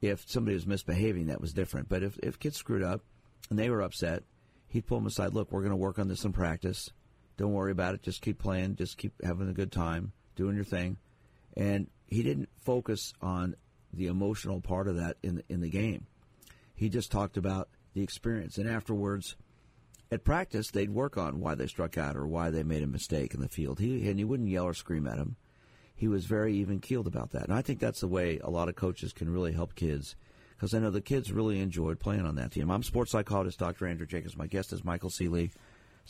if 0.00 0.28
somebody 0.28 0.54
was 0.54 0.66
misbehaving, 0.66 1.26
that 1.26 1.40
was 1.40 1.52
different. 1.52 1.88
But 1.88 2.02
if, 2.02 2.18
if 2.22 2.38
kids 2.38 2.56
screwed 2.56 2.82
up 2.82 3.02
and 3.50 3.58
they 3.58 3.70
were 3.70 3.82
upset, 3.82 4.22
he'd 4.68 4.86
pull 4.86 4.98
them 4.98 5.06
aside. 5.06 5.34
Look, 5.34 5.52
we're 5.52 5.60
going 5.60 5.70
to 5.70 5.76
work 5.76 5.98
on 5.98 6.08
this 6.08 6.24
in 6.24 6.32
practice. 6.32 6.90
Don't 7.36 7.52
worry 7.52 7.72
about 7.72 7.94
it. 7.94 8.02
Just 8.02 8.22
keep 8.22 8.38
playing. 8.38 8.76
Just 8.76 8.98
keep 8.98 9.12
having 9.22 9.48
a 9.48 9.54
good 9.54 9.72
time, 9.72 10.12
doing 10.36 10.56
your 10.56 10.64
thing. 10.64 10.96
And 11.56 11.88
he 12.06 12.22
didn't 12.22 12.48
focus 12.58 13.12
on 13.20 13.56
the 13.92 14.06
emotional 14.06 14.60
part 14.60 14.88
of 14.88 14.96
that 14.96 15.16
in 15.22 15.36
the, 15.36 15.44
in 15.48 15.60
the 15.60 15.70
game. 15.70 16.06
He 16.74 16.88
just 16.88 17.10
talked 17.10 17.36
about 17.36 17.68
the 17.94 18.02
experience. 18.02 18.56
And 18.56 18.68
afterwards, 18.68 19.36
at 20.10 20.24
practice, 20.24 20.70
they'd 20.70 20.90
work 20.90 21.18
on 21.18 21.40
why 21.40 21.54
they 21.54 21.66
struck 21.66 21.98
out 21.98 22.16
or 22.16 22.26
why 22.26 22.50
they 22.50 22.62
made 22.62 22.82
a 22.82 22.86
mistake 22.86 23.34
in 23.34 23.40
the 23.40 23.48
field. 23.48 23.80
He 23.80 24.08
and 24.08 24.18
he 24.18 24.24
wouldn't 24.24 24.48
yell 24.48 24.64
or 24.64 24.74
scream 24.74 25.06
at 25.06 25.18
them 25.18 25.36
he 26.00 26.08
was 26.08 26.24
very 26.24 26.54
even 26.54 26.80
keeled 26.80 27.06
about 27.06 27.32
that. 27.32 27.44
And 27.44 27.52
I 27.52 27.60
think 27.60 27.78
that's 27.78 28.00
the 28.00 28.08
way 28.08 28.38
a 28.38 28.48
lot 28.48 28.70
of 28.70 28.74
coaches 28.74 29.12
can 29.12 29.30
really 29.30 29.52
help 29.52 29.74
kids 29.74 30.16
because 30.56 30.72
I 30.72 30.78
know 30.78 30.88
the 30.88 31.02
kids 31.02 31.30
really 31.30 31.60
enjoyed 31.60 32.00
playing 32.00 32.24
on 32.24 32.36
that 32.36 32.52
team. 32.52 32.70
I'm 32.70 32.82
sports 32.82 33.12
psychologist 33.12 33.58
Dr. 33.58 33.86
Andrew 33.86 34.06
Jacobs. 34.06 34.34
My 34.34 34.46
guest 34.46 34.72
is 34.72 34.82
Michael 34.82 35.10
Ceely, 35.10 35.50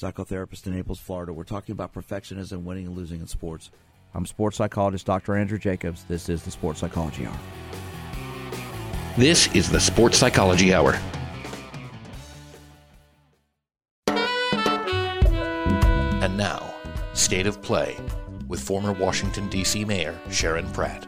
psychotherapist 0.01 0.69
in 0.69 0.77
Naples, 0.77 1.01
Florida. 1.01 1.33
We're 1.33 1.43
talking 1.43 1.73
about 1.73 1.93
perfectionism, 1.93 2.63
winning 2.63 2.87
and 2.87 2.97
losing 2.97 3.21
in 3.21 3.27
sports. 3.27 3.73
I'm 4.15 4.27
sports 4.27 4.59
psychologist 4.59 5.07
Dr. 5.07 5.35
Andrew 5.37 5.59
Jacobs. 5.59 6.05
This 6.05 6.29
is 6.29 6.45
the 6.45 6.53
Sports 6.53 6.79
Psychology 6.79 7.27
Hour. 7.27 7.41
This 9.17 9.53
is 9.57 9.69
the 9.69 9.81
Sports 9.81 10.19
Psychology 10.19 10.73
Hour. 10.73 10.97
And 16.23 16.37
now, 16.37 16.73
State 17.13 17.49
of 17.49 17.61
Play 17.61 17.97
with 18.51 18.61
former 18.61 18.93
Washington, 18.93 19.49
D.C. 19.49 19.85
Mayor 19.85 20.19
Sharon 20.29 20.71
Pratt. 20.73 21.07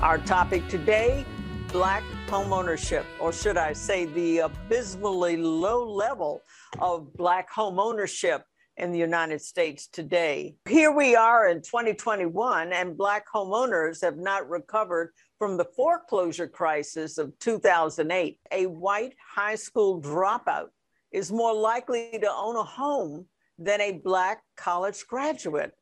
Our 0.00 0.18
topic 0.18 0.68
today 0.68 1.24
black 1.72 2.04
homeownership, 2.26 3.04
or 3.18 3.32
should 3.32 3.56
I 3.56 3.72
say, 3.72 4.04
the 4.04 4.40
abysmally 4.40 5.38
low 5.38 5.90
level 5.90 6.42
of 6.80 7.12
black 7.14 7.50
homeownership 7.50 8.42
in 8.76 8.92
the 8.92 8.98
United 8.98 9.40
States 9.40 9.86
today. 9.86 10.54
Here 10.68 10.92
we 10.92 11.16
are 11.16 11.48
in 11.48 11.62
2021, 11.62 12.74
and 12.74 12.96
black 12.96 13.24
homeowners 13.34 14.02
have 14.02 14.18
not 14.18 14.50
recovered 14.50 15.12
from 15.38 15.56
the 15.56 15.64
foreclosure 15.64 16.46
crisis 16.46 17.16
of 17.16 17.32
2008. 17.38 18.38
A 18.50 18.66
white 18.66 19.14
high 19.34 19.54
school 19.54 20.00
dropout 20.00 20.68
is 21.10 21.32
more 21.32 21.54
likely 21.54 22.18
to 22.20 22.30
own 22.30 22.56
a 22.56 22.62
home 22.62 23.26
than 23.58 23.80
a 23.80 23.92
black 23.92 24.42
college 24.56 25.06
graduate 25.06 25.72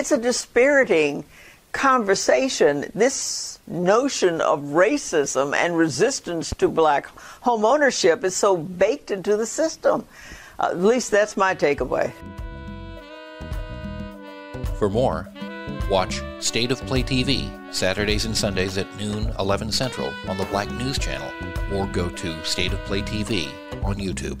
it's 0.00 0.12
a 0.12 0.18
dispiriting 0.18 1.22
conversation. 1.72 2.90
This 2.94 3.58
notion 3.66 4.40
of 4.40 4.60
racism 4.60 5.54
and 5.54 5.76
resistance 5.76 6.54
to 6.56 6.68
black 6.68 7.04
home 7.42 7.66
ownership 7.66 8.24
is 8.24 8.34
so 8.34 8.56
baked 8.56 9.10
into 9.10 9.36
the 9.36 9.44
system. 9.44 10.06
Uh, 10.58 10.68
at 10.70 10.80
least 10.80 11.10
that's 11.10 11.36
my 11.36 11.54
takeaway. 11.54 12.10
For 14.78 14.88
more, 14.88 15.28
watch 15.90 16.22
State 16.38 16.72
of 16.72 16.80
Play 16.86 17.02
TV 17.02 17.50
Saturdays 17.70 18.24
and 18.24 18.34
Sundays 18.34 18.78
at 18.78 18.88
noon, 18.96 19.30
11 19.38 19.70
Central 19.70 20.10
on 20.28 20.38
the 20.38 20.46
Black 20.46 20.70
News 20.70 20.98
Channel, 20.98 21.30
or 21.74 21.86
go 21.86 22.08
to 22.08 22.42
State 22.42 22.72
of 22.72 22.78
Play 22.86 23.02
TV 23.02 23.52
on 23.84 23.96
YouTube. 23.96 24.40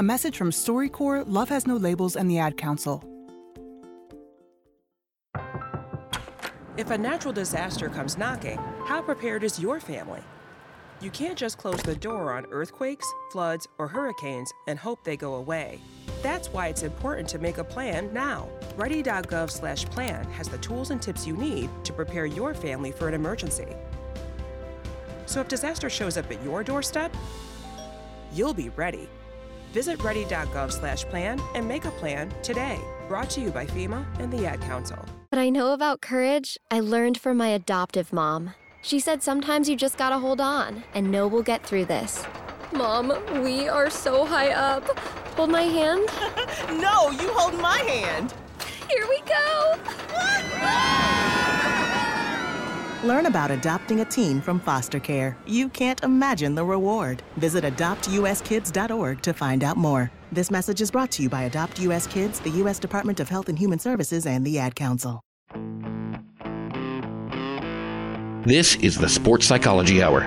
A 0.00 0.02
message 0.02 0.38
from 0.38 0.50
StoryCorps, 0.50 1.24
Love 1.26 1.50
Has 1.50 1.66
No 1.66 1.76
Labels, 1.76 2.16
and 2.16 2.30
the 2.30 2.38
Ad 2.38 2.56
Council. 2.56 3.04
If 6.78 6.90
a 6.90 6.96
natural 6.96 7.34
disaster 7.34 7.90
comes 7.90 8.16
knocking, 8.16 8.56
how 8.86 9.02
prepared 9.02 9.44
is 9.44 9.60
your 9.60 9.78
family? 9.78 10.22
You 11.02 11.10
can't 11.10 11.36
just 11.36 11.58
close 11.58 11.82
the 11.82 11.94
door 11.94 12.32
on 12.32 12.46
earthquakes, 12.50 13.06
floods, 13.30 13.66
or 13.76 13.88
hurricanes 13.88 14.50
and 14.68 14.78
hope 14.78 15.04
they 15.04 15.18
go 15.18 15.34
away. 15.34 15.78
That's 16.22 16.48
why 16.48 16.68
it's 16.68 16.82
important 16.82 17.28
to 17.28 17.38
make 17.38 17.58
a 17.58 17.64
plan 17.64 18.10
now. 18.14 18.48
Ready.gov/plan 18.76 20.24
has 20.30 20.48
the 20.48 20.58
tools 20.58 20.92
and 20.92 21.02
tips 21.02 21.26
you 21.26 21.36
need 21.36 21.68
to 21.84 21.92
prepare 21.92 22.24
your 22.24 22.54
family 22.54 22.90
for 22.90 23.06
an 23.06 23.12
emergency. 23.12 23.76
So 25.26 25.42
if 25.42 25.48
disaster 25.48 25.90
shows 25.90 26.16
up 26.16 26.30
at 26.30 26.42
your 26.42 26.64
doorstep, 26.64 27.14
you'll 28.32 28.54
be 28.54 28.70
ready. 28.70 29.06
Visit 29.72 30.02
ready.gov/plan 30.02 31.40
and 31.54 31.68
make 31.68 31.84
a 31.84 31.90
plan 31.92 32.32
today. 32.42 32.78
Brought 33.08 33.30
to 33.30 33.40
you 33.40 33.50
by 33.50 33.66
FEMA 33.66 34.04
and 34.20 34.32
the 34.32 34.46
Ad 34.46 34.60
Council. 34.60 35.04
What 35.30 35.38
I 35.38 35.48
know 35.48 35.72
about 35.72 36.00
courage, 36.00 36.58
I 36.70 36.80
learned 36.80 37.18
from 37.18 37.36
my 37.36 37.48
adoptive 37.48 38.12
mom. 38.12 38.54
She 38.82 38.98
said 38.98 39.22
sometimes 39.22 39.68
you 39.68 39.76
just 39.76 39.98
gotta 39.98 40.18
hold 40.18 40.40
on 40.40 40.82
and 40.94 41.10
know 41.10 41.28
we'll 41.28 41.42
get 41.42 41.64
through 41.64 41.84
this. 41.84 42.24
Mom, 42.72 43.12
we 43.42 43.68
are 43.68 43.90
so 43.90 44.24
high 44.24 44.50
up. 44.50 44.84
Hold 45.36 45.50
my 45.50 45.62
hand. 45.62 46.08
no, 46.80 47.10
you 47.10 47.28
hold 47.32 47.60
my 47.60 47.78
hand. 47.78 48.32
Here 48.88 49.06
we 49.08 49.20
go. 49.20 49.76
Learn 53.02 53.24
about 53.24 53.50
adopting 53.50 54.00
a 54.00 54.04
teen 54.04 54.42
from 54.42 54.60
foster 54.60 55.00
care. 55.00 55.34
You 55.46 55.70
can't 55.70 56.02
imagine 56.02 56.54
the 56.54 56.64
reward. 56.64 57.22
Visit 57.38 57.64
adoptuskids.org 57.64 59.22
to 59.22 59.32
find 59.32 59.64
out 59.64 59.78
more. 59.78 60.10
This 60.32 60.50
message 60.50 60.82
is 60.82 60.90
brought 60.90 61.10
to 61.12 61.22
you 61.22 61.30
by 61.30 61.44
Adopt 61.44 61.80
US 61.80 62.06
Kids, 62.06 62.40
the 62.40 62.50
U.S. 62.50 62.78
Department 62.78 63.18
of 63.18 63.28
Health 63.28 63.48
and 63.48 63.58
Human 63.58 63.78
Services, 63.78 64.26
and 64.26 64.46
the 64.46 64.58
Ad 64.58 64.74
Council. 64.74 65.22
This 68.44 68.76
is 68.76 68.98
the 68.98 69.08
Sports 69.08 69.46
Psychology 69.46 70.02
Hour. 70.02 70.20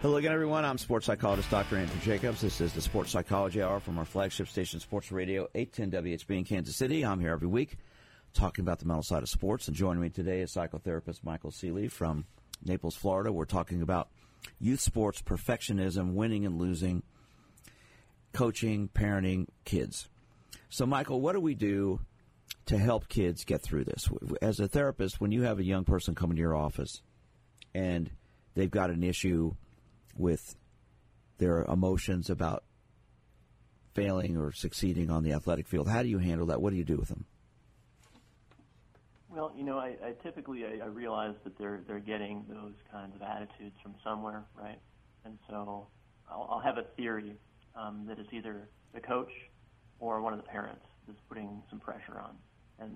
Hello 0.00 0.16
again, 0.16 0.32
everyone. 0.32 0.64
I'm 0.64 0.78
sports 0.78 1.04
psychologist 1.04 1.50
Dr. 1.50 1.76
Andrew 1.76 2.00
Jacobs. 2.00 2.40
This 2.40 2.62
is 2.62 2.72
the 2.72 2.80
Sports 2.80 3.10
Psychology 3.10 3.62
Hour 3.62 3.80
from 3.80 3.98
our 3.98 4.06
flagship 4.06 4.48
station, 4.48 4.80
Sports 4.80 5.12
Radio 5.12 5.46
810 5.54 6.02
WHB 6.02 6.38
in 6.38 6.44
Kansas 6.44 6.74
City. 6.74 7.04
I'm 7.04 7.20
here 7.20 7.32
every 7.32 7.48
week 7.48 7.76
talking 8.32 8.62
about 8.62 8.78
the 8.78 8.86
mental 8.86 9.02
side 9.02 9.22
of 9.22 9.28
sports. 9.28 9.68
And 9.68 9.76
joining 9.76 10.02
me 10.02 10.08
today 10.08 10.40
is 10.40 10.54
psychotherapist 10.54 11.24
Michael 11.24 11.50
Ceely 11.50 11.90
from 11.90 12.24
Naples, 12.64 12.96
Florida. 12.96 13.32
We're 13.32 13.44
talking 13.44 13.82
about 13.82 14.08
youth 14.58 14.80
sports, 14.80 15.22
perfectionism, 15.22 16.14
winning 16.14 16.46
and 16.46 16.58
losing, 16.58 17.02
coaching, 18.32 18.88
parenting, 18.88 19.46
kids. 19.64 20.08
So, 20.68 20.86
Michael, 20.86 21.20
what 21.20 21.32
do 21.32 21.40
we 21.40 21.54
do 21.54 22.00
to 22.66 22.78
help 22.78 23.08
kids 23.08 23.44
get 23.44 23.62
through 23.62 23.84
this? 23.84 24.08
As 24.40 24.60
a 24.60 24.68
therapist, 24.68 25.20
when 25.20 25.32
you 25.32 25.42
have 25.42 25.58
a 25.58 25.64
young 25.64 25.84
person 25.84 26.14
come 26.14 26.30
into 26.30 26.40
your 26.40 26.54
office 26.54 27.02
and 27.74 28.10
they've 28.54 28.70
got 28.70 28.90
an 28.90 29.02
issue 29.02 29.54
with 30.16 30.56
their 31.38 31.64
emotions 31.64 32.30
about 32.30 32.64
failing 33.94 34.36
or 34.36 34.52
succeeding 34.52 35.10
on 35.10 35.24
the 35.24 35.32
athletic 35.32 35.66
field, 35.66 35.88
how 35.88 36.02
do 36.02 36.08
you 36.08 36.18
handle 36.18 36.46
that? 36.46 36.62
What 36.62 36.70
do 36.70 36.76
you 36.76 36.84
do 36.84 36.96
with 36.96 37.08
them? 37.08 37.26
Well, 39.30 39.52
you 39.56 39.64
know, 39.64 39.78
I, 39.78 39.94
I 40.04 40.12
typically 40.24 40.64
I, 40.64 40.84
I 40.84 40.88
realize 40.88 41.34
that 41.44 41.56
they're 41.58 41.82
they're 41.86 42.00
getting 42.00 42.44
those 42.48 42.74
kinds 42.90 43.14
of 43.14 43.22
attitudes 43.22 43.76
from 43.82 43.94
somewhere, 44.04 44.44
right? 44.58 44.78
And 45.24 45.38
so 45.48 45.88
I'll, 46.30 46.48
I'll 46.50 46.60
have 46.60 46.78
a 46.78 46.84
theory 46.96 47.36
um, 47.76 48.06
that 48.08 48.18
is 48.18 48.26
either 48.32 48.68
the 48.92 49.00
coach 49.00 49.30
or 50.00 50.20
one 50.20 50.32
of 50.32 50.40
the 50.40 50.48
parents 50.48 50.84
that's 51.06 51.20
putting 51.28 51.62
some 51.70 51.78
pressure 51.78 52.18
on. 52.18 52.36
And 52.80 52.92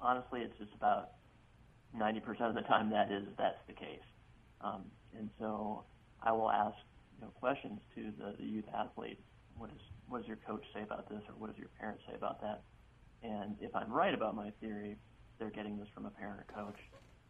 honestly, 0.00 0.40
it's 0.42 0.56
just 0.58 0.72
about 0.74 1.10
90% 1.96 2.18
of 2.48 2.54
the 2.54 2.62
time 2.62 2.90
that 2.90 3.10
is 3.10 3.24
that's 3.36 3.58
the 3.66 3.74
case. 3.74 4.06
Um, 4.60 4.84
and 5.18 5.30
so 5.40 5.84
I 6.22 6.32
will 6.32 6.50
ask 6.50 6.76
you 7.18 7.26
know, 7.26 7.32
questions 7.40 7.80
to 7.96 8.12
the, 8.18 8.36
the 8.38 8.44
youth 8.44 8.66
athlete. 8.74 9.18
What 9.56 9.70
is 9.70 9.80
what 10.08 10.18
does 10.18 10.28
your 10.28 10.38
coach 10.46 10.62
say 10.74 10.82
about 10.82 11.08
this, 11.08 11.22
or 11.28 11.34
what 11.38 11.48
does 11.50 11.58
your 11.58 11.70
parent 11.80 11.98
say 12.08 12.14
about 12.14 12.40
that? 12.42 12.62
And 13.22 13.56
if 13.60 13.74
I'm 13.74 13.90
right 13.92 14.14
about 14.14 14.36
my 14.36 14.50
theory, 14.60 14.96
they're 15.38 15.50
getting 15.50 15.78
this 15.78 15.88
from 15.94 16.06
a 16.06 16.10
parent 16.10 16.40
or 16.40 16.64
coach. 16.64 16.78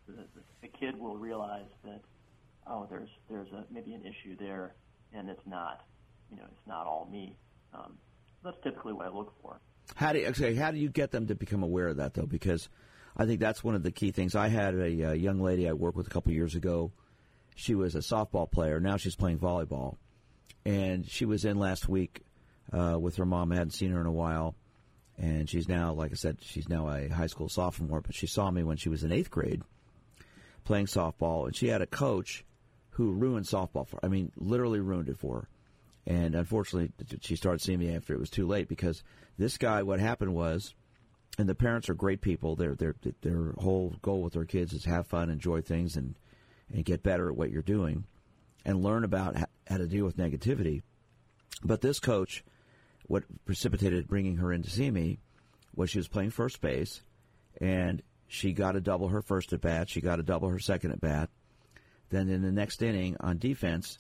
The, 0.07 0.13
the, 0.13 0.43
the 0.63 0.69
kid 0.69 0.99
will 0.99 1.17
realize 1.17 1.71
that 1.85 2.01
oh, 2.67 2.87
there's 2.91 3.09
there's 3.31 3.49
a 3.53 3.65
maybe 3.71 3.95
an 3.95 4.03
issue 4.03 4.37
there, 4.39 4.75
and 5.13 5.29
it's 5.29 5.47
not, 5.47 5.85
you 6.31 6.37
know, 6.37 6.45
it's 6.51 6.67
not 6.67 6.87
all 6.87 7.09
me. 7.11 7.37
Um, 7.75 7.99
that's 8.45 8.57
typically 8.63 8.93
what 8.93 9.07
I 9.07 9.11
look 9.11 9.33
for. 9.41 9.61
How 9.95 10.13
do 10.13 10.21
you, 10.21 10.27
okay, 10.29 10.55
how 10.55 10.71
do 10.71 10.79
you 10.79 10.89
get 10.89 11.11
them 11.11 11.27
to 11.29 11.35
become 11.35 11.63
aware 11.63 11.89
of 11.89 11.97
that 11.97 12.15
though? 12.15 12.27
Because 12.27 12.69
I 13.17 13.27
think 13.27 13.41
that's 13.41 13.63
one 13.63 13.75
of 13.75 13.83
the 13.83 13.91
key 13.91 14.11
things. 14.11 14.35
I 14.35 14.49
had 14.49 14.75
a, 14.75 15.13
a 15.13 15.15
young 15.15 15.41
lady 15.41 15.69
I 15.69 15.73
worked 15.73 15.97
with 15.97 16.07
a 16.07 16.11
couple 16.11 16.33
years 16.33 16.55
ago. 16.55 16.93
She 17.55 17.75
was 17.75 17.95
a 17.95 17.99
softball 17.99 18.51
player. 18.51 18.81
Now 18.81 18.97
she's 18.97 19.17
playing 19.17 19.39
volleyball, 19.39 19.97
and 20.65 21.09
she 21.09 21.25
was 21.25 21.45
in 21.45 21.59
last 21.59 21.89
week 21.89 22.23
uh, 22.73 22.99
with 22.99 23.17
her 23.17 23.27
mom. 23.27 23.53
I 23.53 23.57
hadn't 23.57 23.75
seen 23.75 23.91
her 23.91 24.01
in 24.01 24.07
a 24.07 24.13
while, 24.13 24.55
and 25.19 25.49
she's 25.49 25.69
now, 25.69 25.93
like 25.93 26.13
I 26.13 26.15
said, 26.15 26.39
she's 26.41 26.69
now 26.69 26.89
a 26.89 27.09
high 27.09 27.27
school 27.27 27.49
sophomore. 27.49 28.01
But 28.01 28.15
she 28.15 28.27
saw 28.27 28.51
me 28.51 28.63
when 28.63 28.77
she 28.77 28.89
was 28.89 29.05
in 29.05 29.13
eighth 29.13 29.31
grade 29.31 29.63
playing 30.65 30.87
softball, 30.87 31.47
and 31.47 31.57
she 31.57 31.69
had 31.69 31.83
a 31.83 31.87
coach 31.87 32.45
who 32.91 33.13
ruined 33.13 33.47
softball 33.47 33.87
for. 33.87 33.99
I 34.03 34.09
mean, 34.09 34.33
literally 34.37 34.81
ruined 34.81 35.09
it 35.09 35.19
for 35.19 35.41
her. 35.41 35.49
And 36.07 36.35
unfortunately, 36.35 36.93
she 37.21 37.37
started 37.37 37.61
seeing 37.61 37.79
me 37.79 37.95
after 37.95 38.13
it 38.13 38.21
was 38.21 38.31
too 38.31 38.47
late 38.47 38.69
because 38.69 39.03
this 39.39 39.57
guy. 39.57 39.83
What 39.83 40.01
happened 40.01 40.35
was, 40.35 40.75
and 41.39 41.49
the 41.49 41.55
parents 41.55 41.89
are 41.89 41.95
great 41.95 42.21
people. 42.21 42.57
Their 42.57 42.75
their 42.75 42.95
their 43.21 43.53
whole 43.59 43.97
goal 44.03 44.23
with 44.23 44.33
their 44.33 44.45
kids 44.45 44.73
is 44.73 44.85
have 44.85 45.07
fun, 45.07 45.31
enjoy 45.31 45.61
things, 45.61 45.97
and 45.97 46.17
and 46.73 46.85
get 46.85 47.03
better 47.03 47.29
at 47.29 47.37
what 47.37 47.51
you're 47.51 47.63
doing, 47.63 48.05
and 48.65 48.83
learn 48.83 49.05
about 49.05 49.37
how 49.69 49.77
to 49.77 49.87
deal 49.87 50.05
with 50.05 50.17
negativity. 50.17 50.83
But 51.63 51.83
this 51.83 52.01
coach, 52.01 52.43
what 53.13 53.25
precipitated 53.45 54.09
bringing 54.09 54.39
her 54.39 54.51
in 54.55 54.63
to 54.63 54.71
see 54.71 54.91
me, 54.91 55.19
was 55.77 55.91
she 55.91 55.99
was 55.99 56.09
playing 56.09 56.31
first 56.31 56.63
base, 56.63 57.03
and 57.61 58.01
she 58.27 58.55
got 58.55 58.75
a 58.75 58.81
double 58.81 59.09
her 59.09 59.21
first 59.21 59.53
at 59.53 59.61
bat. 59.61 59.91
She 59.91 60.01
got 60.01 60.19
a 60.19 60.23
double 60.23 60.49
her 60.49 60.59
second 60.59 60.93
at 60.93 61.01
bat. 61.03 61.29
Then 62.09 62.31
in 62.31 62.41
the 62.41 62.51
next 62.51 62.81
inning 62.81 63.19
on 63.21 63.37
defense, 63.37 63.99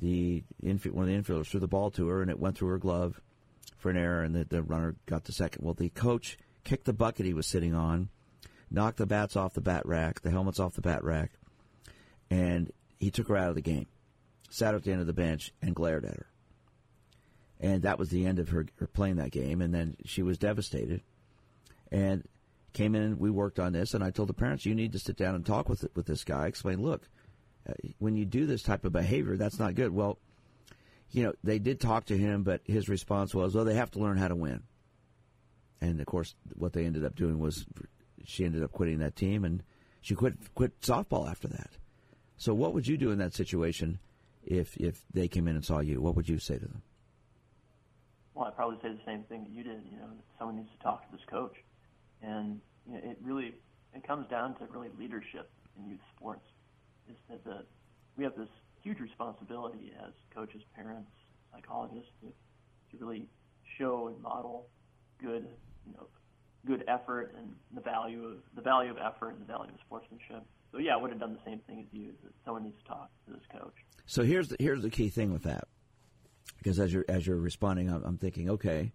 the 0.00 0.42
infield, 0.60 0.96
one 0.96 1.08
of 1.08 1.24
the 1.24 1.32
infielders 1.32 1.46
threw 1.46 1.60
the 1.60 1.68
ball 1.68 1.92
to 1.92 2.08
her, 2.08 2.20
and 2.20 2.32
it 2.32 2.40
went 2.40 2.58
through 2.58 2.70
her 2.70 2.78
glove 2.78 3.20
for 3.76 3.90
an 3.90 3.96
error, 3.96 4.24
and 4.24 4.34
the, 4.34 4.44
the 4.44 4.64
runner 4.64 4.96
got 5.06 5.22
the 5.22 5.32
second. 5.32 5.64
Well, 5.64 5.74
the 5.74 5.90
coach 5.90 6.36
kicked 6.64 6.86
the 6.86 6.92
bucket 6.92 7.26
he 7.26 7.34
was 7.34 7.46
sitting 7.46 7.76
on, 7.76 8.08
knocked 8.72 8.98
the 8.98 9.06
bats 9.06 9.36
off 9.36 9.54
the 9.54 9.60
bat 9.60 9.86
rack, 9.86 10.22
the 10.22 10.32
helmets 10.32 10.58
off 10.58 10.74
the 10.74 10.82
bat 10.82 11.04
rack, 11.04 11.30
and 12.28 12.72
he 12.98 13.12
took 13.12 13.28
her 13.28 13.36
out 13.36 13.50
of 13.50 13.54
the 13.54 13.62
game. 13.62 13.86
Sat 14.50 14.74
at 14.74 14.82
the 14.82 14.90
end 14.90 15.00
of 15.00 15.06
the 15.06 15.12
bench 15.12 15.52
and 15.62 15.76
glared 15.76 16.04
at 16.04 16.16
her. 16.16 16.26
And 17.60 17.82
that 17.82 17.98
was 17.98 18.10
the 18.10 18.24
end 18.24 18.38
of 18.38 18.50
her, 18.50 18.66
her 18.78 18.86
playing 18.86 19.16
that 19.16 19.32
game. 19.32 19.60
And 19.60 19.74
then 19.74 19.96
she 20.04 20.22
was 20.22 20.38
devastated. 20.38 21.02
And 21.90 22.24
came 22.72 22.94
in, 22.94 23.18
we 23.18 23.30
worked 23.30 23.58
on 23.58 23.72
this, 23.72 23.94
and 23.94 24.04
I 24.04 24.10
told 24.10 24.28
the 24.28 24.34
parents, 24.34 24.64
you 24.64 24.74
need 24.74 24.92
to 24.92 24.98
sit 24.98 25.16
down 25.16 25.34
and 25.34 25.44
talk 25.44 25.68
with 25.68 25.84
with 25.94 26.06
this 26.06 26.24
guy. 26.24 26.46
Explain, 26.46 26.82
look, 26.82 27.08
uh, 27.68 27.72
when 27.98 28.16
you 28.16 28.24
do 28.24 28.46
this 28.46 28.62
type 28.62 28.84
of 28.84 28.92
behavior, 28.92 29.36
that's 29.36 29.58
not 29.58 29.74
good. 29.74 29.92
Well, 29.92 30.18
you 31.10 31.22
know, 31.22 31.32
they 31.42 31.58
did 31.58 31.80
talk 31.80 32.06
to 32.06 32.16
him, 32.16 32.42
but 32.42 32.60
his 32.64 32.88
response 32.88 33.34
was, 33.34 33.56
"Oh, 33.56 33.64
they 33.64 33.74
have 33.74 33.90
to 33.92 33.98
learn 33.98 34.18
how 34.18 34.28
to 34.28 34.36
win." 34.36 34.62
And 35.80 36.00
of 36.00 36.06
course, 36.06 36.34
what 36.54 36.72
they 36.72 36.84
ended 36.84 37.04
up 37.04 37.14
doing 37.14 37.38
was, 37.38 37.66
she 38.24 38.44
ended 38.44 38.62
up 38.62 38.72
quitting 38.72 38.98
that 38.98 39.16
team, 39.16 39.44
and 39.44 39.62
she 40.00 40.14
quit 40.14 40.34
quit 40.54 40.80
softball 40.80 41.28
after 41.28 41.48
that. 41.48 41.70
So, 42.36 42.54
what 42.54 42.74
would 42.74 42.86
you 42.86 42.96
do 42.96 43.10
in 43.10 43.18
that 43.18 43.34
situation 43.34 43.98
if 44.44 44.76
if 44.76 45.02
they 45.12 45.28
came 45.28 45.48
in 45.48 45.56
and 45.56 45.64
saw 45.64 45.80
you? 45.80 46.00
What 46.00 46.14
would 46.14 46.28
you 46.28 46.38
say 46.38 46.58
to 46.58 46.66
them? 46.66 46.82
Well, 48.38 48.46
I'd 48.46 48.54
probably 48.54 48.78
say 48.80 48.90
the 48.90 49.04
same 49.04 49.24
thing 49.24 49.42
that 49.42 49.50
you 49.50 49.64
did. 49.64 49.82
You 49.90 49.98
know, 49.98 50.06
someone 50.38 50.54
needs 50.54 50.70
to 50.70 50.78
talk 50.78 51.04
to 51.04 51.10
this 51.10 51.24
coach, 51.28 51.56
and 52.22 52.60
you 52.86 52.94
know, 52.94 53.00
it 53.02 53.18
really 53.20 53.52
it 53.92 54.06
comes 54.06 54.28
down 54.28 54.54
to 54.58 54.66
really 54.70 54.90
leadership 54.96 55.50
in 55.76 55.90
youth 55.90 56.00
sports. 56.16 56.46
Is 57.10 57.16
that 57.28 57.42
the 57.42 57.64
we 58.16 58.22
have 58.22 58.36
this 58.36 58.48
huge 58.80 59.00
responsibility 59.00 59.92
as 60.06 60.12
coaches, 60.32 60.62
parents, 60.76 61.10
psychologists 61.52 62.12
to, 62.20 62.28
to 62.28 63.04
really 63.04 63.26
show 63.76 64.06
and 64.06 64.22
model 64.22 64.68
good, 65.20 65.48
you 65.84 65.92
know, 65.94 66.06
good 66.64 66.84
effort 66.86 67.34
and 67.36 67.52
the 67.74 67.80
value 67.80 68.24
of 68.24 68.36
the 68.54 68.62
value 68.62 68.92
of 68.92 68.98
effort 68.98 69.30
and 69.30 69.40
the 69.40 69.52
value 69.52 69.72
of 69.72 69.80
sportsmanship. 69.84 70.44
So 70.70 70.78
yeah, 70.78 70.94
I 70.94 70.96
would 70.96 71.10
have 71.10 71.18
done 71.18 71.32
the 71.32 71.50
same 71.50 71.58
thing 71.66 71.80
as 71.80 71.86
you. 71.90 72.12
That 72.22 72.32
someone 72.44 72.62
needs 72.62 72.78
to 72.84 72.88
talk 72.88 73.10
to 73.26 73.32
this 73.32 73.42
coach. 73.50 73.74
So 74.06 74.22
here's 74.22 74.46
the, 74.46 74.56
here's 74.60 74.82
the 74.82 74.90
key 74.90 75.08
thing 75.08 75.32
with 75.32 75.42
that, 75.42 75.64
because 76.56 76.78
as 76.78 76.92
you're 76.92 77.04
as 77.08 77.26
you're 77.26 77.36
responding, 77.36 77.90
I'm, 77.90 78.02
I'm 78.04 78.18
thinking, 78.18 78.48
okay, 78.50 78.92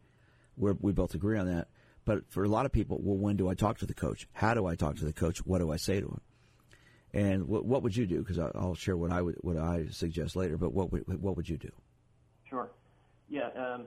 we 0.57 0.91
both 0.91 1.13
agree 1.13 1.37
on 1.37 1.47
that. 1.47 1.67
But 2.05 2.29
for 2.29 2.43
a 2.43 2.49
lot 2.49 2.65
of 2.65 2.71
people, 2.71 2.99
well, 3.01 3.17
when 3.17 3.37
do 3.37 3.47
I 3.47 3.53
talk 3.53 3.77
to 3.79 3.85
the 3.85 3.93
coach? 3.93 4.27
How 4.33 4.53
do 4.53 4.65
I 4.65 4.75
talk 4.75 4.97
to 4.97 5.05
the 5.05 5.13
coach? 5.13 5.45
What 5.45 5.59
do 5.59 5.71
I 5.71 5.77
say 5.77 6.01
to 6.01 6.07
him? 6.07 6.21
And 7.13 7.47
what, 7.47 7.65
what 7.65 7.83
would 7.83 7.95
you 7.95 8.05
do? 8.07 8.19
Because 8.19 8.39
I'll 8.39 8.75
share 8.75 8.97
what 8.97 9.11
I 9.11 9.21
would 9.21 9.35
what 9.41 9.57
I 9.57 9.85
suggest 9.91 10.35
later. 10.35 10.57
But 10.57 10.73
what 10.73 10.91
would, 10.91 11.21
what 11.21 11.37
would 11.37 11.47
you 11.47 11.57
do? 11.57 11.71
Sure. 12.49 12.71
Yeah, 13.29 13.49
um, 13.55 13.85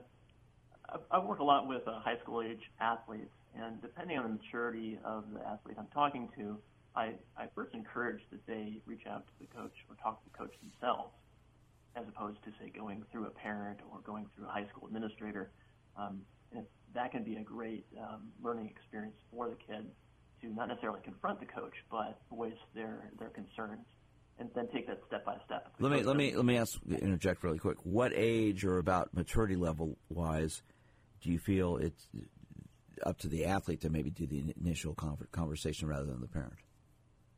I, 0.89 1.17
I 1.17 1.19
work 1.19 1.39
a 1.39 1.43
lot 1.43 1.67
with 1.67 1.87
uh, 1.87 1.99
high 1.99 2.17
school 2.23 2.41
age 2.41 2.71
athletes, 2.79 3.33
and 3.55 3.81
depending 3.81 4.17
on 4.17 4.23
the 4.23 4.29
maturity 4.29 4.97
of 5.05 5.25
the 5.33 5.45
athlete 5.45 5.75
I'm 5.77 5.87
talking 5.93 6.29
to, 6.37 6.57
I, 6.95 7.13
I 7.37 7.45
first 7.53 7.73
encourage 7.75 8.21
that 8.31 8.45
they 8.47 8.81
reach 8.85 9.05
out 9.07 9.27
to 9.27 9.33
the 9.39 9.45
coach 9.55 9.73
or 9.89 9.95
talk 10.01 10.23
to 10.23 10.29
the 10.31 10.37
coach 10.37 10.53
themselves, 10.61 11.11
as 11.95 12.05
opposed 12.07 12.43
to 12.43 12.51
say 12.59 12.69
going 12.69 13.03
through 13.11 13.25
a 13.27 13.31
parent 13.31 13.79
or 13.91 13.99
going 14.01 14.25
through 14.35 14.45
a 14.45 14.49
high 14.49 14.67
school 14.67 14.87
administrator. 14.87 15.51
Um, 15.97 16.21
that 16.93 17.11
can 17.11 17.23
be 17.23 17.35
a 17.35 17.43
great 17.43 17.85
um, 17.99 18.29
learning 18.41 18.67
experience 18.67 19.15
for 19.31 19.49
the 19.49 19.55
kid 19.55 19.85
to 20.41 20.47
not 20.53 20.67
necessarily 20.67 20.99
confront 21.03 21.39
the 21.39 21.45
coach, 21.45 21.73
but 21.91 22.19
voice 22.29 22.53
their 22.73 23.11
their 23.19 23.29
concerns, 23.29 23.85
and 24.39 24.49
then 24.55 24.67
take 24.73 24.87
that 24.87 24.99
step 25.07 25.25
by 25.25 25.35
step. 25.45 25.73
Let 25.79 25.91
me 25.91 26.03
let 26.03 26.15
me 26.15 26.35
let 26.35 26.45
me 26.45 26.57
ask 26.57 26.79
interject 26.89 27.43
really 27.43 27.59
quick. 27.59 27.77
What 27.83 28.11
age 28.15 28.63
or 28.63 28.77
about 28.77 29.13
maturity 29.13 29.55
level 29.55 29.97
wise 30.09 30.61
do 31.21 31.31
you 31.31 31.39
feel 31.39 31.77
it's 31.77 32.07
up 33.05 33.17
to 33.19 33.27
the 33.27 33.45
athlete 33.45 33.81
to 33.81 33.89
maybe 33.89 34.09
do 34.09 34.25
the 34.25 34.53
initial 34.59 34.95
conversation 35.31 35.87
rather 35.87 36.05
than 36.05 36.21
the 36.21 36.27
parent? 36.27 36.53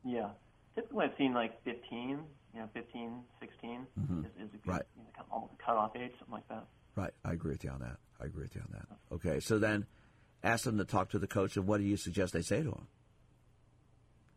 Yeah, 0.04 0.30
typically 0.74 1.06
I've 1.06 1.16
seen 1.18 1.34
like 1.34 1.62
15, 1.64 2.20
you 2.54 2.60
know, 2.60 2.68
15, 2.74 3.24
16 3.40 3.86
Mhm. 3.98 4.24
is, 4.26 4.30
is 4.48 4.54
a 4.54 4.56
good, 4.58 4.66
Right. 4.66 4.82
you 4.96 5.02
know, 5.04 5.24
almost 5.30 5.54
a 5.54 5.56
cutoff 5.56 5.94
age, 5.96 6.12
something 6.18 6.32
like 6.34 6.48
that. 6.48 6.66
Right, 6.96 7.12
I 7.24 7.32
agree 7.32 7.52
with 7.52 7.64
you 7.64 7.70
on 7.70 7.80
that. 7.80 7.98
I 8.20 8.24
agree 8.26 8.42
with 8.42 8.54
you 8.56 8.62
on 8.62 8.72
that. 8.72 9.14
Okay, 9.14 9.40
so 9.40 9.58
then 9.58 9.86
ask 10.42 10.64
them 10.64 10.78
to 10.78 10.84
talk 10.84 11.10
to 11.10 11.18
the 11.18 11.26
coach, 11.28 11.56
and 11.56 11.66
what 11.66 11.78
do 11.78 11.84
you 11.84 11.96
suggest 11.96 12.32
they 12.32 12.42
say 12.42 12.62
to 12.62 12.70
him? 12.70 12.88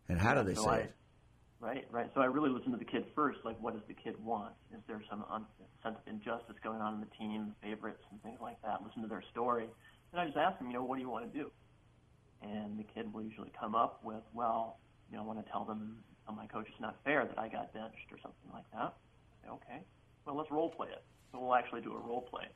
And 0.09 0.19
how 0.19 0.33
Yeah, 0.35 0.41
do 0.43 0.49
they 0.49 0.55
so 0.55 0.63
say 0.63 0.69
I- 0.69 0.77
it? 0.79 0.95
Right, 1.59 1.87
right. 1.91 2.11
So 2.13 2.19
I 2.19 2.25
really 2.25 2.49
listen 2.49 2.71
to 2.73 2.77
the 2.77 2.83
kid 2.83 3.05
first. 3.15 3.39
Like, 3.45 3.57
what 3.61 3.73
does 3.73 3.83
the 3.87 3.93
kid 3.93 4.21
want? 4.21 4.53
Is 4.71 4.81
there 4.85 5.01
some 5.09 5.23
un- 5.29 5.47
sense 5.81 5.97
of 5.97 6.07
injustice 6.07 6.57
going 6.61 6.81
on 6.81 6.95
in 6.95 6.99
the 6.99 7.05
team, 7.17 7.55
favorites, 7.61 8.03
and 8.11 8.21
things 8.21 8.39
like 8.41 8.61
that? 8.63 8.83
Listen 8.83 9.01
to 9.01 9.07
their 9.07 9.21
story, 9.31 9.69
and 10.11 10.19
I 10.21 10.25
just 10.25 10.35
ask 10.37 10.57
them, 10.59 10.67
you 10.67 10.73
know, 10.73 10.83
what 10.83 10.95
do 10.97 11.01
you 11.01 11.09
want 11.09 11.31
to 11.31 11.39
do? 11.39 11.51
And 12.41 12.77
the 12.77 12.83
kid 12.83 13.13
will 13.13 13.23
usually 13.23 13.49
come 13.51 13.75
up 13.75 14.03
with, 14.03 14.23
well, 14.33 14.81
you 15.09 15.15
know, 15.15 15.23
I 15.23 15.25
want 15.25 15.43
to 15.45 15.49
tell 15.49 15.63
them, 15.63 16.03
my 16.31 16.47
coach, 16.47 16.67
it's 16.69 16.79
not 16.79 16.95
fair 17.03 17.25
that 17.25 17.37
I 17.37 17.49
got 17.49 17.73
benched 17.73 18.07
or 18.11 18.17
something 18.23 18.49
like 18.53 18.63
that. 18.71 18.95
Say, 19.43 19.49
okay, 19.51 19.79
well, 20.25 20.35
let's 20.35 20.51
role 20.51 20.69
play 20.69 20.87
it. 20.87 21.03
So 21.31 21.39
we'll 21.39 21.55
actually 21.55 21.81
do 21.81 21.93
a 21.93 21.99
role 21.99 22.21
play, 22.21 22.47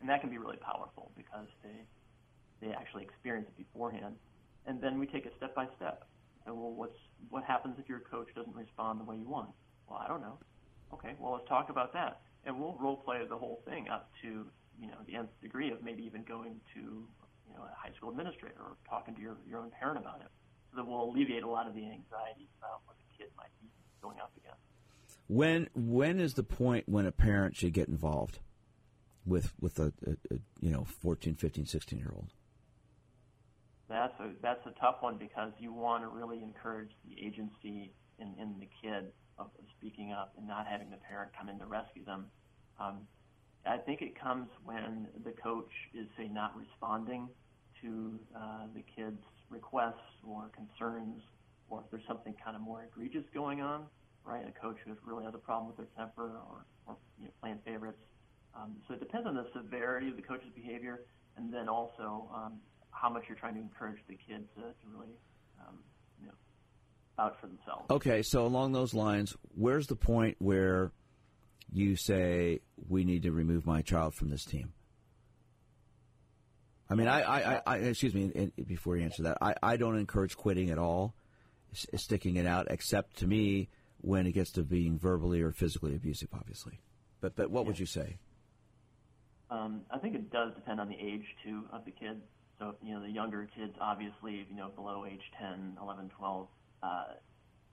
and 0.00 0.08
that 0.08 0.20
can 0.20 0.30
be 0.30 0.38
really 0.38 0.56
powerful 0.56 1.10
because 1.16 1.48
they 1.62 1.84
they 2.60 2.72
actually 2.72 3.02
experience 3.02 3.48
it 3.48 3.56
beforehand, 3.56 4.16
and 4.66 4.80
then 4.80 4.98
we 4.98 5.06
take 5.06 5.26
it 5.26 5.32
step 5.36 5.54
by 5.54 5.66
step. 5.76 6.04
And 6.46 6.56
well, 6.56 6.72
what's 6.72 6.96
what 7.28 7.44
happens 7.44 7.76
if 7.78 7.88
your 7.88 8.00
coach 8.00 8.28
doesn't 8.34 8.54
respond 8.54 9.00
the 9.00 9.04
way 9.04 9.16
you 9.16 9.28
want? 9.28 9.50
Well, 9.88 10.00
I 10.02 10.08
don't 10.08 10.20
know. 10.22 10.38
Okay, 10.94 11.14
well, 11.18 11.32
let's 11.32 11.48
talk 11.48 11.70
about 11.70 11.92
that, 11.92 12.20
and 12.44 12.58
we'll 12.58 12.76
role 12.80 12.96
play 12.96 13.18
the 13.28 13.36
whole 13.36 13.62
thing 13.66 13.88
up 13.88 14.10
to 14.22 14.46
you 14.80 14.86
know 14.86 14.98
the 15.06 15.16
nth 15.16 15.30
degree 15.42 15.70
of 15.70 15.82
maybe 15.82 16.02
even 16.04 16.22
going 16.22 16.60
to 16.74 16.80
you 16.80 17.52
know 17.54 17.62
a 17.62 17.74
high 17.76 17.94
school 17.96 18.10
administrator 18.10 18.60
or 18.60 18.76
talking 18.88 19.14
to 19.14 19.20
your 19.20 19.36
your 19.48 19.60
own 19.60 19.70
parent 19.70 19.98
about 19.98 20.20
it, 20.20 20.30
so 20.70 20.76
that 20.76 20.86
we'll 20.86 21.04
alleviate 21.04 21.42
a 21.42 21.50
lot 21.50 21.66
of 21.66 21.74
the 21.74 21.82
anxiety 21.82 22.48
about 22.58 22.80
what 22.86 22.96
the 22.96 23.09
kid 23.20 23.30
might 23.36 23.52
be 23.60 23.68
going 24.02 24.18
up 24.18 24.32
against. 24.36 24.60
When 25.28 25.68
when 25.74 26.20
is 26.20 26.34
the 26.34 26.42
point 26.42 26.88
when 26.88 27.06
a 27.06 27.12
parent 27.12 27.56
should 27.56 27.72
get 27.72 27.88
involved 27.88 28.40
with 29.26 29.52
with 29.60 29.78
a, 29.78 29.92
a, 30.06 30.34
a 30.34 30.38
you 30.60 30.70
know 30.70 30.84
14, 30.84 31.34
15, 31.34 31.66
16 31.66 31.98
year 31.98 32.12
old? 32.14 32.32
That's 33.88 34.18
a 34.20 34.30
that's 34.42 34.64
a 34.66 34.72
tough 34.80 34.96
one 35.00 35.18
because 35.18 35.52
you 35.58 35.72
want 35.72 36.04
to 36.04 36.08
really 36.08 36.42
encourage 36.42 36.90
the 37.04 37.14
agency 37.24 37.92
in, 38.18 38.34
in 38.38 38.54
the 38.58 38.68
kid 38.80 39.12
of, 39.38 39.46
of 39.46 39.64
speaking 39.78 40.12
up 40.12 40.32
and 40.38 40.46
not 40.46 40.66
having 40.66 40.90
the 40.90 40.96
parent 40.96 41.32
come 41.36 41.48
in 41.48 41.58
to 41.58 41.66
rescue 41.66 42.04
them. 42.04 42.26
Um, 42.78 43.00
I 43.66 43.76
think 43.76 44.00
it 44.00 44.18
comes 44.18 44.48
when 44.64 45.08
the 45.24 45.32
coach 45.32 45.70
is 45.92 46.06
say 46.16 46.28
not 46.28 46.56
responding 46.56 47.28
to 47.82 48.18
uh, 48.36 48.66
the 48.74 48.82
kid's 48.96 49.22
requests 49.50 50.22
or 50.26 50.50
concerns, 50.54 51.22
or 51.70 51.80
if 51.80 51.90
there's 51.90 52.06
something 52.06 52.34
kind 52.44 52.56
of 52.56 52.62
more 52.62 52.84
egregious 52.84 53.24
going 53.32 53.60
on, 53.62 53.86
right? 54.24 54.42
A 54.46 54.60
coach 54.60 54.76
who 54.84 54.92
really 55.04 55.24
has 55.24 55.34
a 55.34 55.38
problem 55.38 55.68
with 55.68 55.76
their 55.76 55.88
temper 55.96 56.38
or, 56.50 56.66
or 56.86 56.96
you 57.18 57.24
know, 57.24 57.30
playing 57.40 57.58
favorites. 57.64 58.02
Um, 58.54 58.76
so 58.86 58.94
it 58.94 59.00
depends 59.00 59.26
on 59.26 59.34
the 59.34 59.46
severity 59.54 60.08
of 60.08 60.16
the 60.16 60.22
coach's 60.22 60.50
behavior, 60.54 61.02
and 61.36 61.54
then 61.54 61.68
also 61.68 62.28
um, 62.34 62.54
how 62.90 63.08
much 63.08 63.24
you're 63.28 63.38
trying 63.38 63.54
to 63.54 63.60
encourage 63.60 63.98
the 64.08 64.14
kid 64.14 64.44
to, 64.56 64.60
to 64.60 64.86
really, 64.92 65.14
um, 65.60 65.78
you 66.20 66.26
know, 66.26 66.34
vouch 67.16 67.36
for 67.40 67.46
themselves. 67.46 67.84
Okay, 67.90 68.22
so 68.22 68.44
along 68.44 68.72
those 68.72 68.92
lines, 68.92 69.36
where's 69.54 69.86
the 69.86 69.96
point 69.96 70.36
where 70.40 70.92
you 71.72 71.94
say 71.94 72.60
we 72.88 73.04
need 73.04 73.22
to 73.22 73.30
remove 73.30 73.64
my 73.64 73.82
child 73.82 74.14
from 74.14 74.28
this 74.28 74.44
team? 74.44 74.72
I 76.90 76.96
mean, 76.96 77.06
I, 77.06 77.20
I, 77.22 77.62
I, 77.64 77.76
excuse 77.76 78.14
me, 78.14 78.50
before 78.66 78.96
you 78.96 79.04
answer 79.04 79.22
that, 79.22 79.38
I, 79.40 79.54
I 79.62 79.76
don't 79.76 79.96
encourage 79.96 80.36
quitting 80.36 80.70
at 80.70 80.78
all, 80.78 81.14
sticking 81.72 82.36
it 82.36 82.46
out, 82.46 82.66
except 82.70 83.18
to 83.18 83.26
me 83.26 83.68
when 84.00 84.26
it 84.26 84.32
gets 84.32 84.50
to 84.52 84.62
being 84.62 84.98
verbally 84.98 85.42
or 85.42 85.52
physically 85.52 85.94
abusive, 85.94 86.28
obviously. 86.32 86.80
But, 87.20 87.36
but 87.36 87.50
what 87.50 87.66
would 87.66 87.78
you 87.78 87.86
say? 87.86 88.16
Um, 89.50 89.82
I 89.90 89.98
think 89.98 90.14
it 90.14 90.30
does 90.30 90.54
depend 90.54 90.80
on 90.80 90.88
the 90.88 90.94
age 90.94 91.24
too 91.44 91.64
of 91.72 91.84
the 91.84 91.90
kid. 91.90 92.20
So 92.58 92.76
you 92.82 92.94
know, 92.94 93.02
the 93.02 93.10
younger 93.10 93.48
kids, 93.56 93.72
obviously, 93.80 94.46
you 94.48 94.56
know, 94.56 94.68
below 94.68 95.04
age 95.06 95.22
10, 95.38 95.78
11, 95.80 96.10
12, 96.16 96.48
uh, 96.82 97.04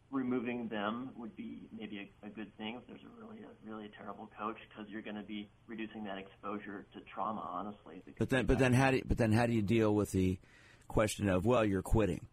removing 0.09 0.67
them 0.69 1.09
would 1.17 1.35
be 1.35 1.67
maybe 1.77 2.09
a, 2.23 2.27
a 2.27 2.29
good 2.29 2.55
thing 2.57 2.77
if 2.81 2.87
there's 2.87 3.01
a 3.03 3.21
really 3.21 3.41
a 3.43 3.69
really 3.69 3.89
terrible 3.97 4.29
coach 4.39 4.57
because 4.69 4.89
you're 4.89 5.01
going 5.01 5.15
to 5.15 5.23
be 5.23 5.49
reducing 5.67 6.03
that 6.05 6.17
exposure 6.17 6.85
to 6.93 6.99
trauma. 7.13 7.47
Honestly, 7.51 8.01
But 8.17 8.29
then, 8.29 8.45
but 8.45 8.59
then 8.59 8.73
how 8.73 8.91
do 8.91 8.97
you, 8.97 9.03
but 9.05 9.17
then 9.17 9.31
how 9.31 9.45
do 9.45 9.53
you 9.53 9.61
deal 9.61 9.93
with 9.93 10.11
the 10.11 10.39
question 10.87 11.29
of 11.29 11.45
well, 11.45 11.65
you're 11.65 11.81
quitting? 11.81 12.25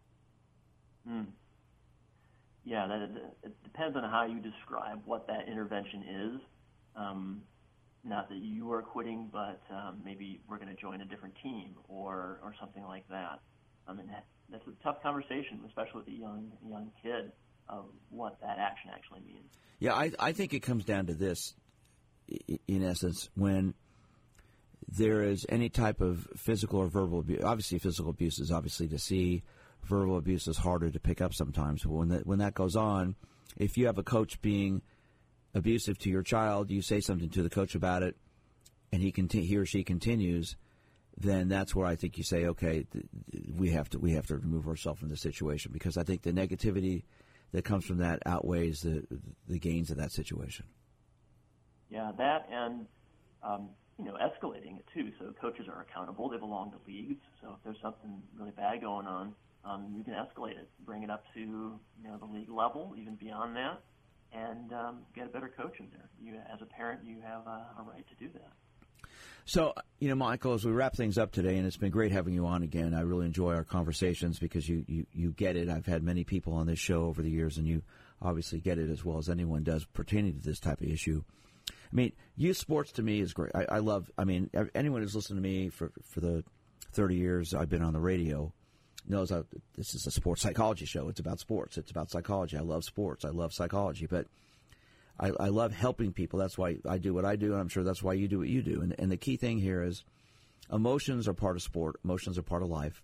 Mm. 1.08 1.26
Yeah, 2.64 2.86
that 2.86 3.02
it, 3.42 3.62
depends 3.62 3.96
on 3.96 4.04
how 4.04 4.26
you 4.26 4.40
describe 4.40 5.02
what 5.04 5.26
that 5.26 5.48
intervention 5.48 6.02
is. 6.08 6.40
Um, 6.96 7.42
not 8.04 8.28
that 8.28 8.38
you 8.38 8.70
are 8.72 8.82
quitting, 8.82 9.30
but 9.32 9.60
um, 9.70 10.00
maybe 10.04 10.40
we're 10.48 10.58
going 10.58 10.74
to 10.74 10.80
join 10.80 11.00
a 11.00 11.04
different 11.04 11.34
team 11.42 11.74
or 11.88 12.38
or 12.42 12.54
something 12.60 12.84
like 12.84 13.08
that. 13.08 13.40
I 13.86 13.92
mean, 13.92 14.06
that, 14.08 14.24
that's 14.50 14.66
a 14.66 14.82
tough 14.82 15.02
conversation, 15.02 15.60
especially 15.66 16.00
with 16.00 16.08
a 16.08 16.18
young 16.18 16.52
young 16.66 16.90
kid, 17.02 17.32
of 17.68 17.86
what 18.10 18.40
that 18.40 18.58
action 18.58 18.90
actually 18.94 19.20
means. 19.20 19.52
Yeah, 19.78 19.94
I, 19.94 20.12
I 20.18 20.32
think 20.32 20.54
it 20.54 20.60
comes 20.60 20.84
down 20.84 21.06
to 21.06 21.14
this, 21.14 21.54
in 22.68 22.82
essence, 22.84 23.28
when 23.34 23.74
there 24.88 25.22
is 25.22 25.44
any 25.48 25.68
type 25.68 26.00
of 26.00 26.26
physical 26.36 26.80
or 26.80 26.86
verbal 26.86 27.20
abuse. 27.20 27.42
Obviously, 27.42 27.78
physical 27.78 28.10
abuse 28.10 28.38
is 28.38 28.50
obviously 28.50 28.88
to 28.88 28.98
see. 28.98 29.42
Verbal 29.84 30.16
abuse 30.16 30.48
is 30.48 30.58
harder 30.58 30.90
to 30.90 31.00
pick 31.00 31.20
up 31.20 31.34
sometimes. 31.34 31.86
When 31.86 32.08
that 32.08 32.26
when 32.26 32.38
that 32.38 32.54
goes 32.54 32.76
on, 32.76 33.16
if 33.56 33.76
you 33.76 33.86
have 33.86 33.98
a 33.98 34.02
coach 34.02 34.40
being 34.40 34.82
abusive 35.54 35.98
to 35.98 36.10
your 36.10 36.22
child, 36.22 36.70
you 36.70 36.82
say 36.82 37.00
something 37.00 37.30
to 37.30 37.42
the 37.42 37.50
coach 37.50 37.74
about 37.74 38.02
it, 38.02 38.16
and 38.92 39.00
he 39.02 39.12
conti- 39.12 39.44
he 39.44 39.56
or 39.56 39.66
she 39.66 39.84
continues, 39.84 40.56
then 41.16 41.48
that's 41.48 41.74
where 41.74 41.86
I 41.86 41.96
think 41.96 42.18
you 42.18 42.24
say, 42.24 42.46
okay, 42.46 42.86
th- 42.92 43.06
we 43.56 43.70
have 43.70 43.88
to 43.90 43.98
we 43.98 44.12
have 44.12 44.26
to 44.28 44.36
remove 44.36 44.66
ourselves 44.66 45.00
from 45.00 45.10
the 45.10 45.16
situation 45.16 45.72
because 45.72 45.96
I 45.96 46.02
think 46.02 46.22
the 46.22 46.32
negativity 46.32 47.04
that 47.52 47.64
comes 47.64 47.84
from 47.84 47.98
that 47.98 48.20
outweighs 48.26 48.80
the 48.80 49.06
the 49.48 49.58
gains 49.58 49.90
of 49.90 49.96
that 49.98 50.12
situation. 50.12 50.66
Yeah, 51.90 52.10
that 52.18 52.48
and 52.50 52.86
um, 53.42 53.68
you 53.98 54.06
know 54.06 54.14
escalating 54.14 54.78
it 54.78 54.86
too. 54.92 55.12
So 55.18 55.32
coaches 55.40 55.66
are 55.68 55.82
accountable; 55.82 56.28
they 56.28 56.38
belong 56.38 56.72
to 56.72 56.78
leagues. 56.86 57.22
So 57.40 57.56
if 57.56 57.64
there's 57.64 57.80
something 57.80 58.20
really 58.36 58.50
bad 58.50 58.80
going 58.80 59.06
on, 59.06 59.34
um, 59.64 59.94
you 59.96 60.04
can 60.04 60.14
escalate 60.14 60.52
it, 60.52 60.68
bring 60.84 61.02
it 61.02 61.10
up 61.10 61.24
to 61.34 61.40
you 61.40 61.80
know 62.02 62.16
the 62.18 62.26
league 62.26 62.50
level, 62.50 62.94
even 62.98 63.14
beyond 63.14 63.56
that, 63.56 63.80
and 64.32 64.72
um, 64.72 64.98
get 65.14 65.26
a 65.26 65.28
better 65.28 65.52
coach 65.56 65.78
in 65.78 65.88
there. 65.90 66.08
You, 66.20 66.40
as 66.52 66.60
a 66.62 66.66
parent, 66.66 67.00
you 67.04 67.16
have 67.22 67.46
a, 67.46 67.66
a 67.78 67.82
right 67.86 68.06
to 68.08 68.14
do 68.16 68.30
that. 68.34 68.52
So, 69.46 69.74
you 69.98 70.08
know, 70.08 70.14
Michael, 70.14 70.54
as 70.54 70.64
we 70.64 70.72
wrap 70.72 70.96
things 70.96 71.18
up 71.18 71.30
today, 71.30 71.58
and 71.58 71.66
it's 71.66 71.76
been 71.76 71.90
great 71.90 72.12
having 72.12 72.32
you 72.32 72.46
on 72.46 72.62
again. 72.62 72.94
I 72.94 73.02
really 73.02 73.26
enjoy 73.26 73.54
our 73.54 73.64
conversations 73.64 74.38
because 74.38 74.66
you, 74.66 74.84
you, 74.88 75.06
you 75.12 75.32
get 75.32 75.56
it. 75.56 75.68
I've 75.68 75.84
had 75.84 76.02
many 76.02 76.24
people 76.24 76.54
on 76.54 76.66
this 76.66 76.78
show 76.78 77.04
over 77.04 77.20
the 77.20 77.30
years, 77.30 77.58
and 77.58 77.66
you 77.66 77.82
obviously 78.22 78.60
get 78.60 78.78
it 78.78 78.88
as 78.88 79.04
well 79.04 79.18
as 79.18 79.28
anyone 79.28 79.62
does 79.62 79.84
pertaining 79.84 80.40
to 80.40 80.40
this 80.40 80.60
type 80.60 80.80
of 80.80 80.88
issue. 80.88 81.22
I 81.68 81.94
mean, 81.94 82.12
youth 82.36 82.56
sports 82.56 82.92
to 82.92 83.02
me 83.02 83.20
is 83.20 83.34
great. 83.34 83.52
I, 83.54 83.66
I 83.68 83.78
love. 83.80 84.10
I 84.16 84.24
mean, 84.24 84.50
anyone 84.74 85.02
who's 85.02 85.14
listened 85.14 85.36
to 85.36 85.42
me 85.42 85.68
for 85.68 85.92
for 86.10 86.20
the 86.20 86.42
thirty 86.92 87.16
years 87.16 87.52
I've 87.54 87.68
been 87.68 87.82
on 87.82 87.92
the 87.92 88.00
radio 88.00 88.52
knows 89.06 89.30
I, 89.32 89.42
this 89.76 89.94
is 89.94 90.06
a 90.06 90.10
sports 90.10 90.42
psychology 90.42 90.86
show. 90.86 91.08
It's 91.08 91.20
about 91.20 91.40
sports. 91.40 91.76
It's 91.76 91.90
about 91.90 92.10
psychology. 92.10 92.56
I 92.56 92.60
love 92.60 92.84
sports. 92.84 93.24
I 93.24 93.30
love 93.30 93.52
psychology, 93.52 94.06
but 94.06 94.26
I, 95.18 95.30
I 95.38 95.48
love 95.48 95.72
helping 95.72 96.12
people. 96.12 96.38
That's 96.38 96.58
why 96.58 96.78
I 96.88 96.98
do 96.98 97.14
what 97.14 97.24
I 97.24 97.36
do, 97.36 97.52
and 97.52 97.60
I'm 97.60 97.68
sure 97.68 97.84
that's 97.84 98.02
why 98.02 98.14
you 98.14 98.28
do 98.28 98.38
what 98.38 98.48
you 98.48 98.62
do. 98.62 98.80
And, 98.80 98.94
and 98.98 99.10
the 99.10 99.16
key 99.16 99.36
thing 99.36 99.58
here 99.58 99.82
is 99.82 100.04
emotions 100.72 101.28
are 101.28 101.34
part 101.34 101.56
of 101.56 101.62
sport. 101.62 101.96
Emotions 102.04 102.38
are 102.38 102.42
part 102.42 102.62
of 102.62 102.68
life. 102.68 103.02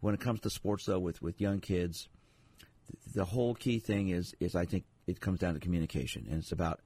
When 0.00 0.14
it 0.14 0.20
comes 0.20 0.40
to 0.40 0.50
sports, 0.50 0.84
though, 0.86 0.98
with, 0.98 1.22
with 1.22 1.40
young 1.40 1.60
kids, 1.60 2.08
th- 2.88 3.14
the 3.14 3.24
whole 3.24 3.54
key 3.54 3.78
thing 3.78 4.08
is 4.08 4.34
is 4.40 4.54
I 4.54 4.64
think 4.64 4.84
it 5.06 5.20
comes 5.20 5.38
down 5.38 5.54
to 5.54 5.60
communication, 5.60 6.26
and 6.28 6.40
it's 6.40 6.52
about 6.52 6.80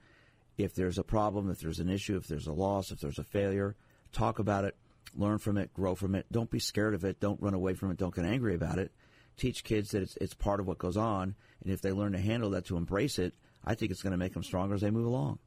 if 0.56 0.74
there's 0.74 0.98
a 0.98 1.04
problem, 1.04 1.50
if 1.50 1.60
there's 1.60 1.80
an 1.80 1.88
issue, 1.88 2.16
if 2.16 2.26
there's 2.26 2.46
a 2.46 2.52
loss, 2.52 2.90
if 2.90 3.00
there's 3.00 3.18
a 3.18 3.24
failure, 3.24 3.76
talk 4.12 4.38
about 4.38 4.64
it, 4.64 4.76
learn 5.16 5.38
from 5.38 5.56
it, 5.56 5.72
grow 5.74 5.94
from 5.94 6.14
it. 6.14 6.26
Don't 6.30 6.50
be 6.50 6.58
scared 6.58 6.94
of 6.94 7.04
it. 7.04 7.20
Don't 7.20 7.40
run 7.40 7.54
away 7.54 7.74
from 7.74 7.90
it. 7.90 7.96
Don't 7.96 8.14
get 8.14 8.24
angry 8.24 8.54
about 8.54 8.78
it. 8.78 8.92
Teach 9.36 9.64
kids 9.64 9.90
that 9.90 10.02
it's, 10.02 10.16
it's 10.20 10.34
part 10.34 10.60
of 10.60 10.66
what 10.66 10.78
goes 10.78 10.96
on, 10.96 11.34
and 11.62 11.72
if 11.72 11.82
they 11.82 11.92
learn 11.92 12.12
to 12.12 12.18
handle 12.18 12.50
that, 12.50 12.66
to 12.66 12.76
embrace 12.76 13.18
it, 13.18 13.34
I 13.64 13.74
think 13.74 13.90
it's 13.90 14.02
going 14.02 14.12
to 14.12 14.16
make 14.16 14.34
them 14.34 14.44
stronger 14.44 14.74
as 14.74 14.80
they 14.80 14.90
move 14.90 15.06
along. 15.06 15.38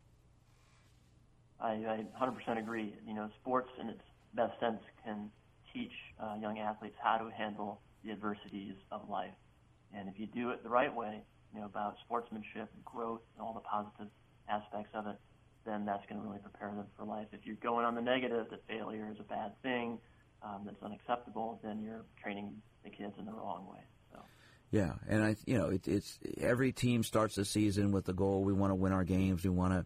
I, 1.59 1.71
I 1.71 2.05
100% 2.21 2.59
agree. 2.59 2.93
You 3.05 3.13
know, 3.13 3.29
sports 3.41 3.69
in 3.79 3.89
its 3.89 4.01
best 4.33 4.59
sense 4.59 4.81
can 5.03 5.29
teach 5.73 5.91
uh, 6.19 6.35
young 6.41 6.59
athletes 6.59 6.95
how 7.01 7.17
to 7.17 7.29
handle 7.31 7.81
the 8.03 8.11
adversities 8.11 8.73
of 8.91 9.09
life. 9.09 9.33
And 9.93 10.09
if 10.09 10.19
you 10.19 10.27
do 10.27 10.49
it 10.49 10.63
the 10.63 10.69
right 10.69 10.93
way, 10.93 11.23
you 11.53 11.59
know, 11.59 11.65
about 11.65 11.95
sportsmanship 12.05 12.69
and 12.73 12.85
growth 12.85 13.21
and 13.35 13.45
all 13.45 13.53
the 13.53 13.61
positive 13.61 14.11
aspects 14.49 14.91
of 14.93 15.07
it, 15.07 15.15
then 15.67 15.85
that's 15.85 16.05
going 16.07 16.21
to 16.21 16.27
really 16.27 16.39
prepare 16.39 16.69
them 16.69 16.85
for 16.97 17.05
life. 17.05 17.27
If 17.33 17.45
you're 17.45 17.55
going 17.57 17.85
on 17.85 17.93
the 17.93 18.01
negative, 18.01 18.47
that 18.49 18.65
failure 18.67 19.09
is 19.11 19.19
a 19.19 19.23
bad 19.23 19.61
thing, 19.61 19.99
um, 20.41 20.61
that's 20.65 20.81
unacceptable, 20.81 21.59
then 21.63 21.81
you're 21.83 22.05
training 22.21 22.53
the 22.83 22.89
kids 22.89 23.13
in 23.19 23.25
the 23.25 23.33
wrong 23.33 23.67
way. 23.69 23.79
Yeah, 24.69 24.93
and 25.07 25.23
I, 25.23 25.35
you 25.45 25.57
know, 25.57 25.69
it, 25.69 25.87
it's 25.87 26.19
every 26.41 26.73
team 26.73 27.03
starts 27.03 27.35
the 27.35 27.45
season 27.45 27.91
with 27.91 28.05
the 28.05 28.13
goal: 28.13 28.43
we 28.43 28.51
want 28.51 28.71
to 28.71 28.75
win 28.75 28.91
our 28.91 29.05
games, 29.05 29.43
we 29.43 29.49
want 29.49 29.73
to 29.73 29.85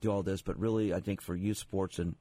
do 0.00 0.12
all 0.12 0.22
this. 0.22 0.42
But 0.42 0.58
really, 0.58 0.94
I 0.94 1.00
think 1.00 1.20
for 1.20 1.34
youth 1.34 1.58
sports 1.58 1.98
and 1.98 2.14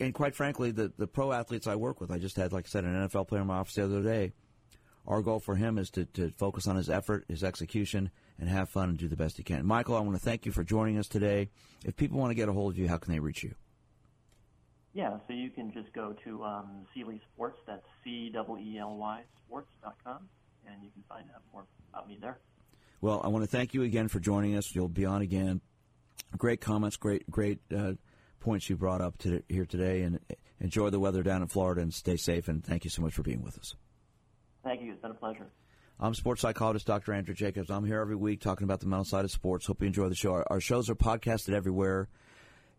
and 0.00 0.14
quite 0.14 0.34
frankly, 0.34 0.70
the 0.70 0.92
the 0.98 1.06
pro 1.06 1.32
athletes 1.32 1.66
I 1.66 1.76
work 1.76 2.00
with, 2.00 2.10
I 2.10 2.18
just 2.18 2.36
had, 2.36 2.52
like 2.52 2.66
I 2.66 2.68
said, 2.68 2.84
an 2.84 3.08
NFL 3.08 3.28
player 3.28 3.40
in 3.40 3.46
my 3.46 3.56
office 3.56 3.74
the 3.74 3.84
other 3.84 4.02
day. 4.02 4.32
our 5.06 5.22
goal 5.22 5.40
for 5.40 5.56
him 5.56 5.78
is 5.78 5.90
to, 5.92 6.04
to 6.04 6.30
focus 6.36 6.66
on 6.66 6.76
his 6.76 6.90
effort, 6.90 7.24
his 7.26 7.42
execution, 7.42 8.10
and 8.38 8.48
have 8.48 8.68
fun 8.68 8.88
and 8.88 8.98
do 8.98 9.08
the 9.08 9.16
best 9.16 9.38
you 9.38 9.44
can. 9.44 9.66
Michael, 9.66 9.96
I 9.96 10.00
want 10.00 10.14
to 10.14 10.22
thank 10.22 10.46
you 10.46 10.52
for 10.52 10.64
joining 10.64 10.98
us 10.98 11.08
today. 11.08 11.48
If 11.84 11.96
people 11.96 12.18
want 12.18 12.30
to 12.30 12.34
get 12.34 12.48
a 12.48 12.52
hold 12.52 12.72
of 12.72 12.78
you, 12.78 12.88
how 12.88 12.98
can 12.98 13.12
they 13.12 13.20
reach 13.20 13.42
you? 13.42 13.54
Yeah, 14.94 15.16
so 15.26 15.32
you 15.32 15.50
can 15.50 15.72
just 15.72 15.92
go 15.94 16.14
to 16.24 16.44
um, 16.44 16.86
Ceely 16.94 17.20
Sports, 17.32 17.58
that's 17.66 17.86
C-E-E-L-Y 18.04 19.22
sports.com, 19.52 20.28
and 20.66 20.82
you 20.82 20.90
can 20.90 21.02
find 21.08 21.24
out 21.34 21.42
more 21.52 21.64
about 21.92 22.08
me 22.08 22.18
there. 22.20 22.38
Well, 23.00 23.20
I 23.22 23.28
want 23.28 23.44
to 23.44 23.50
thank 23.50 23.74
you 23.74 23.82
again 23.82 24.08
for 24.08 24.20
joining 24.20 24.56
us. 24.56 24.74
You'll 24.74 24.88
be 24.88 25.04
on 25.04 25.22
again. 25.22 25.60
Great 26.38 26.60
comments, 26.60 26.96
great 26.96 27.28
great 27.30 27.58
uh, 27.76 27.92
points 28.40 28.70
you 28.70 28.76
brought 28.76 29.00
up 29.00 29.18
to, 29.18 29.42
here 29.48 29.66
today, 29.66 30.02
and 30.02 30.20
enjoy 30.60 30.88
the 30.88 31.00
weather 31.00 31.22
down 31.22 31.42
in 31.42 31.48
Florida 31.48 31.82
and 31.82 31.92
stay 31.92 32.16
safe. 32.16 32.48
And 32.48 32.64
thank 32.64 32.84
you 32.84 32.90
so 32.90 33.02
much 33.02 33.12
for 33.12 33.22
being 33.22 33.42
with 33.42 33.58
us. 33.58 33.74
Thank 34.64 34.82
you. 34.82 34.92
It's 34.92 35.02
been 35.02 35.10
a 35.10 35.14
pleasure. 35.14 35.48
I'm 36.02 36.14
sports 36.14 36.42
psychologist 36.42 36.84
Dr. 36.84 37.12
Andrew 37.12 37.32
Jacobs. 37.32 37.70
I'm 37.70 37.84
here 37.84 38.00
every 38.00 38.16
week 38.16 38.40
talking 38.40 38.64
about 38.64 38.80
the 38.80 38.86
mental 38.86 39.04
side 39.04 39.24
of 39.24 39.30
sports. 39.30 39.66
Hope 39.66 39.80
you 39.82 39.86
enjoy 39.86 40.08
the 40.08 40.16
show. 40.16 40.32
Our, 40.32 40.46
our 40.50 40.60
shows 40.60 40.90
are 40.90 40.96
podcasted 40.96 41.54
everywhere. 41.54 42.08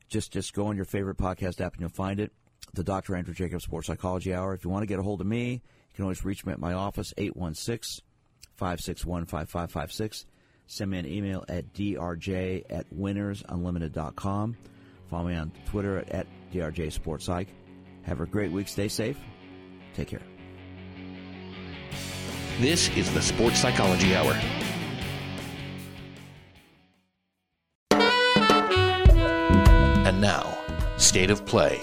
Just 0.09 0.34
just 0.34 0.53
go 0.53 0.67
on 0.67 0.76
your 0.76 0.84
favorite 0.84 1.15
podcast 1.15 1.61
app 1.61 1.71
and 1.71 1.80
you'll 1.80 1.89
find 1.89 2.19
it. 2.19 2.34
The 2.74 2.84
Dr. 2.84 3.15
Andrew 3.15 3.34
Jacobs 3.34 3.63
Sports 3.63 3.88
Psychology 3.88 4.34
Hour. 4.34 4.53
If 4.53 4.65
you 4.65 4.69
want 4.69 4.84
to 4.84 4.88
get 4.88 4.99
a 4.99 5.03
hold 5.03 5.21
of 5.21 5.28
me, 5.28 5.51
you 5.53 5.95
can 5.95 6.03
always 6.03 6.26
reach 6.26 6.45
me 6.45 6.51
at 6.51 6.59
my 6.59 6.74
office, 6.74 7.13
816 7.17 8.03
561 8.55 9.26
5556. 9.26 10.26
Send 10.67 10.91
me 10.91 10.99
an 10.99 11.05
email 11.05 11.45
at 11.47 11.71
drj 11.74 12.63
at 12.69 12.93
winnersunlimited.com. 12.93 14.57
Follow 15.09 15.28
me 15.30 15.36
on 15.36 15.51
Twitter 15.67 15.99
at, 15.99 16.09
at 16.09 16.28
drj 16.51 16.91
sports 16.91 17.24
psych. 17.24 17.47
Have 18.01 18.19
a 18.19 18.26
great 18.26 18.51
week. 18.51 18.67
Stay 18.67 18.89
safe. 18.89 19.17
Take 19.93 20.09
care. 20.09 20.33
This 22.64 22.88
is 22.95 23.14
the 23.14 23.22
Sports 23.22 23.59
Psychology 23.59 24.16
Hour. 24.16 24.39
And 30.07 30.22
now, 30.22 30.57
State 30.95 31.30
of 31.30 31.45
Play 31.45 31.82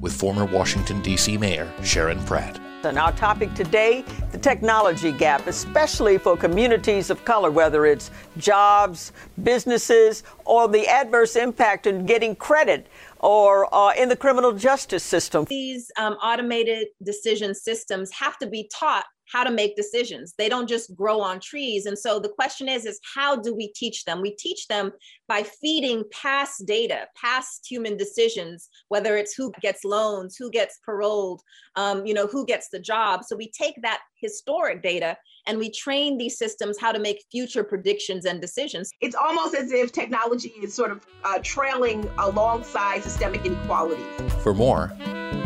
with 0.00 0.14
former 0.14 0.46
Washington, 0.46 1.02
D.C. 1.02 1.36
Mayor 1.36 1.70
Sharon 1.84 2.18
Pratt. 2.24 2.58
And 2.82 2.98
our 2.98 3.12
topic 3.12 3.52
today 3.52 4.06
the 4.32 4.38
technology 4.38 5.12
gap, 5.12 5.46
especially 5.48 6.16
for 6.16 6.34
communities 6.34 7.10
of 7.10 7.22
color, 7.26 7.50
whether 7.50 7.84
it's 7.84 8.10
jobs, 8.38 9.12
businesses, 9.42 10.22
or 10.46 10.66
the 10.66 10.88
adverse 10.88 11.36
impact 11.36 11.86
in 11.86 12.06
getting 12.06 12.34
credit 12.36 12.86
or 13.18 13.72
uh, 13.74 13.92
in 13.98 14.08
the 14.08 14.16
criminal 14.16 14.52
justice 14.52 15.04
system. 15.04 15.44
These 15.50 15.92
um, 15.98 16.14
automated 16.14 16.86
decision 17.02 17.54
systems 17.54 18.10
have 18.12 18.38
to 18.38 18.46
be 18.46 18.70
taught 18.74 19.04
how 19.32 19.44
to 19.44 19.50
make 19.50 19.76
decisions. 19.76 20.34
They 20.36 20.48
don't 20.48 20.68
just 20.68 20.94
grow 20.94 21.20
on 21.20 21.40
trees. 21.40 21.86
And 21.86 21.98
so 21.98 22.20
the 22.20 22.28
question 22.28 22.68
is, 22.68 22.84
is 22.84 23.00
how 23.14 23.36
do 23.36 23.54
we 23.54 23.72
teach 23.74 24.04
them? 24.04 24.20
We 24.20 24.36
teach 24.36 24.66
them 24.68 24.92
by 25.26 25.42
feeding 25.42 26.04
past 26.12 26.66
data, 26.66 27.06
past 27.16 27.66
human 27.68 27.96
decisions, 27.96 28.68
whether 28.88 29.16
it's 29.16 29.34
who 29.34 29.52
gets 29.62 29.84
loans, 29.84 30.36
who 30.36 30.50
gets 30.50 30.78
paroled, 30.84 31.40
um, 31.76 32.04
you 32.04 32.12
know, 32.12 32.26
who 32.26 32.44
gets 32.44 32.68
the 32.68 32.80
job. 32.80 33.24
So 33.24 33.36
we 33.36 33.50
take 33.50 33.80
that 33.82 34.00
historic 34.20 34.82
data 34.82 35.16
and 35.46 35.58
we 35.58 35.70
train 35.70 36.18
these 36.18 36.38
systems 36.38 36.78
how 36.78 36.92
to 36.92 36.98
make 36.98 37.24
future 37.30 37.64
predictions 37.64 38.26
and 38.26 38.40
decisions. 38.40 38.90
It's 39.00 39.16
almost 39.16 39.54
as 39.54 39.72
if 39.72 39.92
technology 39.92 40.52
is 40.62 40.74
sort 40.74 40.90
of 40.90 41.06
uh, 41.24 41.38
trailing 41.42 42.08
alongside 42.18 43.02
systemic 43.02 43.44
inequalities. 43.44 44.04
For 44.42 44.54
more, 44.54 44.92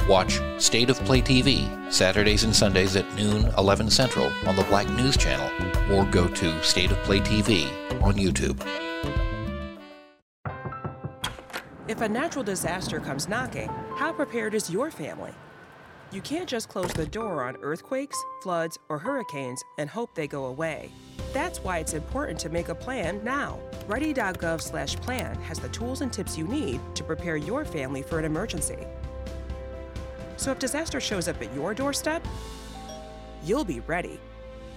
watch 0.09 0.41
State 0.59 0.91
of 0.91 0.99
Play 1.05 1.21
TV 1.21 1.93
Saturdays 1.93 2.45
and 2.45 2.55
Sundays 2.55 2.97
at 2.97 3.13
noon, 3.15 3.53
11 3.59 3.91
Central 3.91 4.31
on 4.47 4.57
the 4.57 4.65
Black 4.65 4.89
News 4.91 5.17
Channel, 5.17 5.51
or 5.95 6.05
go 6.07 6.29
to 6.29 6.63
State 6.63 6.91
of 6.91 6.99
Play 6.99 7.21
TV 7.21 7.67
on 8.03 8.15
YouTube. 8.15 8.61
If 11.89 12.01
a 12.01 12.09
natural 12.09 12.43
disaster 12.43 12.99
comes 12.99 13.29
knocking, 13.29 13.69
how 13.97 14.13
prepared 14.13 14.55
is 14.55 14.71
your 14.71 14.91
family? 14.91 15.33
You 16.13 16.21
can't 16.21 16.49
just 16.49 16.69
close 16.69 16.93
the 16.93 17.07
door 17.07 17.45
on 17.45 17.57
earthquakes, 17.63 18.17
floods, 18.43 18.79
or 18.89 18.99
hurricanes 18.99 19.63
and 19.79 19.91
hope 19.91 20.15
they 20.15 20.27
go 20.27 20.47
away. 20.47 20.91
That's 21.33 21.59
why 21.59 21.79
it's 21.79 21.95
important 21.95 22.39
to 22.41 22.49
make 22.49 22.69
a 22.69 22.75
plan 22.75 23.23
now. 23.25 23.59
Ready.gov/plan 23.87 25.37
has 25.43 25.59
the 25.59 25.69
tools 25.69 26.01
and 26.01 26.13
tips 26.13 26.39
you 26.39 26.47
need 26.47 26.81
to 26.95 27.05
prepare 27.05 27.37
your 27.37 27.65
family 27.65 28.03
for 28.03 28.19
an 28.19 28.25
emergency. 28.25 28.87
So 30.37 30.53
if 30.53 30.59
disaster 30.59 31.01
shows 31.01 31.29
up 31.29 31.41
at 31.43 31.53
your 31.55 31.75
doorstep, 31.75 32.27
you'll 33.43 33.65
be 33.65 33.81
ready. 33.81 34.21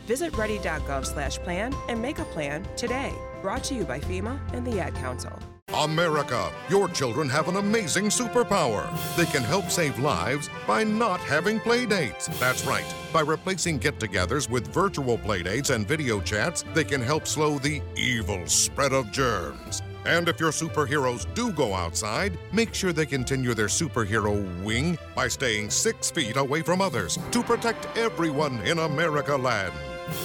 Visit 0.07 0.36
ready.gov/plan 0.38 1.76
and 1.88 2.01
make 2.01 2.20
a 2.20 2.26
plan 2.26 2.68
today. 2.76 3.14
Brought 3.41 3.64
to 3.66 3.76
you 3.76 3.84
by 3.84 3.99
FEMA 3.99 4.39
and 4.53 4.66
the 4.66 4.80
Ad 4.80 4.95
Council. 4.95 5.38
America, 5.74 6.51
your 6.68 6.89
children 6.89 7.30
have 7.30 7.47
an 7.47 7.57
amazing 7.57 8.05
superpower. 8.05 8.89
They 9.16 9.26
can 9.26 9.43
help 9.43 9.70
save 9.70 9.99
lives 9.99 10.49
by 10.66 10.84
not 10.84 11.20
having 11.20 11.60
play 11.60 11.86
dates. 11.86 12.28
That's 12.39 12.66
right. 12.66 12.91
By 13.14 13.22
replacing 13.22 13.78
get 13.78 13.99
togethers 13.99 14.49
with 14.49 14.74
virtual 14.74 15.18
play 15.20 15.43
dates 15.43 15.70
and 15.70 15.88
video 15.88 16.22
chats, 16.22 16.66
they 16.74 16.84
can 16.84 17.01
help 17.01 17.28
slow 17.28 17.60
the 17.60 17.82
evil 17.95 18.47
spread 18.47 18.93
of 18.93 19.12
germs. 19.12 19.84
And 20.06 20.30
if 20.30 20.39
your 20.39 20.52
superheroes 20.52 21.32
do 21.34 21.52
go 21.52 21.74
outside, 21.74 22.38
make 22.52 22.74
sure 22.74 22.93
they 22.93 23.06
continue 23.06 23.54
their 23.54 23.68
superhero 23.68 24.64
wing 24.64 24.97
by 25.16 25.28
staying 25.28 25.70
six 25.70 26.10
feet 26.10 26.38
away 26.38 26.62
from 26.62 26.82
others 26.82 27.18
to 27.32 27.43
protect 27.43 27.97
everyone 27.97 28.60
in 28.62 28.80
America 28.80 29.36
land. 29.36 29.74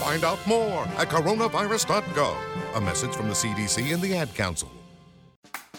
Find 0.00 0.24
out 0.24 0.44
more 0.46 0.84
at 0.96 1.08
coronavirus.gov. 1.08 2.36
A 2.76 2.80
message 2.80 3.14
from 3.14 3.28
the 3.28 3.34
CDC 3.34 3.92
and 3.92 4.02
the 4.02 4.16
Ad 4.16 4.34
Council. 4.34 4.70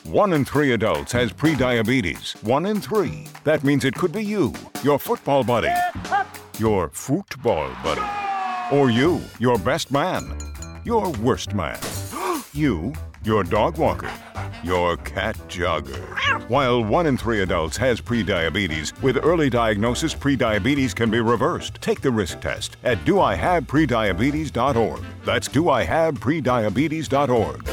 One 0.05 0.33
in 0.33 0.45
three 0.45 0.73
adults 0.73 1.11
has 1.13 1.33
prediabetes. 1.33 2.41
One 2.43 2.67
in 2.67 2.79
three. 2.79 3.25
That 3.43 3.63
means 3.63 3.85
it 3.85 3.95
could 3.95 4.11
be 4.11 4.23
you, 4.23 4.53
your 4.83 4.99
football 4.99 5.43
buddy, 5.43 5.73
your 6.59 6.89
football 6.89 7.71
buddy, 7.83 8.05
or 8.71 8.91
you, 8.91 9.19
your 9.39 9.57
best 9.57 9.91
man, 9.91 10.37
your 10.83 11.09
worst 11.13 11.55
man, 11.55 11.79
you, 12.53 12.93
your 13.25 13.43
dog 13.43 13.77
walker, 13.77 14.11
your 14.63 14.95
cat 14.97 15.35
jogger. 15.47 16.03
While 16.49 16.83
one 16.83 17.07
in 17.07 17.17
three 17.17 17.41
adults 17.41 17.77
has 17.77 17.99
prediabetes, 18.01 19.01
with 19.01 19.17
early 19.23 19.49
diagnosis, 19.49 20.13
prediabetes 20.13 20.93
can 20.95 21.09
be 21.09 21.19
reversed. 21.19 21.81
Take 21.81 22.01
the 22.01 22.11
risk 22.11 22.41
test 22.41 22.77
at 22.83 22.99
doihaveprediabetes.org. 22.99 25.03
That's 25.23 25.49
doihaveprediabetes.org. 25.49 27.69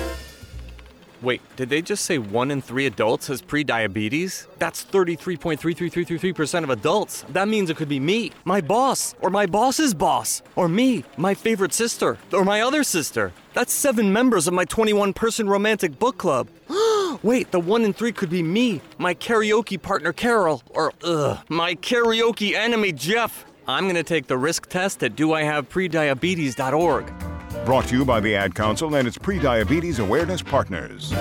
Wait, 1.23 1.41
did 1.55 1.69
they 1.69 1.81
just 1.81 2.05
say 2.05 2.19
one 2.19 2.51
in 2.51 2.61
three 2.61 2.87
adults 2.87 3.29
has 3.29 3.41
prediabetes? 3.41 4.49
That's 4.59 4.85
33.33333% 4.85 6.65
of 6.65 6.71
adults. 6.71 7.25
That 7.29 7.47
means 7.47 7.71
it 7.71 7.77
could 7.77 7.89
be 7.89 8.01
me, 8.01 8.33
my 8.45 8.61
boss, 8.61 9.15
or 9.21 9.31
my 9.31 9.47
boss's 9.47 9.95
boss, 9.95 10.43
or 10.57 10.69
me, 10.69 11.05
my 11.17 11.35
favorite 11.35 11.73
sister, 11.73 12.19
or 12.33 12.45
my 12.45 12.63
other 12.63 12.83
sister. 12.83 13.33
That's 13.55 13.73
seven 13.73 14.13
members 14.13 14.47
of 14.49 14.55
my 14.55 14.65
21 14.65 15.13
person 15.13 15.49
romantic 15.49 15.99
book 15.99 16.19
club. 16.19 16.49
Wait, 17.23 17.51
the 17.51 17.61
one 17.61 17.85
in 17.85 17.93
three 17.93 18.13
could 18.13 18.31
be 18.31 18.43
me, 18.43 18.81
my 18.99 19.15
karaoke 19.15 19.81
partner 19.81 20.13
Carol, 20.13 20.63
or 20.71 20.93
ugh, 21.05 21.39
my 21.49 21.75
karaoke 21.75 22.55
enemy 22.55 22.93
Jeff. 22.93 23.45
I'm 23.69 23.87
gonna 23.87 24.03
take 24.03 24.27
the 24.27 24.39
risk 24.39 24.69
test 24.69 25.03
at 25.05 25.15
doihaveprediabetes.org. 25.15 27.13
Brought 27.65 27.85
to 27.87 27.97
you 27.97 28.05
by 28.05 28.19
the 28.21 28.35
Ad 28.35 28.55
Council 28.55 28.95
and 28.97 29.07
its 29.07 29.19
prediabetes 29.19 30.01
awareness 30.03 30.43
partners. 30.43 31.13